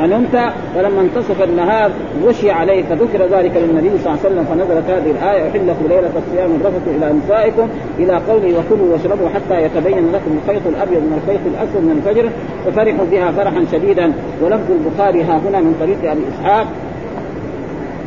أنمت؟ 0.05 0.53
فلما 0.75 1.01
انتصف 1.01 1.43
النهار 1.43 1.91
غشي 2.25 2.51
عليه 2.51 2.83
فذكر 2.83 3.27
ذلك 3.27 3.57
للنبي 3.57 3.99
صلى 3.99 4.15
الله 4.15 4.19
عليه 4.25 4.29
وسلم 4.29 4.45
فنزلت 4.45 4.91
هذه 4.91 5.11
الآية 5.11 5.51
أحل 5.51 5.69
لكم 5.69 5.87
ليلة 5.89 6.11
الصيام 6.17 6.51
الرفث 6.61 6.89
إلى 6.89 7.13
نسائكم 7.13 7.69
إلى 7.99 8.21
قوله 8.29 8.59
وكلوا 8.59 8.93
واشربوا 8.93 9.29
حتى 9.29 9.63
يتبين 9.63 10.13
لكم 10.13 10.39
الخيط 10.43 10.67
الأبيض 10.67 10.99
من 10.99 11.21
الخيط 11.23 11.41
الأسود 11.47 11.83
من 11.83 12.03
الفجر 12.07 12.31
ففرحوا 12.67 13.07
بها 13.11 13.33
فرحا 13.33 13.65
شديدا. 13.73 14.13
ولفظ 14.43 14.71
البخاري 14.71 15.23
ها 15.23 15.41
هنا 15.49 15.61
من 15.61 15.75
طريق 15.81 16.11
أبي 16.11 16.21
إسحاق 16.35 16.67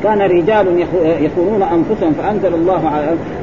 كان 0.04 0.22
رجال 0.22 0.88
يخونون 1.04 1.64
أنفسهم 1.64 2.14
فأنزل 2.14 2.54
الله 2.54 2.88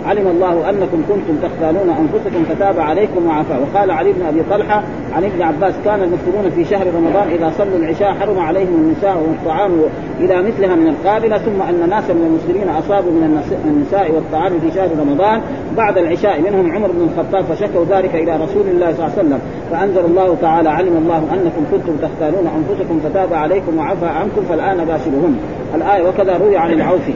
علم 0.06 0.26
الله 0.26 0.70
أنكم 0.70 1.02
كنتم 1.08 1.48
تختانون 1.48 1.90
أنفسكم 1.90 2.44
فتاب 2.44 2.80
عليكم 2.80 3.26
وعفا 3.26 3.58
وقال 3.58 3.90
علي 3.90 4.12
بن 4.12 4.26
أبي 4.26 4.42
طلحة 4.50 4.82
عن 5.12 5.24
ابن 5.24 5.42
عباس 5.42 5.74
كان 5.84 6.02
المسلمون 6.02 6.50
في 6.54 6.64
شهر 6.64 6.86
رمضان 6.86 7.28
إذا 7.28 7.52
صلوا 7.58 7.76
العشاء 7.76 8.14
حرم 8.14 8.38
عليهم 8.38 8.74
النساء 8.74 9.16
والطعام 9.16 9.72
إلى 10.20 10.42
مثلها 10.42 10.76
من 10.76 10.88
القابلة 10.88 11.38
ثم 11.38 11.62
أن 11.62 11.88
ناسا 11.90 12.12
من 12.12 12.26
المسلمين 12.26 12.68
أصابوا 12.68 13.10
من 13.10 13.42
النساء 13.64 14.12
والطعام 14.12 14.60
في 14.60 14.70
شهر 14.70 14.88
رمضان 15.00 15.40
بعد 15.76 15.98
العشاء 15.98 16.40
منهم 16.40 16.72
عمر 16.72 16.88
بن 16.88 17.08
الخطاب 17.10 17.44
فشكوا 17.44 17.84
ذلك 17.84 18.14
إلى 18.14 18.36
رسول 18.36 18.68
الله 18.68 18.92
صلى 18.92 19.06
الله 19.06 19.18
عليه 19.18 19.28
وسلم. 19.28 19.40
فأنزل 19.70 20.04
الله 20.04 20.36
تعالى 20.42 20.68
علم 20.68 20.96
الله 20.96 21.18
أنكم 21.18 21.64
كنتم 21.72 21.96
تختارون 21.96 22.46
أنفسكم 22.46 23.00
فتاب 23.04 23.34
عليكم 23.34 23.78
وعفى 23.78 24.06
عنكم 24.06 24.42
فالآن 24.48 24.84
باشرهن 24.84 25.36
الآية 25.74 26.08
وكذا 26.08 26.36
روي 26.36 26.56
عن 26.56 26.72
العوفي. 26.72 27.14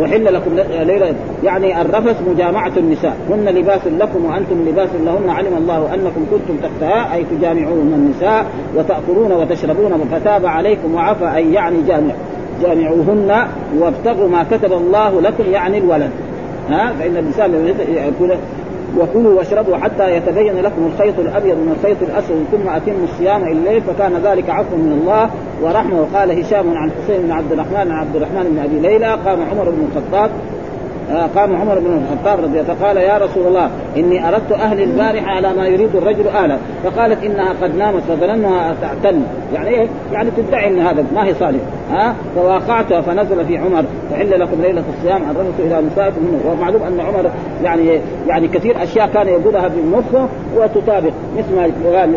وحل 0.00 0.34
لكم 0.34 0.50
ليلة. 0.70 1.14
يعني 1.44 1.80
الرفث 1.80 2.16
مجامعة 2.28 2.72
النساء. 2.76 3.16
هن 3.30 3.48
لباس 3.48 3.80
لكم 3.86 4.24
وأنتم 4.24 4.68
لباس 4.68 4.88
لهن. 5.06 5.30
علم 5.30 5.56
الله 5.58 5.94
أنكم 5.94 6.26
كنتم 6.30 6.56
تحتها 6.62 7.14
أي 7.14 7.24
تجامعون 7.24 7.92
النساء 7.96 8.46
وتأكلون 8.76 9.32
وتشربون. 9.32 10.08
فتاب 10.12 10.46
عليكم 10.46 10.94
وعفى 10.94 11.36
أي 11.36 11.52
يعني 11.52 11.76
جامع 11.88 12.14
جامعوهن 12.62 13.46
وابتغوا 13.78 14.28
ما 14.28 14.44
كتب 14.50 14.72
الله 14.72 15.20
لكم 15.20 15.44
يعني 15.52 15.78
الولد. 15.78 16.10
ها؟ 16.70 16.92
فإن 16.98 17.16
الإنسان 17.16 17.74
يكون 17.88 18.30
وكلوا 18.98 19.38
واشربوا 19.38 19.76
حتى 19.76 20.16
يتبين 20.16 20.54
لكم 20.62 20.90
الخيط 20.94 21.18
الأبيض 21.18 21.56
من 21.56 21.76
الخيط 21.78 22.02
الأسود 22.02 22.44
ثم 22.52 22.68
أتموا 22.68 23.04
الصيام 23.04 23.44
الليل 23.44 23.82
فكان 23.82 24.12
ذلك 24.24 24.50
عفو 24.50 24.76
من 24.76 24.92
الله 25.00 25.30
ورحمة. 25.62 26.00
وقال 26.00 26.44
هشام 26.44 26.76
عن 26.76 26.90
حسين 26.90 27.22
بن 27.22 27.32
عبد 27.32 27.52
الرحمن 27.52 27.76
عن 27.76 27.90
عبد 27.90 28.16
الرحمن 28.16 28.44
بن 28.50 28.58
أبي 28.58 28.88
ليلى 28.88 29.06
قام 29.06 29.38
عمر 29.50 29.70
بن 29.70 29.88
الخطاب 29.90 30.30
قام 31.10 31.56
عمر 31.56 31.78
بن 31.78 32.02
الخطاب 32.02 32.44
رضي 32.44 32.60
الله 32.60 32.74
فقال 32.74 32.96
يا 32.96 33.18
رسول 33.18 33.46
الله 33.46 33.70
إني 33.96 34.28
أردت 34.28 34.52
أهل 34.52 34.82
البارحة 34.82 35.30
على 35.30 35.52
ما 35.52 35.66
يريد 35.66 35.96
الرجل 35.96 36.28
أهلا 36.28 36.56
فقالت 36.84 37.24
إنها 37.24 37.54
قد 37.62 37.76
نامت 37.76 38.02
فظننها 38.02 38.74
تعتل. 38.82 39.20
يعني 39.54 39.68
إيه؟ 39.68 39.86
يعني 40.12 40.30
تدعي 40.36 40.68
إن 40.68 40.80
هذا 40.80 41.04
ما 41.14 41.24
هي 41.24 41.34
صالح. 41.34 41.60
ها؟ 41.90 42.14
فواقعتها 42.36 43.00
فنزل 43.00 43.44
في 43.44 43.58
عمر 43.58 43.84
فحل 44.10 44.40
لكم 44.40 44.62
ليلة 44.62 44.82
الصيام 44.98 45.22
الرفث 45.30 45.60
إلى 45.60 45.82
نسائكم 45.92 46.20
ومعلوم 46.46 46.82
أن 46.82 47.00
عمر 47.00 47.30
يعني 47.64 48.00
يعني 48.28 48.48
كثير 48.48 48.82
أشياء 48.82 49.08
كان 49.14 49.28
يقولها 49.28 49.68
بمخه 49.68 50.28
وتطابق. 50.56 51.12
مثل 51.38 51.54
ما 51.56 51.98
قال 52.00 52.14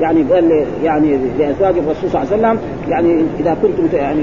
يعني 0.00 0.22
قال 0.22 0.64
يعني 0.84 1.18
لازواج 1.38 1.74
الرسول 1.78 2.10
صلى 2.10 2.22
الله 2.22 2.32
عليه 2.32 2.58
وسلم 2.58 2.58
يعني 2.88 3.24
إذا 3.40 3.56
كنتم 3.62 3.96
يعني 3.96 4.22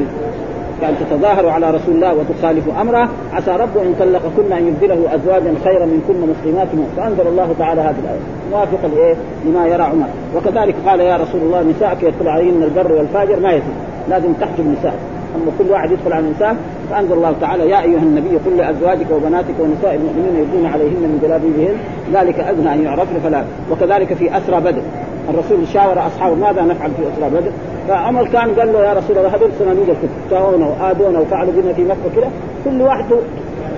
يعني 0.82 0.95
تتظاهروا 1.09 1.51
على 1.51 1.71
رسول 1.71 1.95
الله 1.95 2.13
وتخالفوا 2.13 2.73
أمره. 2.82 3.09
عسى 3.34 3.51
ربه 3.51 3.82
أن 3.82 3.95
طلقكن 3.99 4.53
أن 4.53 4.67
يبدله 4.67 5.15
أزواجا 5.15 5.53
خيرا 5.63 5.86
منكن 5.86 6.13
مسلمات 6.13 6.67
فأنزل 6.97 7.28
الله 7.28 7.55
تعالى 7.59 7.82
هذه 7.82 7.95
الآية. 8.03 8.19
موافقا 8.51 8.88
لإيه؟ 8.88 9.15
لما 9.45 9.67
يرى 9.67 9.84
عمر. 9.84 10.07
وكذلك 10.36 10.75
قال 10.86 10.99
يا 10.99 11.17
رسول 11.17 11.41
الله 11.41 11.61
نساءك 11.63 12.03
يدخل 12.03 12.28
عليهن 12.28 12.63
البر 12.63 12.91
والفاجر. 12.91 13.39
ما 13.39 13.51
يزيد 13.51 13.73
لازم 14.09 14.34
تحجب 14.34 14.59
النساء. 14.59 14.95
أما 15.36 15.51
كل 15.59 15.71
واحد 15.71 15.91
يدخل 15.91 16.13
على 16.13 16.23
الانسان 16.23 16.57
فأنزل 16.89 17.13
الله 17.13 17.34
تعالى 17.41 17.69
يا 17.69 17.82
أيها 17.82 17.99
النبي 17.99 18.38
قل 18.45 18.57
لأزواجك 18.57 19.11
وبناتك 19.11 19.55
ونساء 19.59 19.95
المؤمنين 19.95 20.36
يدون 20.36 20.65
عليهن 20.65 21.01
من 21.01 21.19
جلابيبهن 21.23 21.75
ذلك 22.13 22.39
أدنى 22.39 22.73
أن 22.73 22.84
يعرفن. 22.84 23.19
فلا. 23.23 23.43
وكذلك 23.71 24.13
في 24.13 24.38
أسرى 24.38 24.59
بدر. 24.61 24.82
الرسول 25.30 25.67
شاور 25.73 26.07
أصحابه 26.07 26.36
ماذا 26.36 26.61
نفعل 26.61 26.91
في 26.91 27.03
أسرى 27.13 27.30
بدر؟ 27.30 27.51
فعمر 27.88 28.28
كان 28.28 28.50
قال 28.60 28.74
له 28.74 28.80
يا 28.80 28.94
رسول 28.94 29.18
الله 29.18 29.36
هذول 29.36 29.50
صناديق 29.60 29.90
الكفر 29.90 30.08
تاونا 30.30 30.68
وادونا 30.68 31.20
وفعلوا 31.20 31.54
بنا 31.54 31.74
في 31.74 31.84
مكة 31.84 32.16
كذا 32.16 32.32
كل 32.66 32.82
واحد 32.82 33.06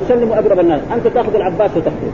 تسلم 0.06 0.32
أقرب 0.32 0.60
الناس. 0.60 0.82
أنت 0.94 1.08
تأخذ 1.08 1.36
العباس 1.36 1.72
وتأخذه. 1.78 2.12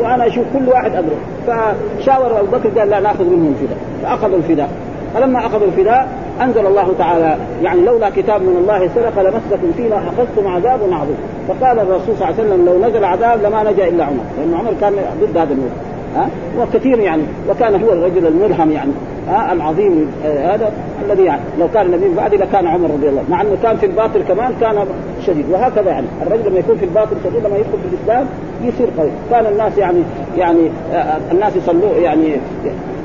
وأنا 0.00 0.26
أشوف 0.26 0.44
كل 0.58 0.68
واحد 0.68 0.92
أقرب. 0.92 1.18
فشاور 1.46 2.40
أبو 2.40 2.46
بكر 2.46 2.78
قال 2.78 2.90
لا 2.90 3.00
نأخذ 3.00 3.24
منهم 3.24 3.54
الفداء 3.60 3.78
فأخذوا 4.02 4.36
الفداء. 4.36 4.68
فلما 5.14 5.46
أخذوا 5.46 5.66
الفداء 5.66 6.08
أنزل 6.40 6.66
الله 6.66 6.94
تعالى 6.98 7.36
يعني 7.62 7.80
لولا 7.80 8.10
كتاب 8.10 8.42
من 8.42 8.56
الله 8.56 8.90
سرق 8.94 9.22
لمسكم 9.22 9.72
فيما 9.76 9.96
أخذتم 9.96 10.48
عذاب 10.48 10.80
عظيم 10.92 11.16
فقال 11.48 11.78
الرسول 11.78 12.16
صلى 12.18 12.28
الله 12.28 12.34
عليه 12.38 12.44
وسلم 12.44 12.66
لو 12.66 12.88
نزل 12.88 13.04
عذاب 13.04 13.42
لما 13.42 13.70
نجا 13.70 13.88
إلا 13.88 14.04
عمر. 14.04 14.24
لأن 14.38 14.54
عمر 14.54 14.72
كان 14.80 14.92
ضد 15.20 15.36
هذا 15.36 15.52
النور 15.52 15.70
ها؟ 16.16 16.28
وكثير 16.60 16.98
يعني. 16.98 17.22
وكان 17.50 17.82
هو 17.82 17.92
الرجل 17.92 18.26
الملهم 18.26 18.72
يعني. 18.72 18.92
ها 19.28 19.52
العظيم 19.52 20.10
آه 20.26 20.54
هذا 20.54 20.72
الذي 21.04 21.22
يعني 21.22 21.40
لو 21.60 21.68
كان 21.74 21.86
النبي 21.86 22.14
بعد 22.14 22.34
لكان 22.34 22.66
عمر 22.66 22.90
رضي 22.90 23.08
الله 23.08 23.22
مع 23.30 23.42
إنه 23.42 23.56
كان 23.62 23.76
في 23.76 23.86
الباطل 23.86 24.22
كمان 24.22 24.52
كان 24.60 24.84
شديد. 25.26 25.50
وهكذا 25.50 25.90
يعني. 25.90 26.06
الرجل 26.22 26.50
لما 26.50 26.58
يكون 26.58 26.76
في 26.76 26.84
الباطل 26.84 27.16
شديد 27.24 27.46
لما 27.46 27.56
يدخل 27.56 27.78
في 27.82 27.96
الإسلام 27.96 28.26
يصير 28.62 28.88
قوي. 28.98 29.10
كان 29.30 29.46
الناس 29.46 29.78
يعني 29.78 29.98
يعني 30.36 30.70
آه 30.92 31.16
الناس 31.32 31.56
يصلوا 31.56 31.94
يعني 31.94 32.36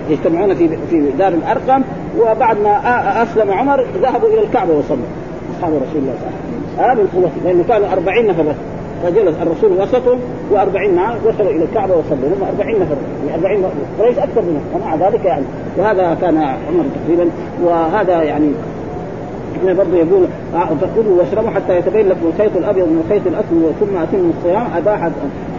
يجتمعون 0.10 0.56
في 0.56 0.70
في 0.90 1.04
دار 1.20 1.34
الأرقم. 1.34 1.82
وبعد 2.20 2.58
ما 2.60 3.24
أسلم 3.24 3.52
عمر 3.52 3.86
ذهبوا 4.02 4.30
إلى 4.30 4.42
الكعبة 4.42 4.74
وصلوا. 4.74 5.06
أصحاب 5.58 5.74
رسول 5.74 6.02
الله 6.02 6.14
صلى 6.14 6.30
الله 6.30 6.88
عليه 6.90 6.92
وسلم. 6.92 6.92
هذا 6.92 6.94
من 6.94 7.08
قوته 7.16 7.46
لأنه 7.46 7.64
كانوا 7.68 7.88
40 7.94 8.28
نفر. 8.28 8.54
فجلس 9.04 9.36
الرسول 9.42 9.82
وسطهم 9.82 10.20
و40 10.52 10.96
معه 10.96 11.16
وصلوا 11.26 11.52
إلى 11.52 11.64
الكعبة 11.64 11.94
وصلوا 11.94 12.30
هم 12.30 12.60
40 12.60 12.80
نفر 12.82 12.96
يعني 13.28 13.48
40 13.48 13.72
قريش 14.00 14.18
أكثر 14.18 14.42
منهم 14.42 14.62
ومع 14.76 14.96
ذلك 14.96 15.26
يعني 15.26 15.44
وهذا 15.78 16.18
كان 16.22 16.38
عمر 16.38 16.86
تقريبا 17.04 17.32
وهذا 17.64 18.24
يعني 18.24 18.48
ابن 19.64 19.78
برضه 19.78 19.98
يقول 19.98 20.26
فكلوا 20.54 21.20
واشربوا 21.20 21.50
حتى 21.50 21.78
يتبين 21.78 22.10
لكم 22.10 22.28
الخيط 22.28 22.58
الأبيض 22.58 22.86
من 22.86 23.04
الخيط 23.06 23.28
الأسود 23.28 23.74
ثم 23.80 23.98
اتموا 23.98 24.32
الصيام 24.38 24.68
أباح 24.78 25.10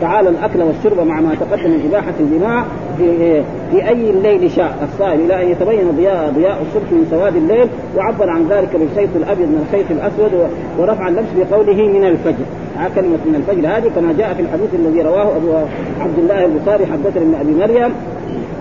تعالى 0.01 0.29
الأكل 0.29 0.63
والشرب 0.63 1.07
مع 1.07 1.21
ما 1.21 1.35
تقدم 1.35 1.71
من 1.71 1.89
إباحة 1.89 2.15
الجماع 2.21 2.65
في 2.99 3.43
في 3.71 3.89
أي 3.89 4.11
الليل 4.11 4.51
شاء 4.51 4.89
الصائم 4.93 5.21
إلى 5.21 5.43
أن 5.43 5.49
يتبين 5.49 5.91
ضياء 5.97 6.33
ضياء 6.37 6.63
الصبح 6.63 6.93
من 6.93 7.07
سواد 7.11 7.37
الليل 7.37 7.69
وعبر 7.97 8.31
عن 8.31 8.47
ذلك 8.51 8.77
بالخيط 8.77 9.09
الأبيض 9.17 9.49
من 9.49 9.67
الخيط 9.69 9.91
الأسود 9.91 10.51
ورفع 10.79 11.09
اللبس 11.09 11.29
بقوله 11.37 11.89
من 11.89 12.05
الفجر. 12.05 12.45
كلمة 12.87 13.19
من 13.27 13.35
الفجر 13.35 13.69
هذه 13.69 13.91
كما 13.95 14.13
جاء 14.19 14.35
في 14.35 14.43
الحديث 14.43 14.75
الذي 14.75 15.03
رواه 15.03 15.37
أبو 15.37 15.53
عبد 16.01 16.19
الله 16.19 16.45
البخاري 16.45 16.87
حدثنا 16.87 17.25
من 17.25 17.35
أبي 17.41 17.55
مريم 17.55 17.93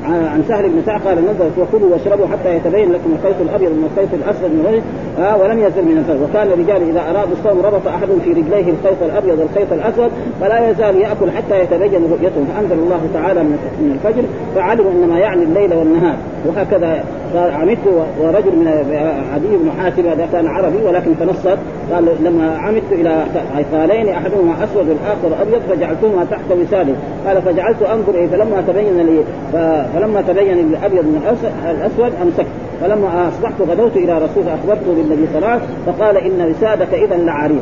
عن 0.05 0.43
سهل 0.47 0.69
بن 0.69 0.81
سعد 0.85 1.01
قال 1.01 1.17
نزلت 1.17 1.51
وكلوا 1.57 1.93
واشربوا 1.93 2.27
حتى 2.27 2.55
يتبين 2.55 2.91
لكم 2.91 3.09
الخيط 3.19 3.41
الأبيض 3.41 3.71
من 3.71 3.89
الخيط 3.91 4.13
الأسود 4.13 4.51
من 4.51 4.65
الرجل 4.65 4.81
آه 5.19 5.37
ولم 5.37 5.59
يزل 5.59 5.85
من 5.85 5.97
الفجر 5.97 6.23
وكان 6.23 6.47
الرجال 6.47 6.89
إذا 6.89 7.01
أرادوا 7.09 7.33
الصوم 7.33 7.65
ربط 7.65 7.87
أحد 7.87 8.07
في 8.23 8.29
رجليه 8.29 8.73
الخيط 8.73 9.03
الأبيض 9.05 9.39
والخيط 9.39 9.73
الأسود 9.73 10.11
فلا 10.41 10.69
يزال 10.69 10.95
يأكل 11.01 11.31
حتى 11.31 11.61
يتبين 11.61 12.01
رؤيته. 12.11 12.45
فأنزل 12.53 12.79
الله 12.83 13.01
تعالى 13.13 13.43
من 13.43 13.91
الفجر 13.95 14.23
فعلموا 14.55 14.91
إنما 14.91 15.19
يعني 15.19 15.43
الليل 15.43 15.73
والنهار 15.73 16.15
وهكذا 16.45 17.03
قال 17.35 17.51
عمدت 17.51 18.07
ورجل 18.21 18.55
من 18.55 18.67
عدي 19.33 19.57
بن 19.57 19.71
حاتم 19.79 20.07
هذا 20.07 20.27
كان 20.31 20.47
عربي 20.47 20.77
ولكن 20.77 21.11
تنصت. 21.19 21.57
قال 21.93 22.05
لما 22.23 22.57
عمدت 22.57 22.91
إلى 22.91 23.25
خالين 23.71 24.09
أحدهما 24.09 24.53
أسود 24.63 24.89
والاخر 24.89 25.41
أبيض 25.41 25.61
فجعلتهما 25.69 26.25
تحت 26.31 26.51
وسادي. 26.51 26.93
قال 27.27 27.41
فجعلت 27.41 27.81
أنظر 27.81 28.15
إيه 28.15 28.27
فلما 28.27 28.63
تبين 28.67 28.97
لي 28.97 29.23
فلما 29.93 30.21
تبين 30.21 30.59
الأبيض 30.59 31.03
من 31.03 31.37
الأسود 31.69 32.11
أمسكت. 32.21 32.47
فلما 32.81 33.27
أصبحت 33.27 33.61
غدوت 33.69 33.97
إلى 33.97 34.17
رسول 34.17 34.43
أخبرته 34.49 34.93
بالنبي 34.95 35.27
صلى 35.33 35.59
فقال 35.85 36.17
إن 36.17 36.51
وسادك 36.51 36.93
اذا 36.93 37.17
لعريض. 37.17 37.61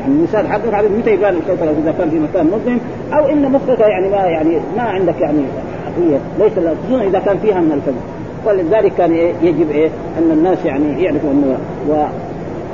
يعني 0.00 0.14
الوساد 0.14 0.46
حقك 0.46 0.74
عريض 0.74 0.90
متى 0.98 1.10
يبان 1.10 1.34
الخيط 1.34 1.62
إذا 1.62 1.94
كان 1.98 2.10
في 2.10 2.18
مكان 2.18 2.46
مظلم 2.46 2.80
أو 3.12 3.28
إن 3.28 3.52
مخك 3.52 3.80
يعني 3.80 4.08
ما 4.08 4.16
يعني 4.16 4.58
ما 4.76 4.82
عندك 4.82 5.20
يعني 5.20 5.42
حقيقه 5.86 6.20
ليس 6.38 6.52
خصوصا 6.52 7.02
إذا 7.02 7.18
كان 7.18 7.38
فيها 7.38 7.60
من 7.60 7.72
الفجر 7.72 8.17
ولذلك 8.48 8.92
كان 8.94 9.12
إيه 9.12 9.32
يجب 9.42 9.70
إيه؟ 9.70 9.88
أن 10.18 10.30
الناس 10.30 10.64
يعني 10.64 11.02
يعرفوا 11.02 11.30
أنه 11.30 11.58
و 11.88 12.04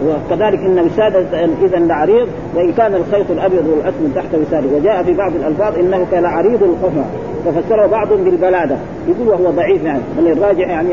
وكذلك 0.07 0.59
إن 0.59 0.79
وسادة 0.79 1.45
اذا 1.63 1.79
لعريض 1.79 2.29
وإن 2.55 2.73
كان 2.73 2.95
الخيط 2.95 3.31
الأبيض 3.31 3.67
والأسود 3.67 4.13
تحت 4.15 4.35
وسادة. 4.35 4.67
وجاء 4.77 5.03
في 5.03 5.15
بعض 5.15 5.33
الألفاظ 5.35 5.79
إنه 5.79 6.07
كان 6.11 6.25
عريض 6.25 6.63
القفا 6.63 7.05
ففسره 7.45 7.87
بعضهم 7.87 8.25
بالبلادة. 8.25 8.77
يقول 9.09 9.29
وهو 9.29 9.51
ضعيف 9.51 9.85
يعني. 9.85 10.01
بل 10.19 10.33
الراجع 10.33 10.67
يعني 10.67 10.89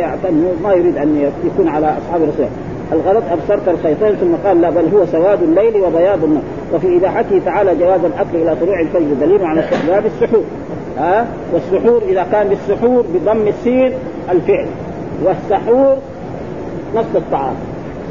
ما 0.63 0.73
يريد 0.73 0.97
أن 0.97 1.31
يكون 1.45 1.67
على 1.67 1.95
أصحاب 1.97 2.23
الرسول. 2.23 2.45
الغلط 2.91 3.23
أبصرت 3.31 3.67
الخيطين 3.67 4.15
ثم 4.15 4.47
قال 4.47 4.61
لا 4.61 4.69
بل 4.69 4.85
هو 4.95 5.05
سواد 5.05 5.43
الليل 5.43 5.75
وبياض 5.75 6.23
النهار. 6.23 6.43
وفي 6.73 6.97
إباحته 6.97 7.41
تعالى 7.45 7.75
جواز 7.75 7.99
الأكل 8.05 8.35
إلى 8.37 8.55
طلوع 8.55 8.79
الفجر. 8.79 9.13
دليل 9.21 9.45
على 9.45 9.59
استحباب 9.59 10.05
السحور. 10.05 10.43
ها؟ 10.97 11.27
والسحور 11.53 12.01
إذا 12.09 12.25
كان 12.31 12.47
بالسحور 12.47 13.05
بضم 13.13 13.47
السين 13.47 13.93
الفعل. 14.31 14.67
والسحور 15.23 15.97
نفس 16.95 17.15
الطعام. 17.15 17.53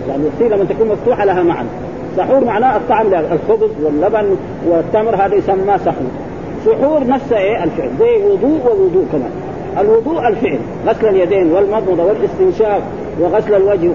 يعني 0.08 0.22
السين 0.34 0.48
لما 0.48 0.64
تكون 0.64 0.88
مفتوحة 0.88 1.24
لها 1.24 1.42
معنى. 1.42 1.68
سحور 2.16 2.44
معناه 2.44 2.76
الطعام 2.76 3.06
الخبز 3.14 3.70
واللبن 3.84 4.36
والتمر 4.68 5.16
هذا 5.16 5.34
يسمى 5.34 5.78
سحور. 5.84 6.10
سحور 6.66 7.06
نفس 7.06 7.32
إيه؟ 7.32 7.64
الفعل. 7.64 7.90
زي 8.00 8.24
وضوء 8.24 8.60
ووضوء 8.66 9.04
كمان. 9.12 9.30
الوضوء 9.78 10.28
الفعل. 10.28 10.58
غسل 10.86 11.08
اليدين 11.08 11.52
والمضمضة 11.52 12.04
والاستنشاق 12.04 12.82
وغسل 13.20 13.54
الوجه 13.54 13.90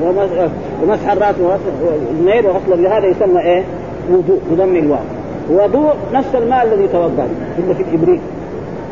ومسح 0.84 1.11
الرأس 1.11 1.36
وغسل 1.39 1.69
الوجه 2.67 2.97
هذا 2.97 3.07
يسمى 3.07 3.41
إيه؟ 3.41 3.63
وضوء 4.11 4.39
بضم 4.51 4.76
الواو. 4.76 4.99
وضوء 5.49 5.93
نفس 6.13 6.36
الماء 6.36 6.63
الذي 6.65 6.88
توضا 6.88 7.28
إلا 7.59 7.73
في 7.73 7.84
الإبريق. 7.84 8.19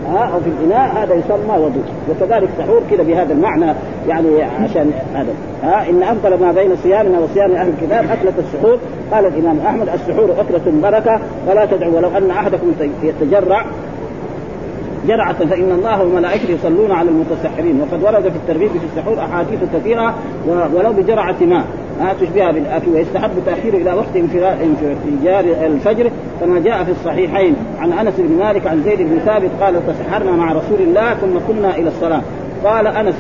ها 0.10 0.30
أو 0.34 0.40
في 0.40 0.50
الاناء 0.50 1.04
هذا 1.04 1.14
يسمى 1.14 1.58
وضوء. 1.58 1.84
وكذلك 2.10 2.50
سحور 2.58 2.82
كذا 2.92 3.04
بهذا 3.04 3.34
المعنى 3.34 3.74
يعني 4.08 4.44
عشان 4.44 4.92
هذا. 5.14 5.34
ها 5.64 5.90
إن 5.90 6.04
أفضل 6.04 6.42
ما 6.46 6.52
بين 6.52 6.76
صيامنا 6.84 7.20
وصيام 7.20 7.52
أهل 7.52 7.70
الكتاب 7.70 8.06
أكلة 8.12 8.34
السحور. 8.40 8.78
قال 9.12 9.26
الإمام 9.26 9.60
أحمد 9.68 9.90
السحور 9.90 10.32
أكلة 10.32 10.74
بركة 10.84 11.20
فلا 11.48 11.66
تدعوا 11.66 11.96
ولو 11.96 12.10
أن 12.18 12.32
أحدكم 12.32 12.72
يتجرع 13.04 13.66
جرعة 15.08 15.46
فإن 15.46 15.72
الله 15.72 16.04
وملائكته 16.04 16.52
يصلون 16.52 16.92
على 16.92 17.10
المتسحرين. 17.10 17.82
وقد 17.82 18.04
ورد 18.04 18.22
في 18.22 18.36
الترغيب 18.36 18.70
في 18.72 18.86
السحور 18.92 19.20
أحاديث 19.20 19.60
كثيرة 19.74 20.16
ولو 20.48 20.94
بجرعة 20.94 21.36
ماء 21.42 21.66
ما 22.00 22.14
تشبهها 22.22 22.52
بالآكل 22.52 22.92
ويستحب 22.92 23.32
تأخير 23.46 23.74
إلى 23.74 23.94
وقت 23.94 24.16
انفجار 24.64 25.46
الفجر 25.66 26.12
كما 26.42 26.60
جاء 26.60 26.84
في 26.84 26.92
الصحيحين 26.92 27.56
عن 27.80 27.94
أنس 27.94 28.14
بن 28.18 28.38
مالك 28.38 28.68
عن 28.68 28.84
زيد 28.84 29.02
بن 29.02 29.20
ثابت 29.26 29.50
قال 29.62 29.76
تسحرنا 29.88 30.32
مع 30.32 30.52
رسول 30.52 30.80
الله 30.80 31.14
ثم 31.14 31.38
قمنا 31.48 31.78
إلى 31.78 31.88
الصلاة. 31.88 32.22
قال 32.64 32.88
أنس 32.88 33.16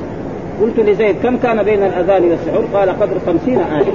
قلت 0.61 0.79
لزيد 0.79 1.15
كم 1.23 1.37
كان 1.37 1.63
بين 1.63 1.83
الأذان 1.83 2.23
والسحور 2.23 2.63
قال 2.73 2.89
قدر 2.89 3.19
خمسين 3.27 3.59
آية. 3.59 3.93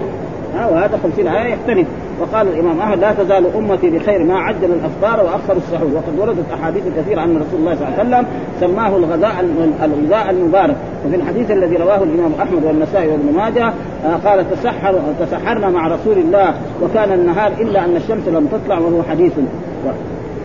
ها 0.57 0.67
وهذا 0.67 0.99
خمسين 1.03 1.29
آية 1.29 1.55
يختلف 1.55 1.87
وقال 2.21 2.49
الإمام 2.49 2.81
أحمد 2.81 2.99
لا 2.99 3.13
تزال 3.13 3.47
أمتي 3.57 3.91
بخير 3.91 4.25
ما 4.25 4.39
عجل 4.39 4.73
الافطار 4.73 5.25
واخر 5.25 5.57
السحور 5.57 5.89
وقد 5.95 6.19
وردت 6.19 6.53
أحاديث 6.55 6.83
كثيرة 6.99 7.25
ان 7.25 7.37
رسول 7.37 7.61
الله 7.61 7.75
صلى 7.75 7.89
الله 7.89 7.99
عليه 7.99 8.09
وسلم 8.09 8.27
سماه 8.61 8.97
الغذاء 8.97 9.45
الغذاء 9.83 10.31
المبارك. 10.31 10.77
وفي 11.07 11.17
الحديث 11.17 11.51
الذي 11.51 11.77
رواه 11.77 12.03
الإمام 12.03 12.33
أحمد 12.43 12.65
والنسائي 12.65 13.09
وابن 13.09 13.33
ماجه 13.37 13.73
آه، 14.05 14.17
قال 14.25 14.51
تسحر 14.51 14.95
تسحرنا 15.21 15.71
مع 15.71 15.89
رسول 15.89 16.19
الله 16.19 16.55
وكان 16.83 17.13
النهار 17.13 17.53
إلا 17.61 17.85
أن 17.85 17.97
الشمس 17.97 18.29
لم 18.29 18.47
تطلع 18.47 18.79
وهو 18.79 19.03
حديث. 19.03 19.33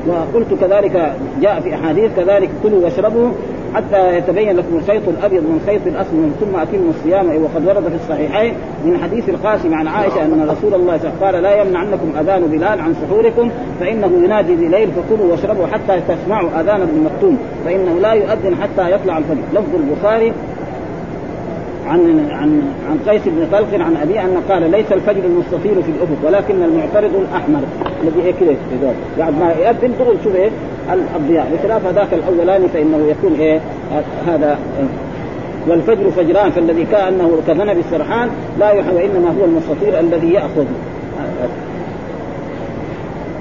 وقلت 0.08 0.54
كذلك 0.62 1.14
جاء 1.42 1.60
في 1.60 1.76
أحاديث 1.76 2.12
كذلك 2.16 2.50
كلوا 2.64 2.84
واشربوا 2.84 3.32
حتى 3.76 4.18
يتبين 4.18 4.56
لكم 4.56 4.76
الخيط 4.78 5.08
الأبيض 5.08 5.44
من 5.44 5.60
الخيط 5.64 5.88
الاسود 5.88 6.32
ثم 6.40 6.60
أتموا 6.60 6.90
الصيام 6.90 7.44
وقد 7.44 7.68
ورد 7.68 7.90
في 7.90 7.96
الصحيحين 7.96 8.54
من 8.86 9.00
حديث 9.04 9.30
القاسم 9.30 9.74
عن 9.74 9.88
عائشة 9.88 10.26
أن 10.26 10.50
رسول 10.50 10.74
الله 10.74 10.74
صلى 10.74 10.82
الله 10.82 10.92
عليه 10.92 11.00
وسلم 11.00 11.26
قال 11.26 11.44
لا 11.44 11.62
يمنعنكم 11.62 12.12
أذان 12.20 12.42
بلال 12.42 12.82
عن 12.82 12.96
سحوركم 13.02 13.50
فإنه 13.80 14.12
ينادي 14.24 14.56
بليل 14.56 14.90
فكلوا 14.92 15.32
واشربوا 15.32 15.68
حتى 15.68 16.02
تسمعوا 16.08 16.50
أذان 16.62 16.82
ابن 16.82 17.04
مكتوم 17.06 17.38
فإنه 17.66 18.00
لا 18.00 18.14
يؤذن 18.14 18.56
حتى 18.62 18.92
يطلع 18.92 19.18
الفجر. 19.18 19.42
لفظ 19.54 19.76
البخاري 19.76 20.34
عن 21.88 22.30
عن 22.32 22.62
عن 22.90 22.98
قيس 23.10 23.22
بن 23.26 23.48
طلق 23.52 23.86
عن 23.86 23.98
ابي 23.98 24.20
أن 24.20 24.38
قال 24.50 24.72
ليس 24.72 24.92
الفجر 24.92 25.22
المستطيل 25.26 25.84
في 25.84 25.92
الأفق 25.92 26.28
ولكن 26.28 26.64
المعترض 26.64 27.16
الأحمر. 27.16 27.62
الذي 28.04 28.22
إيه 28.22 28.34
كده؟ 28.42 28.56
بعد 29.18 29.40
ما 29.40 29.52
يأذن 29.52 29.94
تقول 30.00 30.18
شوف 30.24 30.36
إيه؟ 30.36 30.50
الضياء 31.16 31.48
بخلاف 31.54 31.86
هذاك 31.86 32.14
الأولاني 32.14 32.68
فإنه 32.68 33.08
يكون 33.08 33.40
إيه 33.40 33.60
هذا 34.28 34.58
والفجر 35.68 36.12
فجران 36.12 36.52
فالذي 36.52 36.86
كأنه 36.86 37.38
كذنب 37.48 37.78
السرحان 37.78 38.30
لا 38.60 38.72
يحوى 38.72 38.96
وإنما 38.96 39.30
هو 39.40 39.46
المستطير 39.46 40.00
الذي 40.00 40.34
يأخذ. 40.34 40.66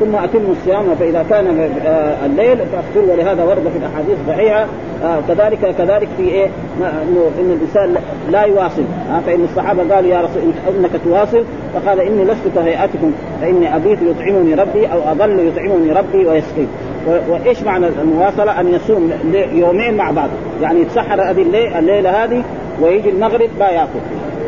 ثم 0.00 0.16
أتم 0.16 0.50
الصيام 0.50 0.94
فإذا 1.00 1.24
كان 1.30 1.70
آه، 1.86 2.26
الليل 2.26 2.58
فافطروا 2.58 3.12
ولهذا 3.12 3.44
ورد 3.44 3.68
في 3.68 3.78
الأحاديث 3.78 4.16
الصحيحه 4.20 4.66
آه، 5.04 5.20
كذلك 5.28 5.74
كذلك 5.78 6.08
في 6.16 6.22
إيه 6.22 6.46
إنه 6.80 7.30
إن 7.40 7.50
الإنسان 7.50 8.02
لا 8.30 8.42
يواصل. 8.42 8.82
آه، 9.10 9.20
فإن 9.26 9.44
الصحابة 9.44 9.94
قالوا 9.94 10.10
يا 10.10 10.20
رسول 10.20 10.42
إنك 10.78 10.90
تواصل 11.04 11.44
فقال 11.74 12.00
إني 12.00 12.24
لست 12.24 12.48
كهيئتكم 12.54 13.12
فإني 13.40 13.76
أبيت 13.76 13.98
يطعمني 14.02 14.54
ربي 14.54 14.86
أو 14.86 15.12
اظل 15.12 15.48
يطعمني 15.48 15.92
ربي 15.92 16.26
ويسقي. 16.26 16.66
وإيش 17.06 17.62
معنى 17.62 17.86
المواصلة؟ 18.02 18.60
أن 18.60 18.74
يصوم 18.74 19.12
يومين 19.52 19.96
مع 19.96 20.10
بعض، 20.10 20.28
يعني 20.62 20.80
يتسحر 20.80 21.30
هذه 21.30 21.42
الليلة 21.78 22.24
هذه 22.24 22.42
ويجي 22.80 23.10
المغرب 23.10 23.50
ما 23.60 23.66
يأكل. 23.66 24.00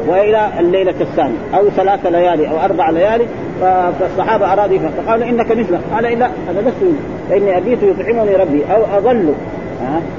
وإلى 0.09 0.49
الليلة 0.61 0.95
الثانية. 1.01 1.37
أو 1.55 1.69
ثلاث 1.69 2.07
ليالي 2.07 2.51
أو 2.51 2.59
أربع 2.65 2.91
ليالي. 2.91 3.27
فالصحابة 3.61 4.53
أرادوا 4.53 4.79
فقال 4.79 5.23
إنك 5.23 5.51
مثله. 5.51 5.81
قال 5.95 6.19
لا 6.19 6.27
أنا 6.51 6.61
لست 6.61 6.95
فإني 7.31 7.59
أبيت 7.59 7.83
يطعمني 7.83 8.37
ربي. 8.37 8.63
أو 8.75 8.99
اظل 8.99 9.35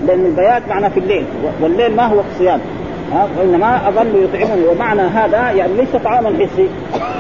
لأن 0.08 0.26
البيات 0.26 0.62
معناه 0.70 0.90
في 0.90 1.00
الليل. 1.00 1.26
والليل 1.62 1.96
ما 1.96 2.06
هو 2.08 2.20
الصيام. 2.20 2.60
وإنما 3.40 3.90
أظل 3.90 4.24
يطعمني. 4.24 4.68
ومعنى 4.68 5.02
هذا 5.02 5.52
يعني 5.52 5.74
ليس 5.74 5.96
طعاما 6.04 6.30
حسي. 6.30 6.68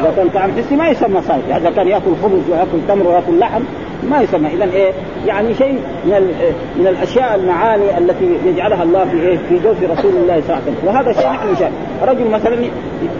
اذا 0.01 0.13
كان 0.15 0.29
طعام 0.29 0.51
حسي 0.51 0.75
ما 0.75 0.89
يسمى 0.89 1.21
صيد 1.21 1.49
يعني 1.49 1.67
اذا 1.67 1.75
كان 1.75 1.87
يأكل 1.87 2.11
خبز 2.23 2.49
ويأكل 2.49 2.87
تمر 2.87 3.07
ويأكل 3.07 3.39
لحم 3.39 3.61
ما 4.09 4.21
يسمى. 4.21 4.49
اذا 4.53 4.63
إيه؟ 4.63 4.91
يعني 5.25 5.53
شيء 5.53 5.79
من 6.05 6.31
من 6.79 6.87
الأشياء 6.87 7.35
المعاني 7.35 7.97
التي 7.97 8.37
يجعلها 8.45 8.83
الله 8.83 9.05
في 9.05 9.19
إيه؟ 9.21 9.37
في 9.49 9.59
جوف 9.63 9.77
رسول 9.83 10.11
الله 10.15 10.41
صلى 10.41 10.55
الله 10.55 10.61
عليه 10.61 10.71
وسلم. 10.71 10.75
وهذا 10.87 11.13
شيء 11.13 11.29
نحن 11.29 11.51
نشاهد 11.51 11.71
رجل 12.01 12.29
مثلا 12.29 12.57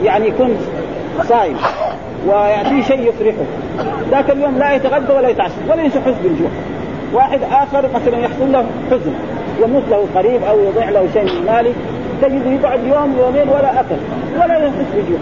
يعني 0.04 0.28
يكون 0.28 0.58
صائم 1.24 1.56
ويأتيه 2.28 2.82
شيء 2.82 3.10
يفرحه. 3.10 3.46
ذاك 4.12 4.30
اليوم 4.30 4.58
لا 4.58 4.76
يتغدى 4.76 5.14
ولا 5.14 5.30
يتعشى 5.30 5.54
ولا 5.70 5.84
يحس 5.84 6.16
بالجوع. 6.24 6.50
واحد 7.14 7.40
آخر 7.52 7.90
مثلا 7.96 8.18
يحصل 8.18 8.52
له 8.52 8.66
حزن 8.92 9.14
يموت 9.64 9.84
له 9.92 10.06
قريب 10.16 10.44
أو 10.44 10.60
يضيع 10.60 10.90
له 10.90 11.08
شيء 11.14 11.24
من 11.24 11.46
ماله 11.46 11.74
تجده 12.22 12.52
يقعد 12.52 12.80
يوم 12.84 13.16
يومين 13.20 13.50
ولا 13.50 13.80
أكل 13.80 13.96
ولا 14.36 14.58
يحس 14.58 14.86
بجوع 14.96 15.20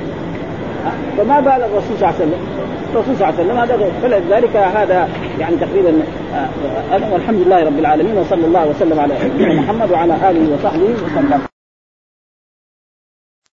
فما 1.18 1.40
بال 1.40 1.64
الرسول 1.64 1.98
صلى 1.98 2.10
الله 2.10 2.14
عليه 2.20 2.26
وسلم. 2.26 2.40
الرسول 2.94 3.16
صلى 3.16 3.30
الله 3.30 3.40
عليه 3.40 3.44
وسلم 3.44 3.58
هذا 3.58 3.92
فلذلك 4.02 4.56
هذا 4.56 5.10
يعني 5.40 5.56
تقريبا 5.56 5.94
آه، 6.36 7.14
والحمد 7.14 7.40
لله 7.40 7.64
رب 7.64 7.80
العالمين 7.80 8.18
وصلى 8.18 8.46
الله 8.46 8.68
وسلم 8.68 9.00
على 9.00 9.14
محمد 9.40 9.92
وعلى 9.92 10.14
آله 10.30 10.54
وصحبه 10.54 10.84
وسلم. 11.06 11.53